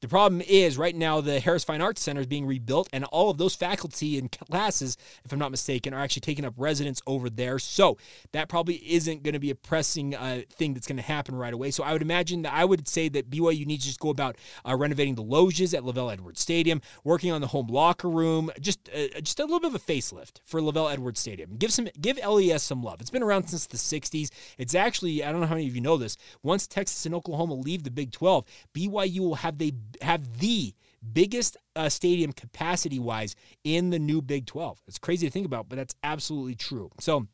The 0.01 0.07
problem 0.07 0.41
is 0.43 0.79
right 0.79 0.95
now 0.95 1.21
the 1.21 1.41
Harris 1.41 1.65
Fine 1.65 1.81
Arts 1.81 2.01
Center 2.01 2.21
is 2.21 2.29
being 2.29 2.47
rebuilt, 2.47 2.89
and 2.93 3.05
all 3.07 3.31
of 3.31 3.39
those 3.39 3.57
faculty 3.57 4.17
and 4.17 4.31
classes, 4.31 4.97
if 5.25 5.33
I'm 5.33 5.41
not 5.41 5.51
mistaken, 5.51 5.93
are 5.93 6.01
actually 6.01 6.21
taking 6.21 6.45
up 6.45 6.55
residence 6.57 7.03
over 7.05 7.29
there. 7.29 7.59
So 7.59 7.99
that 8.31 8.49
probably 8.49 8.77
isn't 8.77 9.25
going 9.25 9.33
to 9.33 9.41
be 9.41 9.51
a 9.51 9.57
pressing 9.57 10.15
uh, 10.15 10.43
thing 10.53 10.73
that's 10.73 10.87
going 10.87 10.99
to 10.99 11.03
happen 11.03 11.35
right 11.35 11.53
away. 11.53 11.73
So 11.73 11.83
I 11.83 11.93
would 11.93 12.03
imagine 12.03 12.43
that 12.43 12.53
I 12.53 12.65
would 12.65 12.87
say 12.87 13.09
that 13.09 13.29
BYU 13.29 13.67
needs 13.67 13.83
to 13.85 13.89
just 13.89 13.99
go 13.99 14.11
about 14.11 14.37
uh, 14.65 14.77
renovating 14.77 15.17
the 15.17 15.23
loges 15.25 15.75
at 15.75 15.83
LaVell 15.83 16.13
Edwards 16.13 16.41
Stadium, 16.41 16.81
working 17.03 17.33
on 17.33 17.41
the 17.41 17.49
home 17.49 17.67
locker 17.67 18.09
room, 18.09 18.53
just 18.61 18.89
uh, 18.95 19.21
just 19.21 19.41
a 19.41 19.43
little 19.43 19.59
bit 19.59 19.75
of 19.75 19.75
a 19.75 19.81
facelift 19.81 20.43
for 20.45 20.61
LaVell 20.61 20.93
Edwards 20.93 21.19
Stadium. 21.19 21.57
Give 21.57 21.73
some 21.73 21.89
give 22.01 22.19
LES 22.25 22.63
some 22.63 22.85
love. 22.85 23.01
It's 23.01 23.11
been 23.11 23.25
around 23.25 23.49
since 23.49 23.67
the 23.67 23.77
60s. 23.77 24.31
It's 24.59 24.77
actually 24.77 25.25
I 25.25 25.33
don't 25.33 25.41
know 25.41 25.49
how 25.49 25.57
many 25.57 25.67
of 25.67 25.75
you 25.75 25.83
know 25.83 25.97
this. 25.97 26.17
Once 26.45 26.69
Texas 26.69 27.05
and 27.05 27.17
Oklahoma 27.17 27.55
leave 27.55 27.83
the 27.83 27.91
Big 27.91 28.13
12, 28.13 28.45
BYU 28.77 29.19
will 29.21 29.35
have 29.35 29.59
they 29.59 29.73
have 30.03 30.39
the 30.39 30.75
biggest 31.13 31.57
uh, 31.77 31.89
stadium 31.89 32.33
capacity 32.33 32.99
wise 32.99 33.37
in 33.65 33.91
the 33.91 33.99
new 33.99 34.21
Big 34.21 34.47
12. 34.47 34.83
It's 34.87 34.99
crazy 34.99 35.27
to 35.27 35.33
think 35.33 35.47
about, 35.47 35.69
but 35.69 35.77
that's 35.77 35.95
absolutely 36.03 36.55
true. 36.55 36.91
So, 37.01 37.27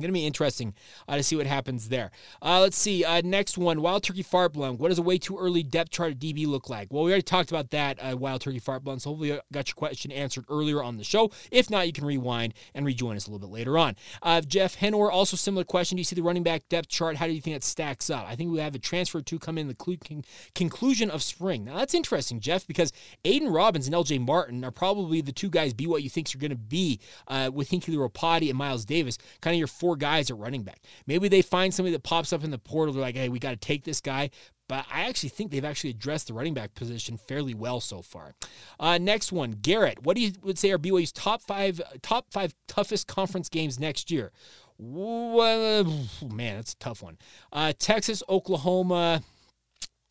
Going 0.00 0.08
to 0.08 0.12
be 0.12 0.26
interesting 0.26 0.74
uh, 1.08 1.16
to 1.16 1.22
see 1.22 1.36
what 1.36 1.46
happens 1.46 1.88
there. 1.88 2.10
Uh, 2.42 2.60
let's 2.60 2.78
see. 2.78 3.04
Uh, 3.04 3.20
next 3.24 3.58
one 3.58 3.82
Wild 3.82 4.02
Turkey 4.02 4.22
Fart 4.22 4.52
Blown. 4.52 4.78
What 4.78 4.88
does 4.88 4.98
a 4.98 5.02
way 5.02 5.18
too 5.18 5.38
early 5.38 5.62
depth 5.62 5.90
chart 5.90 6.18
DB 6.18 6.46
look 6.46 6.68
like? 6.68 6.88
Well, 6.90 7.04
we 7.04 7.10
already 7.10 7.22
talked 7.22 7.50
about 7.50 7.70
that, 7.70 7.98
uh, 7.98 8.16
Wild 8.16 8.40
Turkey 8.40 8.58
Fart 8.58 8.84
Blown. 8.84 8.98
So 8.98 9.10
hopefully, 9.10 9.30
you 9.30 9.40
got 9.52 9.68
your 9.68 9.74
question 9.74 10.10
answered 10.12 10.44
earlier 10.48 10.82
on 10.82 10.96
the 10.96 11.04
show. 11.04 11.30
If 11.50 11.70
not, 11.70 11.86
you 11.86 11.92
can 11.92 12.04
rewind 12.04 12.54
and 12.74 12.86
rejoin 12.86 13.16
us 13.16 13.26
a 13.26 13.30
little 13.30 13.46
bit 13.46 13.52
later 13.52 13.78
on. 13.78 13.96
Uh, 14.22 14.40
Jeff 14.40 14.74
Henor, 14.74 15.10
also 15.10 15.36
similar 15.36 15.64
question. 15.64 15.96
Do 15.96 16.00
you 16.00 16.04
see 16.04 16.16
the 16.16 16.22
running 16.22 16.42
back 16.42 16.68
depth 16.68 16.88
chart? 16.88 17.16
How 17.16 17.26
do 17.26 17.32
you 17.32 17.40
think 17.40 17.56
it 17.56 17.64
stacks 17.64 18.10
up? 18.10 18.26
I 18.26 18.36
think 18.36 18.50
we 18.50 18.60
have 18.60 18.74
a 18.74 18.78
transfer 18.78 19.20
to 19.20 19.38
come 19.38 19.58
in 19.58 19.68
the 19.68 19.74
con- 19.74 20.24
conclusion 20.54 21.10
of 21.10 21.22
spring. 21.22 21.64
Now, 21.64 21.76
that's 21.76 21.94
interesting, 21.94 22.40
Jeff, 22.40 22.66
because 22.66 22.92
Aidan 23.24 23.48
Robbins 23.48 23.86
and 23.86 23.94
LJ 23.94 24.24
Martin 24.24 24.64
are 24.64 24.70
probably 24.70 25.20
the 25.20 25.32
two 25.32 25.50
guys 25.50 25.74
BYU 25.74 26.10
thinks 26.10 26.34
are 26.34 26.38
going 26.38 26.50
to 26.50 26.56
be 26.56 27.00
uh, 27.28 27.50
with 27.52 27.70
Hinckley 27.70 27.96
Ropati 27.96 28.48
and 28.48 28.58
Miles 28.58 28.84
Davis, 28.84 29.18
kind 29.40 29.54
of 29.54 29.58
your 29.58 29.66
four 29.66 29.89
guys 29.96 30.30
at 30.30 30.38
running 30.38 30.62
back. 30.62 30.80
Maybe 31.06 31.28
they 31.28 31.42
find 31.42 31.72
somebody 31.72 31.92
that 31.92 32.02
pops 32.02 32.32
up 32.32 32.44
in 32.44 32.50
the 32.50 32.58
portal. 32.58 32.94
They're 32.94 33.02
like, 33.02 33.16
hey, 33.16 33.28
we 33.28 33.38
got 33.38 33.50
to 33.50 33.56
take 33.56 33.84
this 33.84 34.00
guy. 34.00 34.30
But 34.68 34.86
I 34.92 35.08
actually 35.08 35.30
think 35.30 35.50
they've 35.50 35.64
actually 35.64 35.90
addressed 35.90 36.28
the 36.28 36.34
running 36.34 36.54
back 36.54 36.74
position 36.74 37.16
fairly 37.16 37.54
well 37.54 37.80
so 37.80 38.02
far. 38.02 38.34
Uh, 38.78 38.98
next 38.98 39.32
one, 39.32 39.56
Garrett. 39.60 40.04
What 40.04 40.14
do 40.14 40.22
you 40.22 40.30
would 40.44 40.58
say 40.58 40.70
are 40.70 40.78
BYU's 40.78 41.10
top 41.10 41.42
five 41.42 41.80
top 42.02 42.26
five 42.30 42.54
toughest 42.68 43.08
conference 43.08 43.48
games 43.48 43.80
next 43.80 44.12
year? 44.12 44.30
Well, 44.78 45.84
man, 46.22 46.56
that's 46.56 46.74
a 46.74 46.76
tough 46.76 47.02
one. 47.02 47.18
Uh, 47.52 47.72
Texas, 47.78 48.22
Oklahoma. 48.28 49.22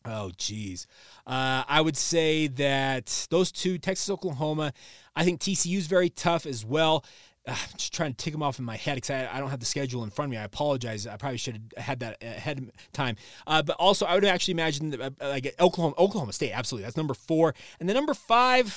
Oh, 0.04 0.30
geez. 0.36 0.86
Uh, 1.26 1.64
I 1.66 1.80
would 1.80 1.96
say 1.96 2.46
that 2.46 3.26
those 3.30 3.52
two, 3.52 3.78
Texas, 3.78 4.08
Oklahoma, 4.08 4.72
I 5.14 5.24
think 5.24 5.40
TCU 5.40 5.76
is 5.76 5.86
very 5.86 6.08
tough 6.08 6.46
as 6.46 6.64
well. 6.64 7.04
I'm 7.50 7.76
just 7.76 7.92
trying 7.92 8.12
to 8.12 8.16
tick 8.16 8.32
them 8.32 8.42
off 8.42 8.58
in 8.58 8.64
my 8.64 8.76
head 8.76 8.96
because 8.96 9.10
I, 9.10 9.28
I, 9.32 9.40
don't 9.40 9.50
have 9.50 9.60
the 9.60 9.66
schedule 9.66 10.04
in 10.04 10.10
front 10.10 10.28
of 10.28 10.30
me. 10.30 10.36
I 10.36 10.44
apologize. 10.44 11.06
I 11.06 11.16
probably 11.16 11.38
should 11.38 11.72
have 11.76 11.84
had 11.84 12.00
that 12.00 12.22
ahead 12.22 12.58
of 12.58 12.70
time. 12.92 13.16
Uh, 13.46 13.62
but 13.62 13.76
also, 13.76 14.06
I 14.06 14.14
would 14.14 14.24
actually 14.24 14.52
imagine 14.52 14.90
that, 14.90 15.00
uh, 15.00 15.10
like 15.20 15.54
Oklahoma, 15.60 15.94
Oklahoma 15.98 16.32
State. 16.32 16.52
Absolutely, 16.52 16.84
that's 16.84 16.96
number 16.96 17.14
four. 17.14 17.54
And 17.80 17.88
the 17.88 17.94
number 17.94 18.14
five, 18.14 18.76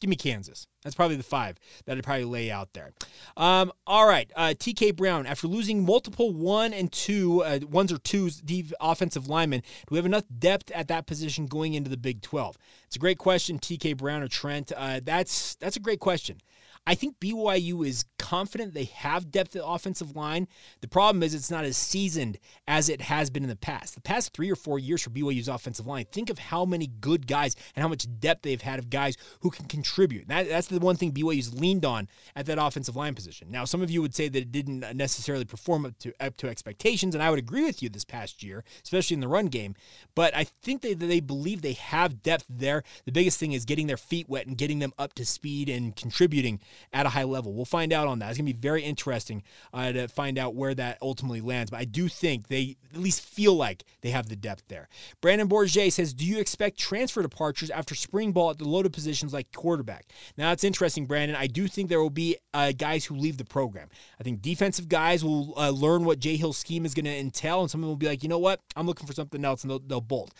give 0.00 0.10
me 0.10 0.16
Kansas. 0.16 0.66
That's 0.82 0.94
probably 0.94 1.16
the 1.16 1.22
five 1.22 1.56
that 1.86 1.96
I'd 1.96 2.04
probably 2.04 2.24
lay 2.24 2.50
out 2.50 2.74
there. 2.74 2.92
Um, 3.36 3.72
all 3.86 4.06
right, 4.06 4.30
uh, 4.36 4.54
TK 4.56 4.94
Brown. 4.94 5.26
After 5.26 5.46
losing 5.46 5.84
multiple 5.84 6.32
one 6.34 6.74
and 6.74 6.92
two, 6.92 7.42
uh, 7.42 7.60
ones 7.70 7.90
or 7.90 7.98
twos, 7.98 8.36
deep 8.36 8.72
offensive 8.80 9.28
linemen, 9.28 9.60
do 9.60 9.86
we 9.92 9.96
have 9.96 10.06
enough 10.06 10.24
depth 10.38 10.70
at 10.72 10.88
that 10.88 11.06
position 11.06 11.46
going 11.46 11.72
into 11.72 11.88
the 11.88 11.96
Big 11.96 12.20
12? 12.20 12.58
It's 12.86 12.96
a 12.96 12.98
great 12.98 13.18
question, 13.18 13.58
TK 13.58 13.96
Brown 13.96 14.22
or 14.22 14.28
Trent. 14.28 14.72
Uh, 14.76 15.00
that's 15.02 15.54
that's 15.56 15.76
a 15.76 15.80
great 15.80 16.00
question. 16.00 16.38
I 16.86 16.94
think 16.94 17.18
BYU 17.18 17.86
is 17.86 18.04
confident 18.18 18.74
they 18.74 18.84
have 18.84 19.30
depth 19.30 19.56
at 19.56 19.62
offensive 19.64 20.16
line. 20.16 20.48
The 20.80 20.88
problem 20.88 21.22
is 21.22 21.34
it's 21.34 21.50
not 21.50 21.64
as 21.64 21.76
seasoned 21.76 22.38
as 22.66 22.88
it 22.88 23.02
has 23.02 23.30
been 23.30 23.42
in 23.42 23.48
the 23.48 23.56
past. 23.56 23.94
The 23.94 24.00
past 24.00 24.32
three 24.34 24.50
or 24.50 24.56
four 24.56 24.78
years 24.78 25.02
for 25.02 25.10
BYU's 25.10 25.48
offensive 25.48 25.86
line, 25.86 26.06
think 26.10 26.30
of 26.30 26.38
how 26.38 26.64
many 26.64 26.86
good 26.86 27.26
guys 27.26 27.54
and 27.74 27.82
how 27.82 27.88
much 27.88 28.06
depth 28.20 28.42
they've 28.42 28.60
had 28.60 28.78
of 28.78 28.90
guys 28.90 29.16
who 29.40 29.50
can 29.50 29.66
contribute. 29.66 30.28
That, 30.28 30.48
that's 30.48 30.68
the 30.68 30.78
one 30.78 30.96
thing 30.96 31.12
BYU's 31.12 31.54
leaned 31.54 31.84
on 31.84 32.08
at 32.36 32.46
that 32.46 32.58
offensive 32.58 32.96
line 32.96 33.14
position. 33.14 33.50
Now, 33.50 33.64
some 33.64 33.82
of 33.82 33.90
you 33.90 34.02
would 34.02 34.14
say 34.14 34.28
that 34.28 34.38
it 34.38 34.52
didn't 34.52 34.96
necessarily 34.96 35.44
perform 35.44 35.86
up 35.86 35.98
to 36.00 36.12
up 36.20 36.36
to 36.38 36.48
expectations, 36.48 37.14
and 37.14 37.22
I 37.22 37.30
would 37.30 37.38
agree 37.38 37.64
with 37.64 37.82
you 37.82 37.88
this 37.88 38.04
past 38.04 38.42
year, 38.42 38.64
especially 38.82 39.14
in 39.14 39.20
the 39.20 39.28
run 39.28 39.46
game. 39.46 39.74
But 40.14 40.34
I 40.36 40.44
think 40.44 40.82
they 40.82 40.94
they 40.94 41.20
believe 41.20 41.62
they 41.62 41.72
have 41.74 42.22
depth 42.22 42.46
there. 42.48 42.82
The 43.04 43.12
biggest 43.12 43.38
thing 43.38 43.52
is 43.52 43.64
getting 43.64 43.86
their 43.86 43.96
feet 43.96 44.28
wet 44.28 44.46
and 44.46 44.56
getting 44.56 44.78
them 44.78 44.92
up 44.98 45.14
to 45.14 45.24
speed 45.24 45.68
and 45.68 45.94
contributing 45.94 46.60
at 46.92 47.06
a 47.06 47.08
high 47.08 47.24
level. 47.24 47.52
We'll 47.52 47.64
find 47.64 47.92
out 47.92 48.08
on 48.08 48.18
that. 48.18 48.30
It's 48.30 48.38
going 48.38 48.46
to 48.46 48.52
be 48.52 48.58
very 48.58 48.82
interesting 48.82 49.42
uh, 49.72 49.92
to 49.92 50.08
find 50.08 50.38
out 50.38 50.54
where 50.54 50.74
that 50.74 50.98
ultimately 51.02 51.40
lands. 51.40 51.70
But 51.70 51.80
I 51.80 51.84
do 51.84 52.08
think 52.08 52.48
they 52.48 52.76
at 52.92 53.00
least 53.00 53.22
feel 53.22 53.54
like 53.54 53.84
they 54.02 54.10
have 54.10 54.28
the 54.28 54.36
depth 54.36 54.64
there. 54.68 54.88
Brandon 55.20 55.48
Bourget 55.48 55.92
says, 55.92 56.14
Do 56.14 56.24
you 56.24 56.38
expect 56.38 56.78
transfer 56.78 57.22
departures 57.22 57.70
after 57.70 57.94
spring 57.94 58.32
ball 58.32 58.50
at 58.50 58.58
the 58.58 58.68
loaded 58.68 58.92
positions 58.92 59.32
like 59.32 59.52
quarterback? 59.52 60.06
Now, 60.36 60.52
it's 60.52 60.64
interesting, 60.64 61.06
Brandon. 61.06 61.36
I 61.36 61.46
do 61.46 61.66
think 61.68 61.88
there 61.88 62.00
will 62.00 62.10
be 62.10 62.36
uh, 62.52 62.72
guys 62.72 63.04
who 63.04 63.14
leave 63.16 63.36
the 63.36 63.44
program. 63.44 63.88
I 64.20 64.22
think 64.22 64.42
defensive 64.42 64.88
guys 64.88 65.24
will 65.24 65.54
uh, 65.58 65.70
learn 65.70 66.04
what 66.04 66.18
Jay 66.18 66.36
Hill's 66.36 66.58
scheme 66.58 66.84
is 66.84 66.94
going 66.94 67.04
to 67.06 67.16
entail, 67.16 67.60
and 67.60 67.70
some 67.70 67.80
of 67.80 67.82
them 67.82 67.90
will 67.90 67.96
be 67.96 68.08
like, 68.08 68.22
you 68.22 68.28
know 68.28 68.38
what? 68.38 68.60
I'm 68.76 68.86
looking 68.86 69.06
for 69.06 69.12
something 69.12 69.44
else, 69.44 69.62
and 69.62 69.70
they'll, 69.70 69.80
they'll 69.80 70.00
bolt. 70.00 70.32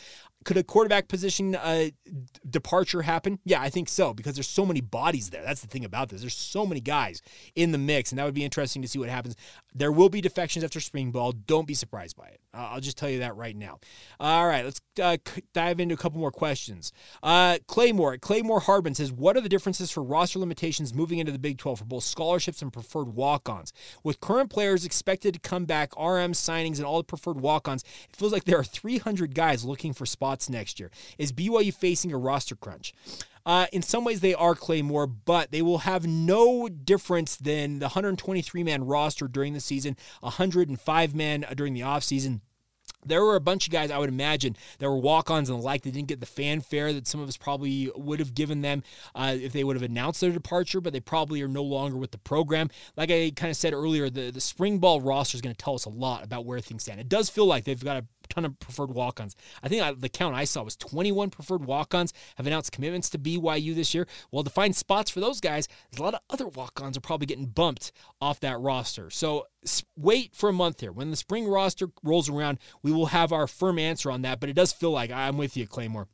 Could 0.44 0.56
a 0.56 0.62
quarterback 0.62 1.08
position 1.08 1.54
uh, 1.54 1.86
departure 2.48 3.02
happen? 3.02 3.38
Yeah, 3.44 3.60
I 3.60 3.70
think 3.70 3.88
so 3.88 4.12
because 4.14 4.34
there's 4.34 4.48
so 4.48 4.66
many 4.66 4.80
bodies 4.80 5.30
there. 5.30 5.42
That's 5.42 5.60
the 5.60 5.66
thing 5.66 5.84
about 5.84 6.10
this. 6.10 6.20
There's 6.20 6.36
so 6.36 6.66
many 6.66 6.80
guys 6.80 7.22
in 7.54 7.72
the 7.72 7.78
mix, 7.78 8.12
and 8.12 8.18
that 8.18 8.24
would 8.24 8.34
be 8.34 8.44
interesting 8.44 8.82
to 8.82 8.88
see 8.88 8.98
what 8.98 9.08
happens. 9.08 9.36
There 9.74 9.90
will 9.90 10.08
be 10.08 10.20
defections 10.20 10.64
after 10.64 10.80
spring 10.80 11.10
ball. 11.10 11.32
Don't 11.32 11.66
be 11.66 11.74
surprised 11.74 12.16
by 12.16 12.26
it. 12.26 12.40
I'll 12.54 12.80
just 12.80 12.96
tell 12.96 13.10
you 13.10 13.18
that 13.18 13.36
right 13.36 13.56
now. 13.56 13.80
All 14.20 14.46
right, 14.46 14.64
let's 14.64 14.80
uh, 15.02 15.16
dive 15.52 15.80
into 15.80 15.94
a 15.94 15.98
couple 15.98 16.20
more 16.20 16.30
questions. 16.30 16.92
Uh, 17.22 17.58
Claymore, 17.66 18.16
Claymore 18.18 18.60
Hardman 18.60 18.94
says, 18.94 19.10
What 19.10 19.36
are 19.36 19.40
the 19.40 19.48
differences 19.48 19.90
for 19.90 20.02
roster 20.02 20.38
limitations 20.38 20.94
moving 20.94 21.18
into 21.18 21.32
the 21.32 21.38
Big 21.38 21.58
12 21.58 21.80
for 21.80 21.84
both 21.84 22.04
scholarships 22.04 22.62
and 22.62 22.72
preferred 22.72 23.14
walk 23.14 23.48
ons? 23.48 23.72
With 24.04 24.20
current 24.20 24.50
players 24.50 24.84
expected 24.84 25.34
to 25.34 25.40
come 25.40 25.64
back, 25.64 25.96
RM 25.96 26.32
signings, 26.32 26.76
and 26.76 26.84
all 26.84 26.98
the 26.98 27.04
preferred 27.04 27.40
walk 27.40 27.66
ons, 27.66 27.82
it 28.08 28.16
feels 28.16 28.32
like 28.32 28.44
there 28.44 28.58
are 28.58 28.64
300 28.64 29.34
guys 29.34 29.64
looking 29.64 29.92
for 29.92 30.06
spots 30.06 30.48
next 30.48 30.78
year. 30.78 30.90
Is 31.18 31.32
BYU 31.32 31.74
facing 31.74 32.12
a 32.12 32.18
roster 32.18 32.54
crunch? 32.54 32.94
Uh, 33.46 33.66
in 33.72 33.82
some 33.82 34.04
ways, 34.04 34.20
they 34.20 34.34
are 34.34 34.54
Claymore, 34.54 35.06
but 35.06 35.50
they 35.52 35.62
will 35.62 35.78
have 35.78 36.06
no 36.06 36.68
difference 36.68 37.36
than 37.36 37.78
the 37.78 37.86
123 37.86 38.64
man 38.64 38.84
roster 38.84 39.28
during 39.28 39.52
the 39.52 39.60
season, 39.60 39.96
105 40.20 41.14
man 41.14 41.44
during 41.54 41.74
the 41.74 41.80
offseason 41.80 42.40
there 43.06 43.22
were 43.22 43.36
a 43.36 43.40
bunch 43.40 43.66
of 43.66 43.72
guys 43.72 43.90
I 43.90 43.98
would 43.98 44.08
imagine 44.08 44.56
that 44.78 44.88
were 44.88 44.98
walk-ons 44.98 45.50
and 45.50 45.58
the 45.58 45.62
like 45.62 45.82
that 45.82 45.92
didn't 45.92 46.08
get 46.08 46.20
the 46.20 46.26
fanfare 46.26 46.92
that 46.92 47.06
some 47.06 47.20
of 47.20 47.28
us 47.28 47.36
probably 47.36 47.90
would 47.94 48.18
have 48.18 48.34
given 48.34 48.62
them 48.62 48.82
uh, 49.14 49.36
if 49.38 49.52
they 49.52 49.64
would 49.64 49.76
have 49.76 49.82
announced 49.82 50.20
their 50.20 50.32
departure, 50.32 50.80
but 50.80 50.92
they 50.92 51.00
probably 51.00 51.42
are 51.42 51.48
no 51.48 51.62
longer 51.62 51.96
with 51.96 52.10
the 52.10 52.18
program. 52.18 52.70
Like 52.96 53.10
I 53.10 53.32
kind 53.34 53.50
of 53.50 53.56
said 53.56 53.72
earlier, 53.72 54.10
the, 54.10 54.30
the 54.30 54.40
spring 54.40 54.78
ball 54.78 55.00
roster 55.00 55.36
is 55.36 55.42
going 55.42 55.54
to 55.54 55.62
tell 55.62 55.74
us 55.74 55.84
a 55.84 55.90
lot 55.90 56.24
about 56.24 56.44
where 56.44 56.60
things 56.60 56.82
stand. 56.82 57.00
It 57.00 57.08
does 57.08 57.28
feel 57.28 57.46
like 57.46 57.64
they've 57.64 57.82
got 57.82 57.98
a 57.98 58.06
ton 58.28 58.44
of 58.44 58.58
preferred 58.58 58.90
walk-ons. 58.90 59.36
I 59.62 59.68
think 59.68 59.82
I, 59.82 59.92
the 59.92 60.08
count 60.08 60.34
I 60.34 60.44
saw 60.44 60.62
was 60.62 60.76
21 60.76 61.30
preferred 61.30 61.64
walk-ons 61.64 62.12
have 62.36 62.46
announced 62.46 62.72
commitments 62.72 63.10
to 63.10 63.18
BYU 63.18 63.74
this 63.74 63.94
year. 63.94 64.06
Well, 64.30 64.44
to 64.44 64.50
find 64.50 64.74
spots 64.74 65.10
for 65.10 65.20
those 65.20 65.40
guys, 65.40 65.68
there's 65.90 66.00
a 66.00 66.02
lot 66.02 66.14
of 66.14 66.20
other 66.30 66.48
walk-ons 66.48 66.96
are 66.96 67.00
probably 67.00 67.26
getting 67.26 67.46
bumped 67.46 67.92
off 68.20 68.40
that 68.40 68.60
roster. 68.60 69.10
So 69.10 69.46
wait 69.96 70.34
for 70.34 70.48
a 70.48 70.52
month 70.52 70.80
here. 70.80 70.92
When 70.92 71.10
the 71.10 71.16
spring 71.16 71.46
roster 71.46 71.88
rolls 72.02 72.28
around, 72.28 72.58
we 72.82 72.92
will 72.92 73.06
have 73.06 73.32
our 73.32 73.46
firm 73.46 73.78
answer 73.78 74.10
on 74.10 74.22
that. 74.22 74.40
But 74.40 74.48
it 74.48 74.56
does 74.56 74.72
feel 74.72 74.90
like 74.90 75.10
I'm 75.10 75.36
with 75.36 75.56
you, 75.56 75.66
Claymore. 75.66 76.08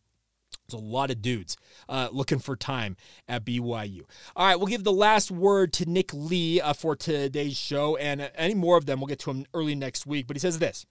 There's 0.69 0.81
a 0.81 0.85
lot 0.85 1.11
of 1.11 1.23
dudes 1.23 1.57
uh, 1.89 2.09
looking 2.13 2.39
for 2.39 2.57
time 2.57 2.97
at 3.29 3.45
BYU. 3.45 4.03
All 4.37 4.47
right, 4.47 4.57
we'll 4.57 4.67
give 4.67 4.85
the 4.85 4.93
last 4.93 5.31
word 5.31 5.73
to 5.75 5.89
Nick 5.89 6.13
Lee 6.13 6.61
uh, 6.61 6.73
for 6.73 6.95
today's 6.95 7.57
show, 7.57 7.97
and 7.97 8.21
uh, 8.21 8.29
any 8.35 8.55
more 8.55 8.77
of 8.77 8.87
them, 8.87 9.01
we'll 9.01 9.09
get 9.09 9.19
to 9.21 9.31
him 9.31 9.47
early 9.55 9.75
next 9.75 10.07
week. 10.07 10.27
But 10.27 10.37
he 10.37 10.41
says 10.41 10.59
this. 10.59 10.87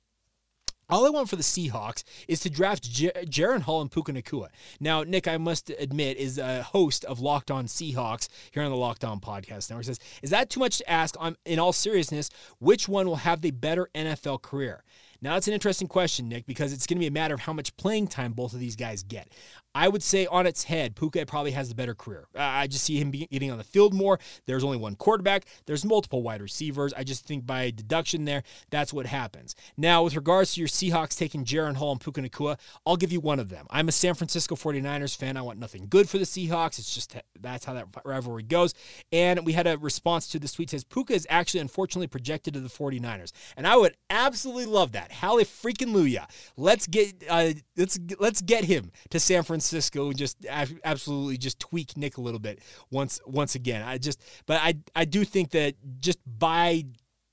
All 0.89 1.05
I 1.05 1.09
want 1.09 1.29
for 1.29 1.35
the 1.35 1.43
Seahawks 1.43 2.03
is 2.27 2.39
to 2.39 2.49
draft 2.49 2.89
J- 2.89 3.11
Jaren 3.25 3.61
Hall 3.61 3.79
and 3.81 3.91
Puka 3.91 4.11
Nacua. 4.11 4.47
Now, 4.79 5.03
Nick, 5.03 5.27
I 5.27 5.37
must 5.37 5.69
admit, 5.69 6.17
is 6.17 6.39
a 6.39 6.63
host 6.63 7.05
of 7.05 7.19
Locked 7.19 7.51
On 7.51 7.65
Seahawks 7.65 8.27
here 8.51 8.63
on 8.63 8.71
the 8.71 8.75
Locked 8.77 9.03
On 9.03 9.19
Podcast 9.19 9.69
Network. 9.69 9.85
Says, 9.85 9.99
is 10.23 10.31
that 10.31 10.49
too 10.49 10.59
much 10.59 10.79
to 10.79 10.89
ask? 10.89 11.15
I'm, 11.19 11.37
in 11.45 11.59
all 11.59 11.73
seriousness, 11.73 12.31
which 12.57 12.89
one 12.89 13.05
will 13.07 13.17
have 13.17 13.41
the 13.41 13.51
better 13.51 13.89
NFL 13.93 14.41
career? 14.41 14.83
Now, 15.21 15.33
that's 15.33 15.47
an 15.47 15.53
interesting 15.53 15.87
question, 15.87 16.29
Nick, 16.29 16.45
because 16.45 16.71
it's 16.73 16.87
going 16.87 16.97
to 16.97 17.01
be 17.01 17.07
a 17.07 17.11
matter 17.11 17.33
of 17.33 17.41
how 17.41 17.53
much 17.53 17.75
playing 17.77 18.07
time 18.07 18.33
both 18.33 18.53
of 18.53 18.59
these 18.59 18.75
guys 18.75 19.03
get. 19.03 19.29
I 19.75 19.87
would 19.87 20.01
say 20.01 20.25
on 20.25 20.47
its 20.47 20.63
head, 20.63 20.95
Puka 20.95 21.25
probably 21.27 21.51
has 21.51 21.69
the 21.69 21.75
better 21.75 21.93
career. 21.93 22.27
I 22.35 22.65
just 22.65 22.85
see 22.85 22.99
him 22.99 23.11
getting 23.11 23.51
on 23.51 23.59
the 23.59 23.63
field 23.63 23.93
more. 23.93 24.19
There's 24.47 24.63
only 24.63 24.77
one 24.77 24.95
quarterback. 24.95 25.45
There's 25.67 25.85
multiple 25.85 26.23
wide 26.23 26.41
receivers. 26.41 26.91
I 26.93 27.03
just 27.03 27.25
think 27.25 27.45
by 27.45 27.69
deduction 27.69 28.25
there, 28.25 28.41
that's 28.71 28.91
what 28.91 29.05
happens. 29.05 29.55
Now, 29.77 30.03
with 30.03 30.15
regards 30.15 30.53
to 30.53 30.61
your 30.61 30.67
Seahawks 30.67 31.17
taking 31.17 31.45
Jaren 31.45 31.75
Hall 31.75 31.91
and 31.91 32.01
Puka 32.01 32.21
Nacua, 32.21 32.57
I'll 32.85 32.97
give 32.97 33.11
you 33.11 33.19
one 33.19 33.39
of 33.39 33.49
them. 33.49 33.67
I'm 33.69 33.87
a 33.87 33.91
San 33.91 34.15
Francisco 34.15 34.55
49ers 34.55 35.15
fan. 35.15 35.37
I 35.37 35.43
want 35.43 35.59
nothing 35.59 35.85
good 35.87 36.09
for 36.09 36.17
the 36.17 36.25
Seahawks. 36.25 36.79
It's 36.79 36.93
just 36.93 37.15
that's 37.39 37.65
how 37.65 37.73
that 37.73 37.87
rivalry 38.03 38.43
goes. 38.43 38.73
And 39.11 39.45
we 39.45 39.53
had 39.53 39.67
a 39.67 39.77
response 39.77 40.27
to 40.29 40.39
the 40.39 40.47
tweet 40.47 40.71
says 40.71 40.83
Puka 40.83 41.13
is 41.13 41.27
actually 41.29 41.59
unfortunately 41.59 42.07
projected 42.07 42.55
to 42.55 42.59
the 42.59 42.69
49ers. 42.69 43.33
And 43.55 43.67
I 43.67 43.75
would 43.77 43.95
absolutely 44.09 44.65
love 44.65 44.93
that. 44.93 45.08
Hallelujah 45.09 45.45
freaking 45.45 45.93
Luya. 45.93 46.25
Let's 46.57 46.87
get 46.87 47.23
uh, 47.29 47.51
let's 47.77 47.99
let's 48.19 48.41
get 48.41 48.65
him 48.65 48.91
to 49.09 49.19
San 49.19 49.43
Francisco 49.43 49.69
Francisco 49.69 50.09
and 50.09 50.17
just 50.17 50.45
absolutely 50.83 51.37
just 51.37 51.59
tweak 51.59 51.97
Nick 51.97 52.17
a 52.17 52.21
little 52.21 52.39
bit 52.39 52.59
once 52.91 53.19
once 53.25 53.55
again. 53.55 53.81
I 53.81 53.97
just, 53.97 54.21
but 54.45 54.61
I 54.61 54.75
I 54.95 55.05
do 55.05 55.23
think 55.25 55.51
that 55.51 55.75
just 56.01 56.19
by 56.25 56.85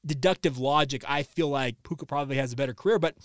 deductive 0.04 0.58
logic, 0.58 1.04
I 1.08 1.22
feel 1.22 1.48
like 1.48 1.82
Puka 1.82 2.06
probably 2.06 2.36
has 2.36 2.52
a 2.52 2.56
better 2.56 2.74
career, 2.74 2.98
but 2.98 3.16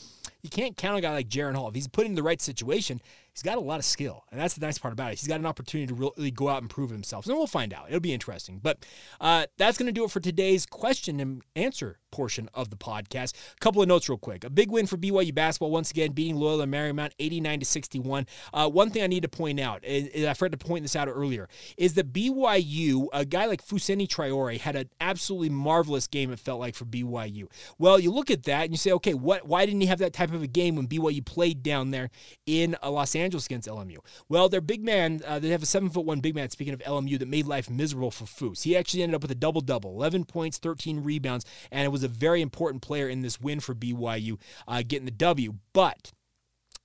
you 0.41 0.49
can't 0.49 0.77
count 0.77 0.93
on 0.93 0.97
a 0.99 1.01
guy 1.01 1.11
like 1.11 1.27
Jaren 1.27 1.55
Hall. 1.55 1.69
If 1.69 1.75
he's 1.75 1.87
put 1.87 2.05
in 2.05 2.15
the 2.15 2.23
right 2.23 2.41
situation, 2.41 3.01
he's 3.33 3.43
got 3.43 3.57
a 3.57 3.61
lot 3.61 3.79
of 3.79 3.85
skill. 3.85 4.25
And 4.31 4.39
that's 4.39 4.55
the 4.55 4.65
nice 4.65 4.77
part 4.77 4.93
about 4.93 5.11
it. 5.11 5.19
He's 5.19 5.27
got 5.27 5.39
an 5.39 5.45
opportunity 5.45 5.87
to 5.87 5.93
really 5.93 6.31
go 6.31 6.49
out 6.49 6.61
and 6.61 6.69
prove 6.69 6.89
himself. 6.89 7.25
So 7.25 7.35
we'll 7.35 7.47
find 7.47 7.73
out. 7.73 7.85
It'll 7.87 7.99
be 7.99 8.13
interesting. 8.13 8.59
But 8.61 8.85
uh, 9.19 9.45
that's 9.57 9.77
going 9.77 9.87
to 9.87 9.91
do 9.91 10.03
it 10.03 10.11
for 10.11 10.19
today's 10.19 10.65
question 10.65 11.19
and 11.19 11.41
answer 11.55 11.99
portion 12.11 12.49
of 12.53 12.69
the 12.69 12.75
podcast. 12.75 13.33
A 13.53 13.59
couple 13.59 13.81
of 13.81 13.87
notes 13.87 14.09
real 14.09 14.17
quick. 14.17 14.43
A 14.43 14.49
big 14.49 14.69
win 14.69 14.85
for 14.85 14.97
BYU 14.97 15.33
basketball 15.33 15.71
once 15.71 15.91
again, 15.91 16.11
beating 16.11 16.35
Loyola 16.35 16.65
Marymount 16.65 17.11
89 17.19 17.61
to 17.61 17.65
61. 17.65 18.27
Uh, 18.53 18.69
one 18.69 18.89
thing 18.89 19.01
I 19.01 19.07
need 19.07 19.23
to 19.23 19.29
point 19.29 19.59
out, 19.59 19.83
and 19.85 20.27
I 20.27 20.33
forgot 20.33 20.59
to 20.59 20.65
point 20.65 20.83
this 20.83 20.95
out 20.95 21.07
earlier, 21.07 21.47
is 21.77 21.93
that 21.93 22.11
BYU, 22.11 23.07
a 23.13 23.25
guy 23.25 23.45
like 23.45 23.65
Fousseyni 23.65 24.07
Traore, 24.07 24.59
had 24.59 24.75
an 24.75 24.89
absolutely 24.99 25.49
marvelous 25.49 26.07
game. 26.07 26.31
It 26.31 26.39
felt 26.39 26.59
like 26.59 26.75
for 26.75 26.85
BYU. 26.85 27.47
Well, 27.77 27.99
you 27.99 28.11
look 28.11 28.29
at 28.29 28.43
that 28.43 28.63
and 28.63 28.71
you 28.71 28.77
say, 28.77 28.91
okay, 28.91 29.13
what? 29.13 29.47
Why 29.47 29.65
didn't 29.65 29.81
he 29.81 29.87
have 29.87 29.99
that 29.99 30.13
type 30.13 30.30
of 30.33 30.43
a 30.43 30.47
game 30.47 30.75
when 30.75 30.87
BYU 30.87 31.25
played 31.25 31.63
down 31.63 31.91
there 31.91 32.09
in 32.45 32.75
uh, 32.81 32.91
Los 32.91 33.15
Angeles 33.15 33.45
against 33.45 33.67
LMU? 33.67 33.97
Well, 34.29 34.49
their 34.49 34.61
big 34.61 34.83
man, 34.83 35.21
uh, 35.25 35.39
they 35.39 35.49
have 35.49 35.63
a 35.63 35.67
seven 35.67 35.89
foot 35.89 36.05
one 36.05 36.19
big 36.19 36.35
man. 36.35 36.49
Speaking 36.49 36.73
of 36.73 36.81
LMU, 36.81 37.19
that 37.19 37.27
made 37.27 37.45
life 37.45 37.69
miserable 37.69 38.11
for 38.11 38.25
Foose. 38.25 38.63
He 38.63 38.75
actually 38.75 39.03
ended 39.03 39.15
up 39.15 39.21
with 39.21 39.31
a 39.31 39.35
double 39.35 39.61
double, 39.61 39.91
11 39.91 40.25
points, 40.25 40.57
13 40.57 41.03
rebounds, 41.03 41.45
and 41.71 41.85
it 41.85 41.89
was 41.89 42.03
a 42.03 42.07
very 42.07 42.41
important 42.41 42.81
player 42.81 43.07
in 43.07 43.21
this 43.21 43.39
win 43.39 43.59
for 43.59 43.75
BYU, 43.75 44.39
uh, 44.67 44.83
getting 44.87 45.05
the 45.05 45.11
W. 45.11 45.55
But 45.73 46.11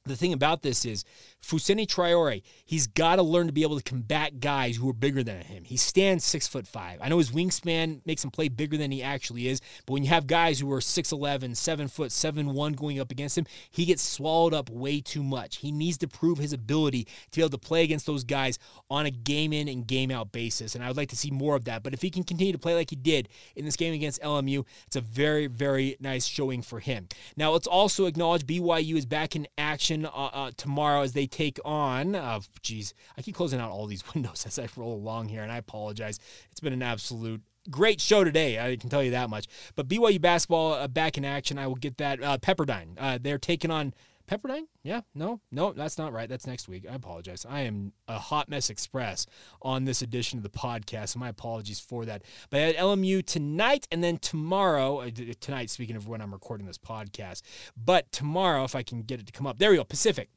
the 0.07 0.17
thing 0.17 0.33
about 0.33 0.63
this 0.63 0.85
is 0.85 1.05
Fousseyni 1.47 1.87
Traore, 1.87 2.43
he's 2.65 2.89
got 2.89 3.17
to 3.17 3.23
learn 3.23 3.47
to 3.47 3.53
be 3.53 3.63
able 3.63 3.77
to 3.77 3.83
combat 3.83 4.41
guys 4.41 4.77
who 4.77 4.89
are 4.89 4.93
bigger 4.93 5.23
than 5.23 5.43
him. 5.43 5.63
He 5.65 5.77
stands 5.77 6.25
six 6.25 6.49
foot 6.49 6.67
five. 6.67 6.99
I 7.01 7.09
know 7.09 7.19
his 7.19 7.31
wingspan 7.31 8.01
makes 8.05 8.25
him 8.25 8.33
play 8.33 8.49
bigger 8.49 8.77
than 8.77 8.91
he 8.91 9.03
actually 9.03 9.47
is, 9.47 9.61
but 9.87 9.93
when 9.93 10.03
you 10.03 10.09
have 10.09 10.27
guys 10.27 10.59
who 10.59 10.73
are 10.73 10.81
6'11, 10.81 11.57
7 11.57 11.89
foot, 11.89 12.11
7 12.11 12.53
1 12.53 12.73
going 12.73 12.99
up 12.99 13.13
against 13.13 13.39
him, 13.39 13.47
he 13.71 13.85
gets 13.85 14.03
swallowed 14.03 14.55
up 14.55 14.71
way 14.71 15.01
too 15.01 15.23
much. 15.23 15.59
He 15.59 15.71
needs 15.71 15.99
to 15.99 16.09
prove 16.09 16.39
his 16.39 16.53
ability 16.53 17.05
to 17.05 17.37
be 17.37 17.43
able 17.43 17.51
to 17.51 17.59
play 17.59 17.85
against 17.85 18.07
those 18.07 18.25
guys 18.25 18.59
on 18.91 19.07
a 19.07 19.11
game 19.11 19.53
in 19.53 19.69
and 19.69 19.87
game 19.87 20.11
out 20.11 20.33
basis. 20.33 20.75
And 20.75 20.83
I 20.83 20.89
would 20.89 20.97
like 20.97 21.11
to 21.11 21.17
see 21.17 21.31
more 21.31 21.55
of 21.55 21.65
that. 21.67 21.83
But 21.85 21.95
if 21.95 22.03
he 22.03 22.11
can 22.11 22.25
continue 22.25 22.53
to 22.53 22.59
play 22.59 22.75
like 22.75 22.91
he 22.91 22.97
did 22.97 23.29
in 23.55 23.65
this 23.65 23.77
game 23.77 23.95
against 23.95 24.21
LMU, 24.21 24.65
it's 24.87 24.97
a 24.97 25.01
very, 25.01 25.47
very 25.47 25.97
nice 26.01 26.27
showing 26.27 26.63
for 26.63 26.81
him. 26.81 27.07
Now, 27.37 27.53
let's 27.53 27.67
also 27.69 28.07
acknowledge 28.07 28.47
BYU 28.47 28.97
is 28.97 29.07
back 29.07 29.37
in 29.37 29.47
action 29.57 30.07
uh, 30.07 30.09
uh, 30.09 30.51
tomorrow 30.57 31.03
as 31.03 31.13
they 31.13 31.27
take 31.37 31.59
on. 31.65 32.15
Uh, 32.15 32.41
geez, 32.63 32.95
I 33.17 33.23
keep 33.23 33.35
closing 33.35 33.61
out 33.61 33.71
all 33.71 33.87
these 33.87 34.03
windows 34.15 34.45
as 34.47 34.59
I 34.59 34.69
roll 34.77 34.95
along 34.95 35.29
here, 35.29 35.43
and 35.43 35.53
I 35.53 35.59
apologize. 35.59 36.19
It's 36.51 36.61
been 36.61 36.73
an 36.73 36.83
absolute 36.83 37.43
great 37.71 38.01
show 38.01 38.25
today. 38.25 38.59
I 38.59 38.77
can 38.77 38.89
tell 38.89 39.03
you 39.03 39.11
that 39.11 39.29
much. 39.29 39.47
But 39.75 39.89
BYU 39.89 40.21
basketball 40.21 40.75
uh, 40.75 40.89
back 40.89 41.19
in 41.19 41.25
action. 41.25 41.59
I 41.59 41.67
will 41.67 41.75
get 41.75 41.99
that. 41.99 42.23
Uh, 42.23 42.39
Pepperdine. 42.39 42.95
Uh, 42.99 43.19
they're 43.21 43.39
taking 43.39 43.71
on 43.71 43.93
Pepperdine? 44.27 44.67
Yeah, 44.83 45.03
no, 45.15 45.41
no, 45.53 45.73
that's 45.73 45.99
not 45.99 46.13
right. 46.13 46.29
That's 46.29 46.47
next 46.47 46.69
week. 46.69 46.85
I 46.91 46.95
apologize. 46.95 47.47
I 47.49 47.61
am 47.61 47.93
a 48.09 48.19
hot 48.19 48.49
mess 48.49 48.71
express 48.71 49.27
on 49.63 49.85
this 49.85 50.03
edition 50.03 50.39
of 50.39 50.43
the 50.43 50.51
podcast. 50.51 51.17
My 51.17 51.29
apologies 51.29 51.81
for 51.81 52.05
that. 52.07 52.23
But 52.51 52.61
at 52.61 52.77
LMU 52.77 53.25
tonight 53.25 53.87
and 53.93 54.03
then 54.03 54.19
tomorrow, 54.19 55.01
uh, 55.01 55.11
tonight, 55.41 55.71
speaking 55.71 55.97
of 55.97 56.09
when 56.09 56.21
I'm 56.21 56.33
recording 56.33 56.67
this 56.67 56.79
podcast, 56.79 57.43
but 57.77 58.11
tomorrow, 58.11 58.65
if 58.65 58.75
I 58.75 58.83
can 58.83 59.03
get 59.03 59.21
it 59.21 59.27
to 59.27 59.33
come 59.33 59.47
up, 59.47 59.59
there 59.59 59.71
we 59.71 59.77
go, 59.77 59.85
Pacific. 59.85 60.29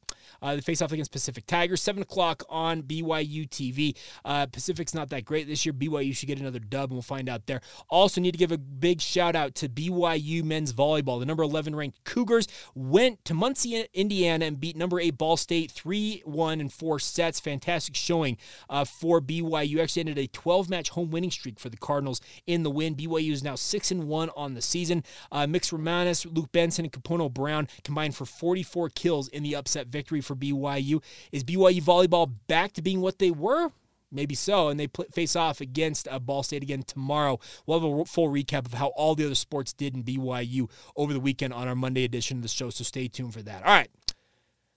Uh, 0.42 0.56
the 0.56 0.62
face 0.62 0.82
off 0.82 0.92
against 0.92 1.12
Pacific 1.12 1.46
Tigers, 1.46 1.82
7 1.82 2.02
o'clock 2.02 2.42
on 2.48 2.82
BYU 2.82 3.48
TV. 3.48 3.96
Uh, 4.24 4.46
Pacific's 4.46 4.94
not 4.94 5.10
that 5.10 5.24
great 5.24 5.46
this 5.46 5.64
year. 5.64 5.72
BYU 5.72 6.14
should 6.14 6.26
get 6.26 6.40
another 6.40 6.58
dub, 6.58 6.90
and 6.90 6.92
we'll 6.92 7.02
find 7.02 7.28
out 7.28 7.46
there. 7.46 7.60
Also, 7.88 8.20
need 8.20 8.32
to 8.32 8.38
give 8.38 8.52
a 8.52 8.58
big 8.58 9.00
shout 9.00 9.36
out 9.36 9.54
to 9.56 9.68
BYU 9.68 10.42
men's 10.42 10.72
volleyball. 10.72 11.20
The 11.20 11.26
number 11.26 11.42
11 11.42 11.76
ranked 11.76 12.04
Cougars 12.04 12.48
went 12.74 13.24
to 13.24 13.34
Muncie, 13.34 13.86
Indiana, 13.94 14.46
and 14.46 14.60
beat 14.60 14.76
number 14.76 14.98
8 14.98 15.16
Ball 15.16 15.36
State 15.36 15.70
3 15.70 16.22
1 16.24 16.60
and 16.60 16.72
4 16.72 16.98
sets. 16.98 17.40
Fantastic 17.40 17.94
showing 17.94 18.36
uh, 18.68 18.84
for 18.84 19.20
BYU. 19.20 19.80
Actually 19.80 20.00
ended 20.00 20.18
a 20.18 20.26
12 20.26 20.68
match 20.68 20.90
home 20.90 21.10
winning 21.10 21.30
streak 21.30 21.58
for 21.58 21.68
the 21.68 21.76
Cardinals 21.76 22.20
in 22.46 22.62
the 22.62 22.70
win. 22.70 22.94
BYU 22.94 23.32
is 23.32 23.42
now 23.42 23.54
6 23.54 23.90
and 23.90 24.08
1 24.08 24.30
on 24.36 24.54
the 24.54 24.62
season. 24.62 25.04
Uh, 25.30 25.46
Miks 25.46 25.72
Romanovskis, 25.72 26.34
Luke 26.34 26.52
Benson, 26.52 26.84
and 26.84 26.92
Capono 26.92 27.32
Brown 27.32 27.68
combined 27.84 28.14
for 28.14 28.24
44 28.24 28.90
kills 28.90 29.28
in 29.28 29.42
the 29.42 29.54
upset 29.54 29.86
victory 29.86 30.09
for 30.20 30.34
BYU. 30.34 31.00
Is 31.30 31.44
BYU 31.44 31.80
volleyball 31.80 32.32
back 32.48 32.72
to 32.72 32.82
being 32.82 33.00
what 33.00 33.20
they 33.20 33.30
were? 33.30 33.70
Maybe 34.12 34.34
so. 34.34 34.68
And 34.68 34.80
they 34.80 34.88
face 35.12 35.36
off 35.36 35.60
against 35.60 36.08
uh, 36.08 36.18
Ball 36.18 36.42
State 36.42 36.62
again 36.62 36.82
tomorrow. 36.82 37.38
We'll 37.66 37.80
have 37.80 38.00
a 38.00 38.04
full 38.04 38.28
recap 38.28 38.66
of 38.66 38.74
how 38.74 38.88
all 38.88 39.14
the 39.14 39.24
other 39.24 39.34
sports 39.36 39.72
did 39.72 39.94
in 39.94 40.02
BYU 40.02 40.68
over 40.96 41.12
the 41.12 41.20
weekend 41.20 41.52
on 41.52 41.68
our 41.68 41.76
Monday 41.76 42.04
edition 42.04 42.38
of 42.38 42.42
the 42.42 42.48
show. 42.48 42.70
So 42.70 42.82
stay 42.82 43.06
tuned 43.06 43.32
for 43.32 43.42
that. 43.42 43.64
All 43.64 43.72
right. 43.72 43.88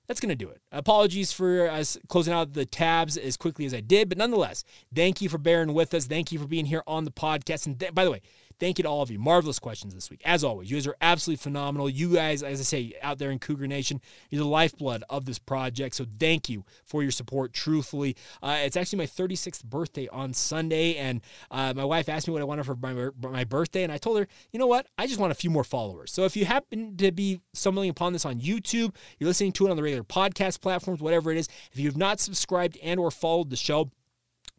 That's 0.08 0.20
going 0.20 0.30
to 0.30 0.36
do 0.36 0.50
it. 0.50 0.62
Apologies 0.72 1.32
for 1.32 1.70
us 1.70 1.98
closing 2.10 2.34
out 2.34 2.54
the 2.54 2.66
tabs 2.66 3.18
as 3.18 3.38
quickly 3.38 3.66
as 3.66 3.74
I 3.74 3.80
did, 3.80 4.10
but 4.10 4.18
nonetheless, 4.18 4.66
thank 4.94 5.22
you 5.22 5.30
for 5.30 5.38
bearing 5.38 5.74
with 5.74 5.94
us. 5.94 6.06
Thank 6.06 6.32
you 6.32 6.40
for 6.40 6.46
being 6.46 6.66
here 6.66 6.84
on 6.86 7.06
the 7.06 7.12
podcast. 7.12 7.68
And 7.68 7.80
th- 7.80 7.96
by 7.96 8.04
the 8.04 8.12
way, 8.12 8.22
Thank 8.60 8.78
you 8.78 8.84
to 8.84 8.90
all 8.90 9.02
of 9.02 9.12
you. 9.12 9.20
Marvelous 9.20 9.60
questions 9.60 9.94
this 9.94 10.10
week. 10.10 10.22
As 10.26 10.44
always, 10.44 10.70
you 10.70 10.78
guys 10.78 10.88
are 10.88 10.96
absolutely 11.02 11.42
phenomenal. 11.42 11.90
You 11.90 12.14
guys, 12.14 12.44
as 12.44 12.60
I 12.60 12.64
say, 12.64 12.94
out 13.02 13.18
there 13.18 13.32
in 13.32 13.40
Cougar 13.40 13.68
Nation, 13.68 14.02
you're 14.30 14.44
the 14.44 14.48
lifeblood 14.48 15.04
of 15.10 15.26
this 15.26 15.40
project. 15.40 15.96
So 15.96 16.06
thank 16.20 16.50
you 16.50 16.64
for 16.86 17.02
your 17.02 17.12
support, 17.12 17.54
truthfully. 17.54 18.16
Uh, 18.42 18.60
it's 18.62 18.78
actually 18.78 19.00
my 19.00 19.06
36th 19.06 19.64
birthday 19.64 20.08
on 20.10 20.34
Sunday, 20.34 20.96
and 20.96 21.22
uh, 21.52 21.74
my 21.76 21.86
wife 21.86 22.10
asked 22.10 22.28
me 22.28 22.34
what 22.34 22.42
I 22.42 22.46
wanted 22.46 22.66
for 22.66 22.76
my, 22.76 23.10
my 23.22 23.44
birthday, 23.44 23.84
and 23.84 23.92
I 23.92 23.98
told 23.98 24.20
her, 24.20 24.28
you 24.52 24.60
know 24.60 24.68
what? 24.68 24.88
I 24.98 25.08
just 25.08 25.20
want 25.20 25.32
a 25.32 25.36
few 25.36 25.50
more 25.50 25.64
followers. 25.64 26.12
So 26.12 26.26
if 26.26 26.36
you 26.36 26.46
happen 26.46 26.98
to 26.98 27.12
be 27.12 27.42
stumbling 27.54 27.90
upon 27.90 28.14
this 28.14 28.26
on 28.26 28.40
YouTube, 28.40 28.96
you're 29.20 29.28
listening 29.28 29.52
to 29.54 29.68
it 29.68 29.72
on 29.72 29.78
the 29.78 29.84
regular 29.84 30.04
podcast 30.04 30.62
platforms, 30.62 31.02
whatever 31.02 31.32
it 31.32 31.38
is, 31.38 31.48
if 31.72 31.80
you 31.80 31.88
have 31.88 31.98
not 31.98 32.20
subscribed 32.20 32.78
and 32.82 33.00
or 33.00 33.12
followed 33.12 33.50
the 33.50 33.56
show, 33.56 33.92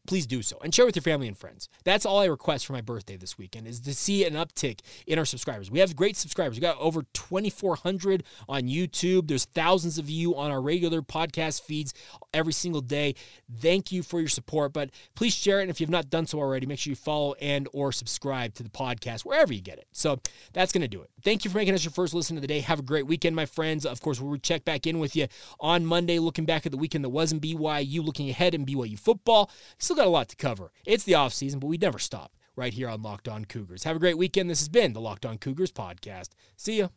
please 0.07 0.27
do 0.27 0.43
so 0.43 0.59
and 0.63 0.75
share 0.75 0.87
with 0.87 0.97
your 0.97 1.03
family 1.03 1.29
and 1.29 1.37
friends. 1.37 1.69
That's 1.85 2.05
all 2.05 2.19
I 2.19 2.27
request 2.27 2.67
for 2.67 2.73
my 2.73 2.81
birthday 2.81 3.17
this 3.17 3.39
weekend 3.39 3.67
is 3.67 3.81
to 3.81 3.95
see 3.95 4.25
an 4.25 4.35
uptick 4.35 4.81
in 5.07 5.19
our 5.19 5.25
subscribers. 5.25 5.71
We 5.71 5.79
have 5.79 5.97
great 5.97 6.17
subscribers. 6.17 6.57
We 6.57 6.61
got 6.61 6.79
over 6.79 7.05
2400 7.15 8.25
on 8.49 8.63
YouTube. 8.63 9.29
There's 9.29 9.47
thousands 9.47 9.99
of 9.99 10.11
you 10.11 10.37
on 10.37 10.51
our 10.51 10.61
regular 10.61 11.03
podcast 11.03 11.63
feeds 11.63 11.95
every 12.33 12.53
single 12.53 12.81
day. 12.81 13.15
Thank 13.61 13.93
you 13.93 14.03
for 14.03 14.21
your 14.21 14.29
support, 14.29 14.73
but 14.73 14.91
please 15.15 15.35
share 15.35 15.61
it 15.61 15.63
and 15.63 15.71
if 15.71 15.81
you've 15.81 15.91
not 15.91 16.11
done 16.11 16.27
so 16.27 16.39
already, 16.39 16.67
make 16.67 16.79
sure 16.79 16.91
you 16.91 16.97
follow 16.97 17.35
and 17.41 17.69
or 17.73 17.93
subscribe 17.93 18.55
to 18.55 18.63
the 18.63 18.71
podcast 18.71 19.23
wherever 19.23 19.53
you 19.53 19.61
get 19.61 19.79
it. 19.79 19.87
So, 19.93 20.21
that's 20.53 20.73
going 20.73 20.83
to 20.83 20.89
do 20.89 21.03
it. 21.03 21.11
Thank 21.23 21.45
you 21.45 21.51
for 21.51 21.59
making 21.59 21.75
us 21.75 21.85
your 21.85 21.93
first 21.93 22.15
listen 22.15 22.37
of 22.37 22.43
the 22.43 22.49
day. 22.49 22.61
Have 22.61 22.79
a 22.79 22.83
great 22.83 23.07
weekend, 23.07 23.35
my 23.35 23.47
friends. 23.47 23.87
Of 23.87 24.01
course, 24.01 24.21
we'll 24.21 24.37
check 24.39 24.65
back 24.65 24.87
in 24.87 24.99
with 24.99 25.17
you 25.17 25.27
on 25.61 25.85
Monday 25.85 26.19
looking 26.19 26.45
back 26.45 26.67
at 26.67 26.73
the 26.73 26.79
weekend 26.79 27.05
that 27.05 27.11
was 27.11 27.33
in 27.33 27.41
BYU, 27.41 28.05
looking 28.05 28.31
ahead 28.31 28.55
in 28.55 28.67
BYU 28.67 28.99
football. 28.99 29.51
So 29.79 29.94
still 29.95 30.05
got 30.05 30.09
a 30.09 30.11
lot 30.11 30.29
to 30.29 30.37
cover. 30.37 30.73
It's 30.85 31.05
the 31.05 31.15
off 31.15 31.33
season, 31.33 31.61
but 31.61 31.69
we 31.69 31.79
never 31.79 32.01
stop 32.01 32.33
right 32.57 32.75
here 32.75 32.89
on 32.89 33.03
Locked 33.03 33.29
On 33.29 33.45
Cougars. 33.45 33.85
Have 33.85 33.95
a 33.95 34.01
great 34.01 34.19
weekend. 34.19 34.51
This 34.51 34.59
has 34.59 34.69
been 34.69 34.93
the 34.93 35.01
Locked 35.01 35.25
On 35.25 35.39
Cougars 35.39 35.71
podcast. 35.71 36.31
See 36.57 36.79
ya. 36.79 36.89